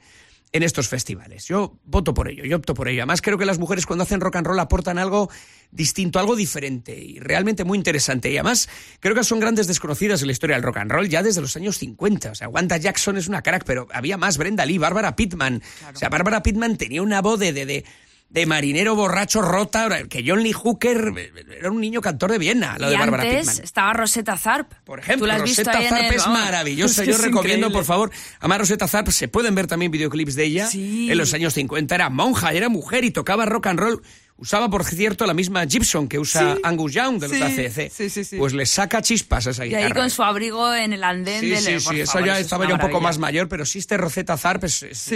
en 0.55 0.62
estos 0.62 0.88
festivales. 0.88 1.46
Yo 1.46 1.80
voto 1.84 2.14
por 2.14 2.28
ello, 2.28 2.44
yo 2.44 2.57
opto 2.57 2.74
por 2.74 2.86
ello. 2.88 3.02
Además 3.02 3.20
creo 3.20 3.36
que 3.36 3.44
las 3.44 3.59
mujeres 3.59 3.86
cuando 3.86 4.05
hacen 4.05 4.20
rock 4.20 4.36
and 4.36 4.46
roll 4.46 4.61
aportan 4.61 4.98
algo 4.98 5.28
distinto, 5.72 6.20
algo 6.20 6.36
diferente 6.36 6.96
y 6.96 7.18
realmente 7.18 7.64
muy 7.64 7.76
interesante. 7.76 8.30
Y 8.30 8.36
además 8.36 8.68
creo 9.00 9.16
que 9.16 9.24
son 9.24 9.40
grandes 9.40 9.66
desconocidas 9.66 10.22
en 10.22 10.28
la 10.28 10.32
historia 10.32 10.55
del 10.55 10.62
rock 10.62 10.76
and 10.76 10.92
roll 10.92 11.09
ya 11.09 11.24
desde 11.24 11.40
los 11.40 11.57
años 11.57 11.76
50. 11.78 12.30
O 12.30 12.34
sea, 12.36 12.48
Wanda 12.48 12.76
Jackson 12.76 13.16
es 13.16 13.26
una 13.26 13.42
crack, 13.42 13.64
pero 13.64 13.88
había 13.92 14.16
más, 14.16 14.38
Brenda 14.38 14.64
Lee, 14.64 14.78
Bárbara 14.78 15.16
Pittman. 15.16 15.61
O 15.92 15.96
sea, 15.96 16.09
Bárbara 16.09 16.44
Pittman 16.44 16.76
tenía 16.76 17.02
una 17.02 17.20
voz 17.20 17.40
de... 17.40 17.52
de, 17.52 17.66
de 17.66 17.84
de 18.29 18.47
marinero 18.47 18.97
borracho 18.97 19.43
rota, 19.43 19.89
que 20.09 20.25
John 20.27 20.43
Lee 20.43 20.53
Hooker 20.53 21.12
era 21.57 21.70
un 21.70 21.81
niño 21.81 22.01
cantor 22.01 22.33
de 22.33 22.39
Viena, 22.39 22.77
lo 22.79 22.89
y 22.89 22.91
de 22.91 22.97
Bárbara 22.99 23.22
antes 23.22 23.47
Pittman. 23.49 23.64
estaba 23.64 23.93
Rosetta 23.93 24.37
Zarp. 24.37 24.72
Por 24.85 24.99
ejemplo, 24.99 25.25
¿Tú 25.25 25.27
la 25.29 25.35
has 25.37 25.43
visto 25.45 25.62
Rosetta 25.62 25.83
en 25.85 25.89
Zarp 25.89 26.11
el- 26.11 26.14
es 26.16 26.27
maravillosa. 26.27 27.03
es 27.03 27.07
que 27.07 27.12
Yo 27.12 27.18
es 27.18 27.22
recomiendo, 27.25 27.66
increíble. 27.68 27.75
por 27.77 27.85
favor, 27.85 28.11
además 28.41 28.59
Rosetta 28.59 28.89
Zarp, 28.89 29.09
se 29.11 29.29
pueden 29.29 29.55
ver 29.55 29.68
también 29.68 29.93
videoclips 29.93 30.35
de 30.35 30.45
ella. 30.45 30.66
Sí. 30.66 31.11
En 31.12 31.16
los 31.18 31.33
años 31.33 31.55
50 31.55 31.95
era 31.95 32.11
monja, 32.11 32.53
era 32.53 32.68
mujer 32.68 33.05
y 33.05 33.12
tocaba 33.12 33.47
rock 33.47 33.68
and 33.68 33.79
roll. 33.79 34.03
Usaba, 34.37 34.68
por 34.68 34.85
cierto, 34.85 35.26
la 35.26 35.32
misma 35.35 35.64
Gibson 35.64 36.09
que 36.09 36.18
usa 36.18 36.55
Sí. 36.57 36.61
Angus 36.64 36.93
Young 36.93 37.20
de 37.20 37.28
los 37.28 37.37
Sí, 37.37 37.43
ACDC. 37.43 37.91
sí, 37.91 38.11
sí, 38.11 38.24
sí. 38.24 38.37
Pues 38.37 38.53
le 38.53 38.66
saca 38.66 39.01
chispas 39.01 39.47
a 39.47 39.51
esa 39.51 39.64
Y 39.64 39.68
guitarra. 39.68 39.87
ahí 39.87 39.93
con 39.93 40.11
su 40.11 40.22
abrigo 40.24 40.74
en 40.74 40.93
el 40.93 41.05
andén 41.05 41.41
Sí, 41.41 41.51
del... 41.51 41.59
sí, 41.61 41.85
por 41.85 41.95
sí, 41.95 42.01
eso 42.01 42.12
favor, 42.12 42.26
ya 42.26 42.32
eso 42.35 42.41
estaba 42.43 42.66
ya 42.68 42.74
un 42.74 42.80
poco 42.80 43.01
más 43.01 43.18
mayor, 43.18 43.49
pero 43.49 43.64
sí 43.64 43.78
este 43.78 43.97
Rosetta 43.97 44.37
Zarp 44.37 44.64
es, 44.64 44.82
es- 44.82 45.11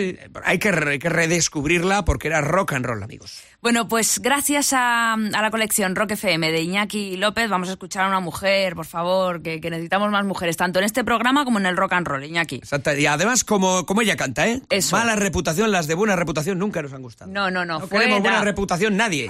hay, 0.44 0.58
que, 0.60 0.70
re- 0.70 0.92
hay 0.92 0.98
que 1.00 1.08
redescubrirla 1.08 2.04
porque 2.04 2.28
era 2.28 2.40
rock 2.42 2.74
and 2.74 2.86
roll, 2.86 3.02
amigos. 3.02 3.40
Bueno, 3.60 3.88
pues 3.88 4.20
gracias 4.22 4.72
a, 4.72 5.14
a 5.14 5.16
la 5.42 5.50
colección 5.50 5.96
Rock 5.96 6.12
FM 6.12 6.52
de 6.52 6.62
Iñaki 6.62 7.16
López 7.16 7.50
vamos 7.50 7.68
a 7.68 7.72
escuchar 7.72 8.04
a 8.04 8.08
una 8.08 8.20
mujer, 8.20 8.76
por 8.76 8.86
favor, 8.86 9.42
que, 9.42 9.60
que 9.60 9.68
necesitamos 9.68 10.12
más 10.12 10.24
mujeres, 10.24 10.56
tanto 10.56 10.78
en 10.78 10.84
este 10.84 11.02
programa 11.02 11.44
como 11.44 11.58
en 11.58 11.66
el 11.66 11.76
rock 11.76 11.94
and 11.94 12.06
roll, 12.06 12.24
Iñaki. 12.24 12.56
Exacto. 12.56 12.94
Y 12.94 13.06
además, 13.06 13.42
como, 13.42 13.84
como 13.84 14.00
ella 14.02 14.16
canta, 14.16 14.46
¿eh? 14.46 14.62
Eso. 14.70 14.96
Mala 14.96 15.16
reputación, 15.16 15.72
las 15.72 15.88
de 15.88 15.94
buena 15.94 16.14
reputación 16.14 16.56
nunca 16.58 16.82
nos 16.82 16.92
han 16.92 17.02
gustado. 17.02 17.32
No, 17.32 17.50
no, 17.50 17.64
no, 17.64 17.80
No 17.80 17.86
fuera. 17.88 18.04
queremos 18.04 18.22
buena 18.22 18.42
reputación 18.42 18.96
nadie. 18.96 19.26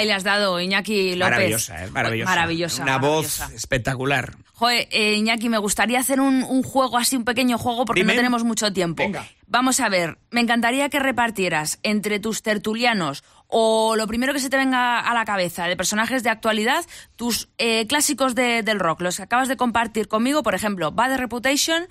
Ahí 0.00 0.06
le 0.06 0.12
has 0.14 0.24
dado, 0.24 0.60
Iñaki 0.60 1.14
López. 1.16 1.30
Maravillosa, 1.32 1.84
¿eh? 1.84 1.90
Maravillosa. 1.90 2.30
Maravillosa. 2.30 2.82
Una 2.82 2.98
maravillosa. 2.98 3.46
voz 3.46 3.54
espectacular. 3.54 4.34
Joder, 4.54 4.88
eh, 4.90 5.14
Iñaki, 5.14 5.48
me 5.48 5.56
gustaría 5.58 5.98
hacer 6.00 6.20
un, 6.20 6.42
un 6.42 6.62
juego 6.62 6.98
así, 6.98 7.16
un 7.16 7.24
pequeño 7.24 7.56
juego, 7.56 7.84
porque 7.86 8.02
Dime. 8.02 8.12
no 8.12 8.18
tenemos 8.18 8.44
mucho 8.44 8.72
tiempo. 8.72 9.02
Venga. 9.02 9.26
Vamos 9.46 9.80
a 9.80 9.88
ver, 9.88 10.18
me 10.30 10.40
encantaría 10.40 10.88
que 10.90 10.98
repartieras 11.00 11.78
entre 11.82 12.20
tus 12.20 12.42
tertulianos 12.42 13.24
o 13.48 13.96
lo 13.96 14.06
primero 14.06 14.32
que 14.32 14.38
se 14.38 14.48
te 14.48 14.56
venga 14.56 15.00
a 15.00 15.12
la 15.14 15.24
cabeza 15.24 15.64
de 15.66 15.76
personajes 15.76 16.22
de 16.22 16.30
actualidad, 16.30 16.84
tus 17.16 17.48
eh, 17.58 17.86
clásicos 17.88 18.34
de- 18.36 18.62
del 18.62 18.78
rock, 18.78 19.00
los 19.00 19.16
que 19.16 19.22
acabas 19.24 19.48
de 19.48 19.56
compartir 19.56 20.06
conmigo, 20.06 20.42
por 20.44 20.54
ejemplo, 20.54 20.92
Bad 20.92 21.16
Reputation, 21.16 21.88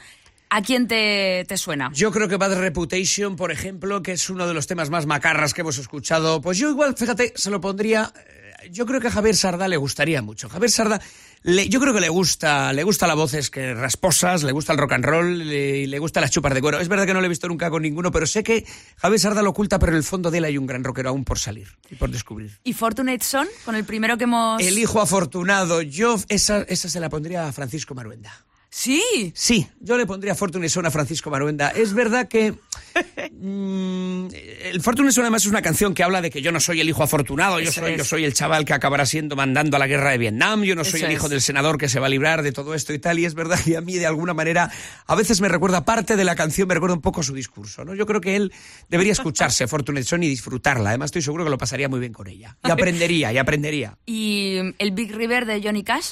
¿a 0.49 0.61
quién 0.61 0.87
te, 0.87 1.45
te 1.47 1.57
suena? 1.57 1.91
Yo 1.93 2.11
creo 2.11 2.27
que 2.27 2.37
Bad 2.37 2.59
Reputation, 2.59 3.35
por 3.35 3.51
ejemplo, 3.51 4.01
que 4.01 4.13
es 4.13 4.29
uno 4.29 4.47
de 4.47 4.53
los 4.53 4.67
temas 4.67 4.89
más 4.89 5.05
macarras 5.05 5.53
que 5.53 5.61
hemos 5.61 5.77
escuchado, 5.77 6.41
pues 6.41 6.57
yo 6.57 6.69
igual, 6.69 6.95
fíjate, 6.97 7.33
se 7.35 7.49
lo 7.49 7.59
pondría. 7.61 8.11
eh, 8.15 8.69
Yo 8.71 8.85
creo 8.85 8.99
que 8.99 9.07
a 9.07 9.11
Javier 9.11 9.35
Sarda 9.35 9.67
le 9.67 9.77
gustaría 9.77 10.21
mucho. 10.21 10.49
Javier 10.49 10.69
Sarda, 10.71 10.99
le- 11.43 11.69
yo 11.69 11.79
creo 11.79 11.93
que 11.93 12.01
le 12.01 12.09
gusta, 12.09 12.73
le 12.73 12.83
gusta 12.83 13.07
las 13.07 13.15
voces 13.15 13.49
que 13.49 13.73
rasposas, 13.73 14.43
le 14.43 14.51
gusta 14.51 14.73
el 14.73 14.79
rock 14.79 14.91
and 14.93 15.05
roll, 15.05 15.47
le, 15.47 15.87
le 15.87 15.99
gusta 15.99 16.19
las 16.19 16.29
chupas 16.31 16.53
de 16.53 16.61
cuero. 16.61 16.79
Es 16.79 16.89
verdad 16.89 17.05
que 17.05 17.13
no 17.13 17.21
lo 17.21 17.25
he 17.25 17.29
visto 17.29 17.47
nunca 17.47 17.69
con 17.69 17.81
ninguno, 17.83 18.11
pero 18.11 18.27
sé 18.27 18.43
que 18.43 18.65
Javier 18.97 19.19
Sarda 19.19 19.41
lo 19.41 19.51
oculta, 19.51 19.79
pero 19.79 19.93
en 19.93 19.97
el 19.97 20.03
fondo 20.03 20.29
de 20.29 20.39
él 20.39 20.43
hay 20.45 20.57
un 20.57 20.65
gran 20.67 20.83
rockero 20.83 21.09
aún 21.09 21.23
por 21.23 21.39
salir 21.39 21.69
y 21.89 21.95
por 21.95 22.09
descubrir. 22.11 22.59
¿Y 22.65 22.73
Fortunate 22.73 23.23
Son, 23.23 23.47
con 23.63 23.75
el 23.75 23.85
primero 23.85 24.17
que 24.17 24.25
hemos... 24.25 24.61
El 24.61 24.77
hijo 24.77 24.99
afortunado, 24.99 25.81
yo 25.81 26.17
esa, 26.27 26.63
esa 26.63 26.89
se 26.89 26.99
la 26.99 27.07
pondría 27.09 27.47
a 27.47 27.53
Francisco 27.53 27.95
Maruenda. 27.95 28.45
Sí. 28.71 29.31
Sí, 29.33 29.67
yo 29.79 29.97
le 29.97 30.05
pondría 30.05 30.35
Fortune 30.35 30.69
Son 30.69 30.85
a 30.85 30.91
Francisco 30.91 31.31
Maruenda. 31.31 31.69
Es 31.69 31.93
verdad 31.93 32.27
que 32.27 32.51
mm, 33.31 34.27
el 34.63 34.81
Fortune 34.81 35.11
Son 35.11 35.23
además 35.23 35.43
es 35.43 35.49
una 35.49 35.63
canción 35.63 35.95
que 35.95 36.03
habla 36.03 36.21
de 36.21 36.29
que 36.29 36.43
yo 36.43 36.51
no 36.51 36.59
soy 36.59 36.79
el 36.79 36.87
hijo 36.87 37.01
afortunado, 37.01 37.59
yo 37.59 37.71
soy, 37.71 37.97
yo 37.97 38.03
soy 38.03 38.25
el 38.25 38.33
chaval 38.33 38.65
que 38.65 38.73
acabará 38.73 39.07
siendo 39.07 39.35
mandando 39.35 39.75
a 39.75 39.79
la 39.79 39.87
guerra 39.87 40.11
de 40.11 40.19
Vietnam, 40.19 40.63
yo 40.63 40.75
no 40.75 40.83
soy 40.83 40.99
Eso 40.99 41.07
el 41.07 41.13
hijo 41.13 41.25
es. 41.25 41.31
del 41.31 41.41
senador 41.41 41.79
que 41.79 41.89
se 41.89 41.99
va 41.99 42.05
a 42.05 42.09
librar 42.09 42.43
de 42.43 42.51
todo 42.51 42.75
esto 42.75 42.93
y 42.93 42.99
tal, 42.99 43.17
y 43.17 43.25
es 43.25 43.33
verdad 43.33 43.59
que 43.59 43.75
a 43.75 43.81
mí 43.81 43.95
de 43.95 44.05
alguna 44.05 44.35
manera 44.35 44.71
a 45.07 45.15
veces 45.15 45.41
me 45.41 45.49
recuerda 45.49 45.83
parte 45.83 46.15
de 46.15 46.23
la 46.23 46.35
canción, 46.35 46.67
me 46.67 46.75
recuerda 46.75 46.95
un 46.95 47.01
poco 47.01 47.23
su 47.23 47.33
discurso, 47.33 47.83
¿no? 47.83 47.95
Yo 47.95 48.05
creo 48.05 48.21
que 48.21 48.35
él 48.35 48.53
debería 48.87 49.13
escucharse 49.13 49.67
Fortune 49.67 50.03
Son 50.03 50.21
y 50.21 50.27
disfrutarla, 50.27 50.89
además 50.89 51.07
estoy 51.07 51.23
seguro 51.23 51.43
que 51.43 51.49
lo 51.49 51.57
pasaría 51.57 51.89
muy 51.89 51.99
bien 51.99 52.13
con 52.13 52.27
ella. 52.27 52.55
Y 52.63 52.69
aprendería, 52.71 53.33
y 53.33 53.37
aprendería. 53.39 53.97
¿Y 54.05 54.59
mm, 54.61 54.73
el 54.77 54.91
Big 54.91 55.15
River 55.15 55.45
de 55.47 55.59
Johnny 55.63 55.83
Cash? 55.83 56.11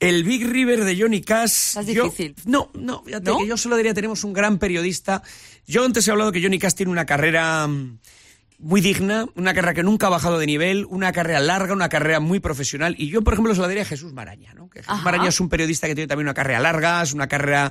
El 0.00 0.24
Big 0.24 0.46
River 0.48 0.84
de 0.84 0.98
Johnny 1.00 1.20
Cash. 1.20 1.76
Es 1.78 1.86
yo- 1.86 2.04
difícil. 2.04 2.34
no, 2.46 2.70
no, 2.74 3.02
fíjate 3.04 3.30
¿No? 3.30 3.38
que 3.38 3.46
yo 3.46 3.56
solo 3.56 3.76
diría 3.76 3.92
tenemos 3.94 4.24
un 4.24 4.32
gran 4.32 4.58
periodista. 4.58 5.22
Yo 5.66 5.84
antes 5.84 6.08
he 6.08 6.10
hablado 6.10 6.32
que 6.32 6.42
Johnny 6.42 6.58
Cash 6.58 6.74
tiene 6.74 6.90
una 6.90 7.04
carrera 7.06 7.66
mm, 7.66 7.98
muy 8.60 8.80
digna, 8.80 9.26
una 9.36 9.52
carrera 9.54 9.74
que 9.74 9.82
nunca 9.82 10.06
ha 10.06 10.10
bajado 10.10 10.38
de 10.38 10.46
nivel, 10.46 10.86
una 10.86 11.12
carrera 11.12 11.40
larga, 11.40 11.74
una 11.74 11.88
carrera 11.90 12.18
muy 12.20 12.40
profesional. 12.40 12.94
Y 12.98 13.08
yo, 13.08 13.22
por 13.22 13.34
ejemplo, 13.34 13.54
se 13.54 13.60
lo 13.60 13.66
daría 13.68 13.82
a 13.82 13.86
Jesús 13.86 14.12
Maraña, 14.12 14.52
¿no? 14.54 14.68
Que 14.70 14.80
Jesús 14.80 14.92
Ajá. 14.94 15.02
Maraña 15.04 15.28
es 15.28 15.38
un 15.40 15.48
periodista 15.50 15.86
que 15.86 15.94
tiene 15.94 16.08
también 16.08 16.26
una 16.26 16.34
carrera 16.34 16.60
larga, 16.60 17.02
es 17.02 17.12
una 17.12 17.28
carrera, 17.28 17.70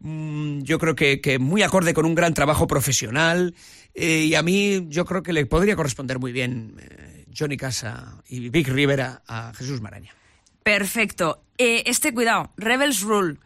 mm, 0.00 0.60
yo 0.62 0.78
creo 0.78 0.94
que, 0.94 1.20
que 1.20 1.38
muy 1.38 1.62
acorde 1.62 1.92
con 1.94 2.04
un 2.06 2.14
gran 2.14 2.32
trabajo 2.34 2.66
profesional. 2.66 3.54
eh, 3.98 4.24
y 4.28 4.34
a 4.34 4.42
mí 4.42 4.86
yo 4.90 5.06
creo 5.06 5.22
que 5.22 5.32
le 5.32 5.46
podría 5.46 5.74
corresponder 5.74 6.18
muy 6.18 6.30
bien 6.30 6.74
eh, 6.80 7.24
Johnny 7.34 7.56
Cash 7.56 7.84
a- 7.86 8.22
y 8.28 8.50
Big 8.50 8.68
River 8.68 9.00
a- 9.00 9.22
a 9.26 9.54
Jesús 9.54 9.80
Maraña. 9.80 10.14
Perfecto. 10.66 11.44
Eh, 11.58 11.84
este, 11.86 12.12
cuidado, 12.12 12.50
Rebels 12.56 13.00
Rule, 13.02 13.36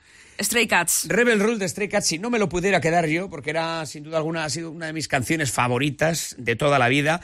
Stray 0.40 0.66
Cats. 0.66 1.04
Rebel 1.06 1.38
Rule 1.38 1.58
de 1.58 1.68
Stray 1.68 1.86
Cats, 1.86 2.06
si 2.06 2.18
no 2.18 2.30
me 2.30 2.38
lo 2.38 2.48
pudiera 2.48 2.80
quedar 2.80 3.06
yo, 3.08 3.28
porque 3.28 3.50
era 3.50 3.84
sin 3.84 4.04
duda 4.04 4.16
alguna, 4.16 4.46
ha 4.46 4.48
sido 4.48 4.70
una 4.70 4.86
de 4.86 4.94
mis 4.94 5.06
canciones 5.06 5.52
favoritas 5.52 6.34
de 6.38 6.56
toda 6.56 6.78
la 6.78 6.88
vida, 6.88 7.20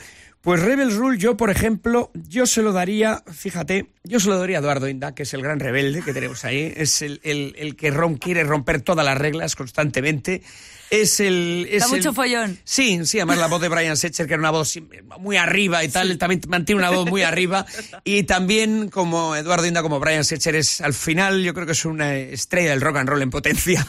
pues 0.47 0.63
Rebel 0.63 0.95
Rule 0.97 1.19
yo, 1.19 1.37
por 1.37 1.51
ejemplo, 1.51 2.13
yo 2.15 2.47
se 2.47 2.63
lo 2.63 2.73
daría, 2.73 3.25
fíjate, 3.33 3.87
yo 4.05 4.21
se 4.21 4.29
lo 4.29 4.39
daría 4.39 4.59
a 4.59 4.61
Eduardo 4.61 4.87
Inda, 4.89 5.13
que 5.13 5.25
es 5.25 5.35
el 5.35 5.43
gran 5.43 5.59
rebelde 5.59 6.03
que 6.03 6.13
tenemos 6.15 6.45
ahí, 6.45 6.73
es 6.77 7.03
el, 7.03 7.21
el- 7.25 7.57
el 7.59 7.75
que 7.75 7.93
rom- 7.93 8.17
quiere 8.21 8.45
romper 8.45 8.81
todas 8.81 9.05
las 9.05 9.19
reglas 9.19 9.57
constantemente, 9.57 10.43
es 10.91 11.19
el... 11.19 11.67
Es 11.69 11.81
Da 11.81 11.87
el- 11.87 11.97
mucho 11.97 12.13
follón. 12.13 12.61
Sí, 12.63 13.05
sí, 13.07 13.19
además 13.19 13.39
la 13.39 13.49
voz 13.49 13.61
de 13.61 13.69
Brian 13.69 13.97
Setzer, 13.97 14.29
que 14.29 14.35
era 14.35 14.41
una 14.41 14.53
voz 14.53 14.79
muy 15.19 15.37
arriba 15.37 15.83
y 15.83 15.89
tal, 15.89 16.13
él 16.13 16.17
también 16.19 16.41
mantiene 16.47 16.79
una 16.81 16.91
voz 16.91 17.11
muy 17.11 17.23
arriba. 17.23 17.67
Y 18.05 18.23
también, 18.23 18.89
como 18.89 19.35
Eduardo 19.35 19.67
Inda, 19.67 19.83
como 19.83 19.99
Brian 19.99 20.25
Setzer, 20.25 20.55
es 20.55 20.81
al 20.81 20.95
final, 20.95 21.43
yo 21.43 21.55
creo 21.55 21.67
que 21.67 21.73
es 21.73 21.85
una 21.85 22.15
estrella 22.15 22.71
del 22.71 22.81
rock 22.83 22.99
and 22.99 23.09
roll 23.09 23.21
en 23.23 23.31
potencia. 23.31 23.85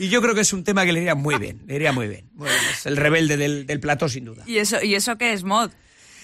Y 0.00 0.08
yo 0.08 0.20
creo 0.22 0.34
que 0.34 0.40
es 0.40 0.52
un 0.52 0.64
tema 0.64 0.84
que 0.84 0.92
le 0.92 1.00
iría 1.02 1.14
muy 1.14 1.36
bien, 1.36 1.60
le 1.68 1.76
iría 1.76 1.92
muy 1.92 2.08
bien. 2.08 2.24
Muy 2.34 2.48
bien, 2.48 2.60
es 2.72 2.84
el 2.86 2.96
rebelde 2.96 3.36
del, 3.36 3.64
del 3.66 3.78
plató, 3.78 4.08
sin 4.08 4.24
duda. 4.24 4.42
¿Y 4.46 4.56
eso, 4.58 4.82
¿Y 4.82 4.96
eso 4.96 5.16
qué 5.18 5.32
es 5.34 5.44
mod? 5.44 5.70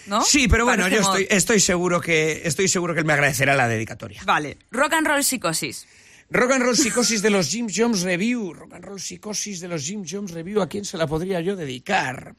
¿No? 0.07 0.23
Sí, 0.23 0.49
pero 0.49 0.65
bueno, 0.65 0.85
Parece 0.85 1.03
yo 1.03 1.09
estoy, 1.09 1.27
estoy 1.31 1.61
seguro 1.61 2.01
que 2.01 2.43
estoy 2.45 2.69
seguro 2.69 2.95
que 2.95 3.01
él 3.01 3.07
me 3.07 3.13
agradecerá 3.13 3.55
la 3.55 3.69
dedicatoria. 3.69 4.23
Vale. 4.25 4.59
Rock 4.71 4.93
and 4.95 5.07
Roll 5.07 5.25
Psicosis. 5.25 5.87
Rock 6.31 6.53
and 6.53 6.63
Roll 6.65 6.77
Psicosis 6.77 7.23
de 7.23 7.31
los 7.31 7.49
Jim 7.49 7.69
Jones 7.75 8.03
Review. 8.03 8.53
Rock 8.53 8.75
and 8.75 8.85
Roll 8.85 9.01
Psicosis 9.01 9.61
de 9.61 9.69
los 9.69 9.85
Jim 9.85 10.05
Jones 10.09 10.33
Review. 10.33 10.61
¿A 10.61 10.69
quién 10.69 10.85
se 10.85 10.97
la 10.97 11.07
podría 11.07 11.41
yo 11.41 11.57
dedicar? 11.57 12.35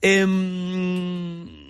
Em, 0.00 1.65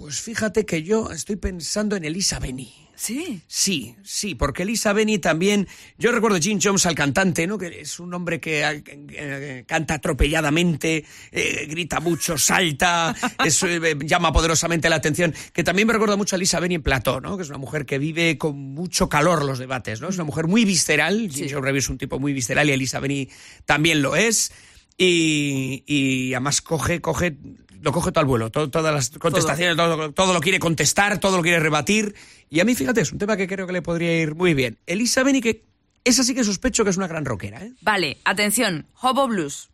pues 0.00 0.22
fíjate 0.22 0.64
que 0.64 0.82
yo 0.82 1.10
estoy 1.10 1.36
pensando 1.36 1.94
en 1.94 2.04
Elisa 2.04 2.38
Beni. 2.38 2.72
Sí. 2.96 3.42
Sí, 3.46 3.96
sí, 4.02 4.34
porque 4.34 4.62
Elisa 4.62 4.94
Beni 4.94 5.18
también. 5.18 5.68
Yo 5.98 6.10
recuerdo 6.10 6.38
Jim 6.38 6.58
Jones 6.62 6.86
al 6.86 6.94
cantante, 6.94 7.46
¿no? 7.46 7.58
Que 7.58 7.82
es 7.82 8.00
un 8.00 8.14
hombre 8.14 8.40
que 8.40 8.62
eh, 8.62 8.82
eh, 8.86 9.64
canta 9.66 9.94
atropelladamente, 9.94 11.04
eh, 11.32 11.66
grita 11.68 12.00
mucho, 12.00 12.38
salta, 12.38 13.14
es, 13.44 13.62
eh, 13.62 13.98
llama 14.02 14.32
poderosamente 14.32 14.88
la 14.88 14.96
atención. 14.96 15.34
Que 15.52 15.64
también 15.64 15.86
me 15.86 15.92
recuerda 15.92 16.16
mucho 16.16 16.34
a 16.34 16.38
Elisa 16.38 16.60
Beni 16.60 16.76
en 16.76 16.82
Plató, 16.82 17.20
¿no? 17.20 17.36
Que 17.36 17.42
es 17.42 17.50
una 17.50 17.58
mujer 17.58 17.84
que 17.84 17.98
vive 17.98 18.38
con 18.38 18.58
mucho 18.58 19.10
calor 19.10 19.44
los 19.44 19.58
debates, 19.58 20.00
¿no? 20.00 20.08
Es 20.08 20.14
una 20.14 20.24
mujer 20.24 20.46
muy 20.46 20.64
visceral. 20.64 21.30
Jim 21.30 21.46
Jones 21.50 21.64
Review 21.64 21.78
es 21.78 21.90
un 21.90 21.98
tipo 21.98 22.18
muy 22.18 22.32
visceral 22.32 22.70
y 22.70 22.72
Elisa 22.72 23.00
Beni 23.00 23.28
también 23.66 24.00
lo 24.00 24.16
es. 24.16 24.50
Y, 24.96 25.84
y 25.86 26.34
además 26.34 26.60
coge, 26.60 27.00
coge, 27.00 27.36
lo 27.80 27.92
coge 27.92 28.12
todo 28.12 28.20
al 28.20 28.26
vuelo, 28.26 28.50
todo- 28.50 28.70
todas 28.70 28.94
las 28.94 29.10
contestaciones, 29.18 29.76
todo. 29.76 30.12
todo 30.12 30.32
lo 30.32 30.40
quiere 30.40 30.58
contestar, 30.58 31.18
todo 31.18 31.36
lo 31.36 31.42
quiere 31.42 31.60
rebatir. 31.60 32.14
Y 32.48 32.60
a 32.60 32.64
mí, 32.64 32.74
fíjate, 32.74 33.00
es 33.00 33.12
un 33.12 33.18
tema 33.18 33.36
que 33.36 33.46
creo 33.46 33.66
que 33.66 33.72
le 33.72 33.82
podría 33.82 34.20
ir 34.20 34.34
muy 34.34 34.54
bien. 34.54 34.78
Elisa 34.86 35.22
Beni, 35.22 35.40
que 35.40 35.64
esa 36.04 36.24
sí 36.24 36.34
que 36.34 36.44
sospecho 36.44 36.84
que 36.84 36.90
es 36.90 36.96
una 36.96 37.06
gran 37.08 37.24
rockera, 37.24 37.62
¿eh? 37.64 37.72
Vale, 37.82 38.18
atención. 38.24 38.86
Hobo 39.00 39.28
Blues. 39.28 39.68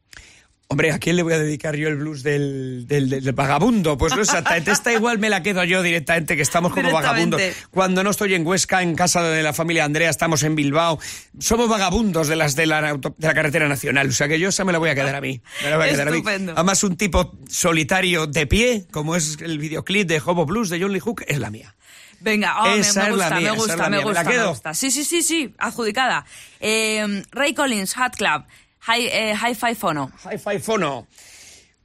Hombre, 0.68 0.90
¿a 0.90 0.98
quién 0.98 1.14
le 1.14 1.22
voy 1.22 1.32
a 1.32 1.38
dedicar 1.38 1.76
yo 1.76 1.86
el 1.86 1.94
blues 1.96 2.24
del, 2.24 2.86
del, 2.88 3.08
del- 3.08 3.22
del 3.24 3.32
vagabundo? 3.34 3.96
Pues 3.96 4.16
no 4.16 4.22
exactamente. 4.22 4.72
Esta 4.72 4.92
igual 4.92 5.18
me 5.20 5.30
la 5.30 5.40
quedo 5.40 5.62
yo 5.62 5.80
directamente, 5.80 6.34
que 6.34 6.42
estamos 6.42 6.72
como 6.72 6.90
vagabundos. 6.90 7.40
Cuando 7.70 8.02
no 8.02 8.10
estoy 8.10 8.34
en 8.34 8.44
Huesca, 8.44 8.82
en 8.82 8.96
casa 8.96 9.22
de 9.22 9.44
la 9.44 9.52
familia 9.52 9.84
Andrea, 9.84 10.10
estamos 10.10 10.42
en 10.42 10.56
Bilbao. 10.56 10.98
Somos 11.38 11.68
vagabundos 11.68 12.26
de 12.26 12.34
las 12.34 12.56
de 12.56 12.66
la, 12.66 12.94
de 12.94 13.12
la 13.18 13.34
carretera 13.34 13.68
nacional. 13.68 14.08
O 14.08 14.12
sea 14.12 14.26
que 14.26 14.40
yo 14.40 14.48
esa 14.48 14.64
me 14.64 14.72
la 14.72 14.78
voy 14.78 14.90
a 14.90 14.96
quedar 14.96 15.14
a 15.14 15.20
mí. 15.20 15.40
Me 15.62 15.70
la 15.70 15.76
voy 15.76 15.86
a 15.86 15.90
quedar 15.92 16.08
a 16.08 16.10
mí. 16.10 16.16
Estupendo. 16.18 16.52
Además, 16.56 16.82
un 16.82 16.96
tipo 16.96 17.38
solitario 17.48 18.26
de 18.26 18.46
pie, 18.48 18.86
como 18.90 19.14
es 19.14 19.38
el 19.40 19.58
videoclip 19.60 20.08
de 20.08 20.20
Hobo 20.24 20.46
Blues 20.46 20.68
de 20.68 20.80
John 20.82 20.92
Lee 20.92 20.98
Hook, 21.00 21.22
es 21.28 21.38
la 21.38 21.50
mía. 21.50 21.76
Venga, 22.18 22.56
oh, 22.62 22.64
me- 22.64 22.70
me, 22.70 22.76
gusta, 22.80 23.00
mía, 23.04 23.12
me 23.12 23.12
gusta, 23.12 23.76
me 23.88 23.96
mía. 23.98 24.06
¿Me 24.06 24.12
la 24.12 24.22
gusta, 24.24 24.24
me 24.42 24.46
gusta. 24.46 24.74
Sí, 24.74 24.90
sí, 24.90 25.04
sí, 25.04 25.22
sí, 25.22 25.54
adjudicada. 25.58 26.24
Eh, 26.58 27.22
Ray 27.30 27.54
Collins, 27.54 27.94
Hot 27.94 28.16
Club, 28.16 28.42
High, 28.86 29.06
eh, 29.06 29.34
Hi-Fi 29.34 29.74
Phono. 29.74 30.12
Hi-Fi 30.24 30.58
Phono. 30.60 31.06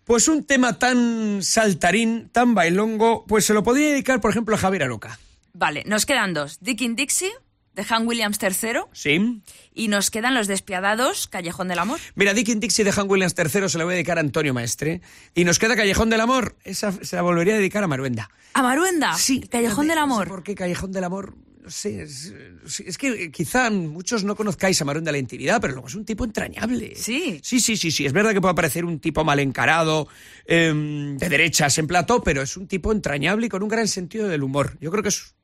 Pues 0.03 0.27
un 0.27 0.43
tema 0.43 0.77
tan 0.77 1.41
saltarín, 1.41 2.29
tan 2.31 2.53
bailongo, 2.53 3.25
pues 3.25 3.45
se 3.45 3.53
lo 3.53 3.63
podría 3.63 3.89
dedicar, 3.89 4.21
por 4.21 4.31
ejemplo, 4.31 4.55
a 4.55 4.57
Javier 4.57 4.83
Aroca. 4.83 5.19
Vale, 5.53 5.83
nos 5.85 6.05
quedan 6.05 6.33
dos. 6.33 6.59
Dickin 6.59 6.95
Dixie, 6.95 7.31
de 7.73 7.85
Han 7.89 8.07
Williams 8.07 8.37
III, 8.41 8.81
¿Sí? 8.93 9.41
y 9.73 9.87
nos 9.87 10.11
quedan 10.11 10.33
los 10.33 10.47
despiadados, 10.47 11.27
Callejón 11.27 11.69
del 11.69 11.79
Amor. 11.79 11.99
Mira, 12.15 12.33
Dickin 12.33 12.59
Dixie 12.59 12.83
de 12.83 12.93
Han 12.95 13.09
Williams 13.09 13.35
III 13.37 13.69
se 13.69 13.77
la 13.77 13.83
voy 13.85 13.93
a 13.93 13.95
dedicar 13.95 14.17
a 14.17 14.21
Antonio 14.21 14.53
Maestre. 14.53 15.01
Y 15.33 15.43
nos 15.43 15.57
queda 15.59 15.75
Callejón 15.75 16.09
del 16.09 16.21
Amor. 16.21 16.55
Esa 16.63 16.91
se 16.91 17.15
la 17.15 17.21
volvería 17.21 17.53
a 17.55 17.57
dedicar 17.57 17.83
a 17.83 17.87
Maruenda. 17.87 18.29
¿A 18.53 18.61
Maruenda? 18.61 19.15
Sí. 19.15 19.41
Callejón 19.41 19.87
del 19.87 19.95
No 19.97 20.05
sé 20.07 20.13
Amor. 20.13 20.27
¿Por 20.27 20.43
qué 20.43 20.55
Callejón 20.55 20.91
del 20.91 21.03
Amor? 21.05 21.35
No 21.63 21.69
sé. 21.69 22.01
Es, 22.01 22.33
es 22.79 22.97
que 22.97 23.25
eh, 23.25 23.31
quizá 23.31 23.69
muchos 23.69 24.23
no 24.23 24.35
conozcáis 24.35 24.81
a 24.81 24.85
Maruenda 24.85 25.11
la 25.11 25.19
intimidad, 25.19 25.61
pero 25.61 25.73
luego 25.73 25.87
es 25.87 25.95
un 25.95 26.05
tipo 26.05 26.25
entrañable. 26.25 26.93
Sí. 26.95 27.39
Sí, 27.43 27.59
sí, 27.59 27.77
sí, 27.77 27.91
sí. 27.91 28.05
Es 28.05 28.13
verdad 28.13 28.33
que 28.33 28.41
puede 28.41 28.55
parecer 28.55 28.83
un 28.83 28.99
tipo 28.99 29.23
mal 29.23 29.39
encarado, 29.39 30.07
em, 30.45 31.17
de 31.17 31.29
derechas 31.29 31.77
en 31.77 31.87
plató, 31.87 32.23
pero 32.23 32.41
es 32.41 32.57
un 32.57 32.67
tipo 32.67 32.91
entrañable 32.91 33.45
y 33.45 33.49
con 33.49 33.61
un 33.61 33.69
gran 33.69 33.87
sentido 33.87 34.27
del 34.27 34.43
humor. 34.43 34.77
Yo 34.81 34.89
creo 34.91 35.03
que 35.03 35.09
es 35.09 35.35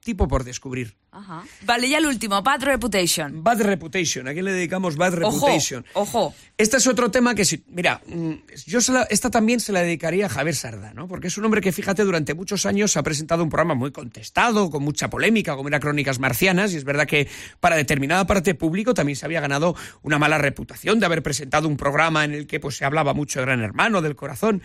tipo 0.00 0.28
por 0.28 0.44
descubrir. 0.44 0.96
Ajá. 1.10 1.42
Vale, 1.64 1.88
ya 1.88 1.98
el 1.98 2.06
último, 2.06 2.40
Bad 2.42 2.62
Reputation. 2.62 3.42
Bad 3.44 3.60
Reputation. 3.62 4.26
¿A 4.28 4.32
quién 4.32 4.44
le 4.44 4.52
dedicamos 4.52 4.96
Bad 4.96 5.14
Reputation? 5.14 5.84
ojo. 5.94 6.34
Este 6.56 6.76
es 6.78 6.86
otro 6.86 7.10
tema 7.10 7.34
que, 7.34 7.44
si, 7.44 7.62
mira, 7.68 8.00
mm, 8.06 8.32
yo 8.66 8.80
se 8.80 8.92
la- 8.92 9.02
esta 9.10 9.30
también 9.30 9.60
se 9.60 9.72
la 9.72 9.80
dedicaría 9.80 10.26
a 10.26 10.28
Javier 10.28 10.54
Sarda, 10.54 10.94
¿no? 10.94 11.08
Porque 11.08 11.26
es 11.28 11.36
un 11.36 11.44
hombre 11.44 11.60
que, 11.60 11.72
fíjate, 11.72 12.04
durante 12.04 12.34
muchos 12.34 12.64
años 12.66 12.96
ha 12.96 13.02
presentado 13.02 13.42
un 13.42 13.50
programa 13.50 13.74
muy 13.74 13.90
contestado, 13.92 14.70
con 14.70 14.82
mucha 14.82 15.10
polémica, 15.10 15.54
como 15.56 15.68
era 15.68 15.80
Crónicas 15.80 16.18
Marcianas, 16.18 16.72
y 16.72 16.76
es 16.76 16.84
verdad 16.84 17.06
que 17.06 17.28
para 17.60 17.76
determinada 17.76 18.26
parte 18.26 18.54
público 18.54 18.94
también 18.94 19.16
se 19.16 19.26
había 19.26 19.40
ganado 19.40 19.74
una 20.02 20.18
mala 20.18 20.38
reputación 20.38 21.00
de 21.00 21.06
haber 21.06 21.22
presentado 21.22 21.68
un 21.68 21.76
programa 21.76 22.24
en 22.24 22.32
el 22.32 22.46
que 22.46 22.60
pues, 22.60 22.76
se 22.76 22.84
hablaba 22.84 23.12
mucho 23.14 23.40
de 23.40 23.46
Gran 23.46 23.60
Hermano, 23.62 24.00
del 24.02 24.16
corazón. 24.16 24.62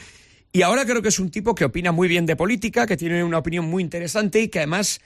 Y 0.58 0.64
ahora 0.64 0.86
creo 0.86 1.04
que 1.04 1.10
es 1.10 1.20
un 1.20 1.30
tipo 1.30 1.54
que 1.54 1.66
opina 1.66 1.92
muy 1.92 2.08
bien 2.08 2.26
de 2.26 2.36
política, 2.36 2.88
que 2.88 2.98
tiene 2.98 3.24
una 3.24 3.38
opinión 3.38 3.66
muy 3.66 3.84
interesante 3.84 4.42
y 4.42 4.48
que 4.48 4.58
además 4.58 5.02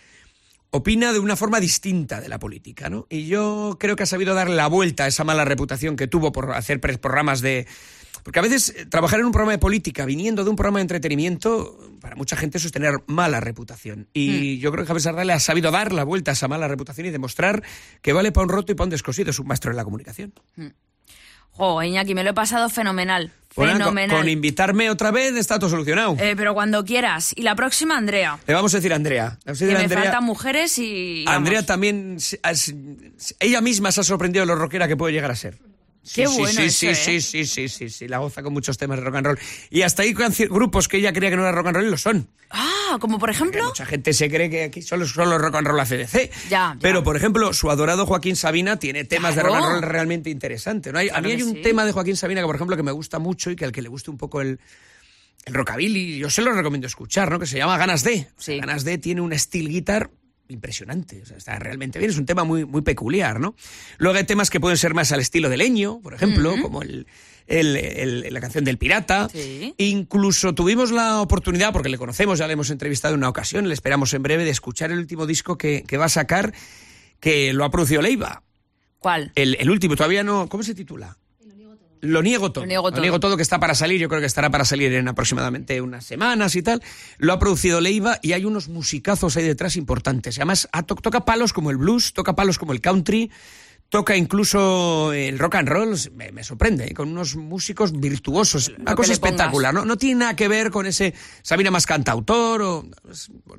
opina 0.70 1.12
de 1.12 1.20
una 1.20 1.36
forma 1.36 1.60
distinta 1.60 2.22
de 2.22 2.30
la 2.30 2.40
política, 2.40 2.90
¿no? 2.90 3.06
Y 3.10 3.26
yo 3.26 3.76
creo 3.78 3.98
que 3.98 4.04
ha 4.04 4.06
sabido 4.06 4.34
dar 4.34 4.50
la 4.50 4.68
vuelta 4.68 5.04
a 5.04 5.08
esa 5.08 5.26
mala 5.26 5.44
reputación 5.44 5.98
que 5.98 6.08
tuvo 6.08 6.32
por 6.32 6.54
hacer 6.54 6.80
programas 6.80 7.42
de... 7.42 7.68
Porque 8.24 8.40
a 8.40 8.44
veces 8.44 8.74
eh, 8.78 8.86
trabajar 8.86 9.20
en 9.20 9.26
un 9.26 9.34
programa 9.34 9.52
de 9.52 9.58
política 9.58 10.06
viniendo 10.06 10.46
de 10.46 10.50
un 10.50 10.56
programa 10.56 10.80
de 10.80 10.84
entretenimiento, 10.84 11.78
para 12.00 12.16
mucha 12.16 12.38
gente 12.38 12.58
eso 12.58 12.68
es 12.68 12.72
tener 12.72 13.04
mala 13.08 13.42
reputación. 13.42 14.08
Y 14.14 14.58
yo 14.60 14.72
creo 14.72 14.86
que 14.86 14.88
Javier 14.88 15.02
Sardá 15.02 15.26
le 15.26 15.34
ha 15.34 15.40
sabido 15.42 15.70
dar 15.70 15.92
la 15.92 16.06
vuelta 16.06 16.32
a 16.32 16.34
esa 16.34 16.48
mala 16.48 16.70
reputación 16.70 17.08
y 17.08 17.10
demostrar 17.10 17.62
que 18.02 18.14
vale 18.14 18.32
para 18.32 18.46
un 18.46 18.52
roto 18.52 18.72
y 18.72 18.76
para 18.76 18.86
un 18.86 18.92
descosido. 18.92 19.32
Es 19.32 19.40
un 19.40 19.48
maestro 19.48 19.72
en 19.72 19.76
la 19.76 19.84
comunicación. 19.84 20.32
Jo, 21.50 21.84
Iñaki, 21.84 22.16
me 22.16 22.24
lo 22.24 22.30
he 22.30 22.34
pasado 22.34 22.70
fenomenal. 22.70 23.34
Fenomenal. 23.54 24.18
Con, 24.18 24.30
invitarme 24.30 24.90
otra 24.90 25.12
vez 25.12 25.36
está 25.36 25.60
todo 25.60 25.70
solucionado. 25.70 26.16
Eh, 26.20 26.34
pero 26.38 26.54
cuando 26.54 26.84
quieras. 26.86 27.34
Y 27.36 27.42
la 27.44 27.56
próxima, 27.56 27.98
Andrea. 27.98 28.38
Le 28.48 28.54
vamos 28.54 28.74
a 28.74 28.78
decir 28.78 28.94
a 28.94 28.96
Andrea. 28.96 29.26
A 29.28 29.46
Que 29.46 29.52
decir 29.52 29.70
a 29.72 29.78
me 29.78 29.84
Andrea- 29.84 30.04
faltan 30.04 30.24
mujeres 30.24 30.78
y. 30.78 31.24
vamos. 31.26 31.38
Andrea 31.38 31.66
también, 31.66 32.18
ella 33.40 33.62
misma 33.62 33.92
se 33.92 34.02
ha 34.02 34.04
sorprendido 34.04 34.44
de 34.44 34.48
lo 34.48 34.56
rockera 34.56 34.88
que 34.88 34.96
puede 34.98 35.14
llegar 35.14 35.32
a 35.32 35.36
ser. 35.36 35.58
Qué 36.04 36.26
sí, 36.28 36.36
bueno 36.40 36.54
sí, 36.54 36.64
eso, 36.64 36.78
sí, 36.80 36.88
¿eh? 36.88 36.96
sí, 36.96 37.22
sí, 37.22 37.46
sí, 37.46 37.70
sí, 37.70 37.90
sí, 37.90 38.08
la 38.08 38.18
goza 38.18 38.42
con 38.42 38.54
muchos 38.54 38.76
temas 38.78 38.98
de 38.98 39.04
rock 39.06 39.16
and 39.18 39.26
roll. 39.28 39.40
Y 39.70 39.84
hasta 39.84 40.04
canci- 40.06 40.50
grupos 40.50 40.88
que 40.88 40.98
ella 40.98 41.14
creía 41.14 41.30
que 41.30 41.36
no 41.38 41.44
era 41.44 41.52
rock 41.52 41.68
and 41.68 41.76
roll 41.78 41.86
y 41.88 41.92
lo 41.92 41.98
son. 41.98 42.28
Ah, 42.50 42.98
como 43.00 43.20
por 43.20 43.30
ejemplo. 43.30 43.64
Mucha 43.66 43.86
gente 43.86 44.12
se 44.14 44.28
cree 44.30 44.50
que 44.50 44.64
aquí 44.64 44.82
solo 44.82 45.06
solo 45.06 45.38
rock 45.38 45.56
and 45.56 45.68
roll 45.68 45.80
ACDC. 45.80 46.32
Ya, 46.50 46.50
ya. 46.50 46.78
Pero, 46.82 47.04
por 47.04 47.16
ejemplo, 47.18 47.54
su 47.54 47.70
adorado 47.70 48.06
Joaquín 48.08 48.36
Sabina 48.36 48.78
tiene 48.80 49.04
temas 49.06 49.36
de 49.36 49.44
rock 49.44 49.56
and 49.56 49.66
roll 49.66 49.82
realmente 49.84 50.30
interesantes. 50.32 50.92
¿no? 50.92 50.98
Hay- 51.00 51.10
a 51.10 51.22
mí 51.22 51.32
hay 51.32 51.44
un 51.44 51.54
sí. 51.54 51.62
tema 51.62 51.86
de 51.86 51.92
Joaquín 51.92 52.18
Sabina 52.18 52.42
que, 52.42 52.48
por 52.48 52.56
ejemplo, 52.56 52.76
que 52.76 52.84
me 52.84 52.92
gusta 52.92 53.20
mucho 53.20 53.52
y 53.52 53.56
que 53.56 53.66
al 53.66 53.72
que 53.72 53.82
le 53.84 53.90
guste 53.90 54.10
un 54.10 54.18
poco 54.18 54.42
el, 54.42 54.60
el 55.46 55.54
rockabilly, 55.54 56.18
yo 56.18 56.30
se 56.32 56.42
lo 56.42 56.52
recomiendo 56.52 56.88
escuchar, 56.88 57.30
¿no? 57.30 57.40
Que 57.40 57.46
se 57.46 57.58
llama 57.60 57.78
Ganas 57.78 58.04
de. 58.04 58.28
Sea, 58.38 58.58
Ganas 58.60 58.84
de 58.84 58.98
tiene 58.98 59.22
un 59.22 59.38
steel 59.38 59.70
guitar 59.70 60.10
impresionante, 60.52 61.22
o 61.22 61.26
sea, 61.26 61.38
está 61.38 61.58
realmente 61.60 62.00
bien, 62.00 62.12
es 62.12 62.18
un 62.18 62.26
tema 62.26 62.44
muy, 62.44 62.66
muy 62.66 62.82
peculiar, 62.82 63.40
¿no? 63.40 63.56
Luego 63.98 64.18
hay 64.18 64.26
temas 64.26 64.50
que 64.50 64.60
pueden 64.60 64.78
ser 64.78 64.94
más 64.94 65.12
al 65.12 65.20
estilo 65.20 65.50
de 65.50 65.58
Leño, 65.58 66.00
por 66.02 66.14
ejemplo, 66.14 66.56
como 66.62 66.82
el, 66.82 67.08
el- 67.48 67.76
el- 67.76 68.34
la 68.34 68.40
canción 68.42 68.64
del 68.64 68.78
pirata. 68.78 69.28
Sí. 69.32 69.74
Incluso 69.78 70.54
tuvimos 70.54 70.92
la 70.92 71.22
oportunidad, 71.22 71.74
porque 71.74 71.90
le 71.90 71.98
conocemos, 71.98 72.40
ya 72.40 72.48
le 72.48 72.54
hemos 72.54 72.70
entrevistado 72.70 73.14
en 73.14 73.20
una 73.20 73.30
ocasión, 73.30 73.68
le 73.68 73.74
esperamos 73.74 74.14
en 74.14 74.24
breve, 74.24 74.44
de 74.46 74.52
escuchar 74.52 74.92
el 74.92 75.00
último 75.00 75.26
disco 75.26 75.58
que, 75.58 75.84
que 75.88 75.98
va 75.98 76.06
a 76.06 76.10
sacar, 76.10 76.54
que 77.20 77.54
lo 77.54 77.66
ha 77.66 77.72
producido 77.72 78.02
Leiva. 78.02 78.44
¿Cuál? 79.00 79.32
El, 79.36 79.56
el 79.60 79.70
último, 79.70 79.96
todavía 79.96 80.24
no, 80.24 80.48
¿cómo 80.48 80.62
se 80.64 80.76
titula? 80.76 81.18
Lo 82.02 82.22
niego 82.22 82.52
todo. 82.52 82.66
Lo 82.66 82.68
niego 82.68 83.20
todo. 83.20 83.38
que 83.38 83.44
está 83.44 83.60
para 83.60 83.76
salir, 83.76 84.00
yo 84.00 84.10
creo 84.10 84.20
que 84.20 84.28
estará 84.28 84.50
para 84.50 84.66
salir 84.66 84.94
en 84.94 85.08
aproximadamente 85.08 85.80
unas 85.82 86.04
semanas 86.04 86.56
y 86.56 86.64
tal. 86.64 86.82
Lo 87.18 87.34
ha 87.34 87.40
producido 87.40 87.80
Leiva 87.80 88.20
y 88.22 88.34
hay 88.34 88.46
unos 88.46 88.68
musicazos 88.68 89.38
ahí 89.38 89.44
detrás 89.44 89.76
importantes. 89.76 90.38
Además, 90.38 90.68
toca 90.86 91.26
palos 91.26 91.54
como 91.54 91.72
el 91.72 91.78
blues, 91.78 92.14
toca 92.14 92.36
palos 92.36 92.58
como 92.58 92.74
el 92.74 92.82
country, 92.82 93.32
toca 93.92 94.16
incluso 94.16 95.12
el 95.12 95.38
rock 95.38 95.56
and 95.56 95.68
roll, 95.68 95.98
me, 96.16 96.32
me 96.32 96.44
sorprende, 96.44 96.86
¿eh? 96.86 96.94
con 96.94 97.10
unos 97.10 97.36
músicos 97.36 97.92
virtuosos. 97.92 98.72
Una 98.80 98.96
cosa 98.96 99.12
espectacular, 99.12 99.74
¿no? 99.74 99.84
No 99.84 99.98
tiene 99.98 100.22
nada 100.22 100.36
que 100.36 100.48
ver 100.48 100.72
con 100.72 100.86
ese 100.86 101.14
Sabina 101.44 101.72
más 101.72 101.86
cantautor 101.86 102.62
o... 102.62 102.86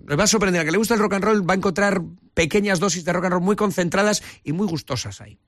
Le 0.08 0.16
va 0.16 0.24
a 0.24 0.26
sorprender, 0.26 0.62
a 0.62 0.64
que 0.64 0.72
le 0.72 0.78
gusta 0.78 0.94
el 0.94 1.00
rock 1.00 1.12
and 1.14 1.24
roll 1.24 1.48
va 1.48 1.52
a 1.52 1.58
encontrar 1.58 2.02
pequeñas 2.32 2.80
dosis 2.80 3.04
de 3.04 3.12
rock 3.12 3.26
and 3.26 3.34
roll 3.34 3.42
muy 3.42 3.56
concentradas 3.56 4.22
y 4.42 4.52
muy 4.52 4.66
gustosas 4.66 5.20
ahí. 5.20 5.38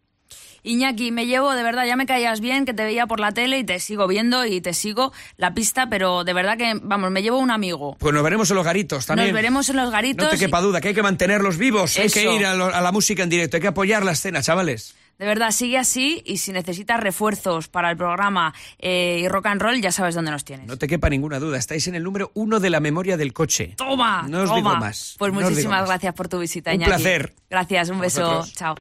Iñaki, 0.64 1.12
me 1.12 1.26
llevo, 1.26 1.54
de 1.54 1.62
verdad, 1.62 1.84
ya 1.86 1.94
me 1.94 2.06
caías 2.06 2.40
bien, 2.40 2.64
que 2.64 2.74
te 2.74 2.82
veía 2.84 3.06
por 3.06 3.20
la 3.20 3.32
tele 3.32 3.58
y 3.58 3.64
te 3.64 3.78
sigo 3.78 4.08
viendo 4.08 4.44
y 4.46 4.60
te 4.60 4.72
sigo 4.74 5.12
la 5.36 5.54
pista, 5.54 5.88
pero 5.88 6.24
de 6.24 6.32
verdad 6.32 6.56
que, 6.56 6.72
vamos, 6.82 7.10
me 7.10 7.22
llevo 7.22 7.38
un 7.38 7.50
amigo. 7.50 7.96
Pues 8.00 8.14
nos 8.14 8.22
veremos 8.24 8.50
en 8.50 8.56
los 8.56 8.64
garitos 8.64 9.04
también. 9.06 9.28
Nos 9.28 9.34
veremos 9.34 9.68
en 9.68 9.76
los 9.76 9.90
garitos. 9.90 10.24
No 10.24 10.30
te 10.30 10.38
quepa 10.38 10.60
duda, 10.60 10.80
que 10.80 10.88
hay 10.88 10.94
que 10.94 11.02
mantenerlos 11.02 11.58
vivos, 11.58 11.96
hay 11.98 12.08
que 12.10 12.34
ir 12.34 12.46
a, 12.46 12.54
lo- 12.54 12.74
a 12.74 12.80
la 12.80 12.90
música 12.92 13.22
en 13.22 13.28
directo, 13.30 13.58
hay 13.58 13.60
que 13.60 13.68
apoyar 13.68 14.04
la 14.04 14.12
escena, 14.12 14.42
chavales. 14.42 14.94
De 15.16 15.26
verdad, 15.26 15.52
sigue 15.52 15.78
así 15.78 16.22
y 16.26 16.38
si 16.38 16.50
necesitas 16.50 16.98
refuerzos 16.98 17.68
para 17.68 17.88
el 17.92 17.96
programa 17.96 18.52
eh, 18.80 19.20
y 19.22 19.28
rock 19.28 19.46
and 19.46 19.62
roll, 19.62 19.80
ya 19.80 19.92
sabes 19.92 20.16
dónde 20.16 20.32
nos 20.32 20.44
tienes. 20.44 20.66
No 20.66 20.76
te 20.76 20.88
quepa 20.88 21.08
ninguna 21.08 21.38
duda, 21.38 21.56
estáis 21.56 21.86
en 21.86 21.94
el 21.94 22.02
número 22.02 22.32
uno 22.34 22.58
de 22.58 22.68
la 22.68 22.80
memoria 22.80 23.16
del 23.16 23.32
coche. 23.32 23.74
¡Toma! 23.76 24.26
No 24.28 24.38
os 24.42 24.48
toma. 24.48 24.56
digo 24.56 24.74
más. 24.76 25.14
Pues 25.16 25.32
no 25.32 25.40
muchísimas 25.40 25.82
más. 25.82 25.88
gracias 25.88 26.14
por 26.14 26.26
tu 26.28 26.40
visita, 26.40 26.70
Un 26.70 26.76
Iñaki. 26.76 26.88
placer. 26.90 27.32
Gracias, 27.48 27.90
un 27.90 28.00
beso. 28.00 28.44
Chao. 28.56 28.72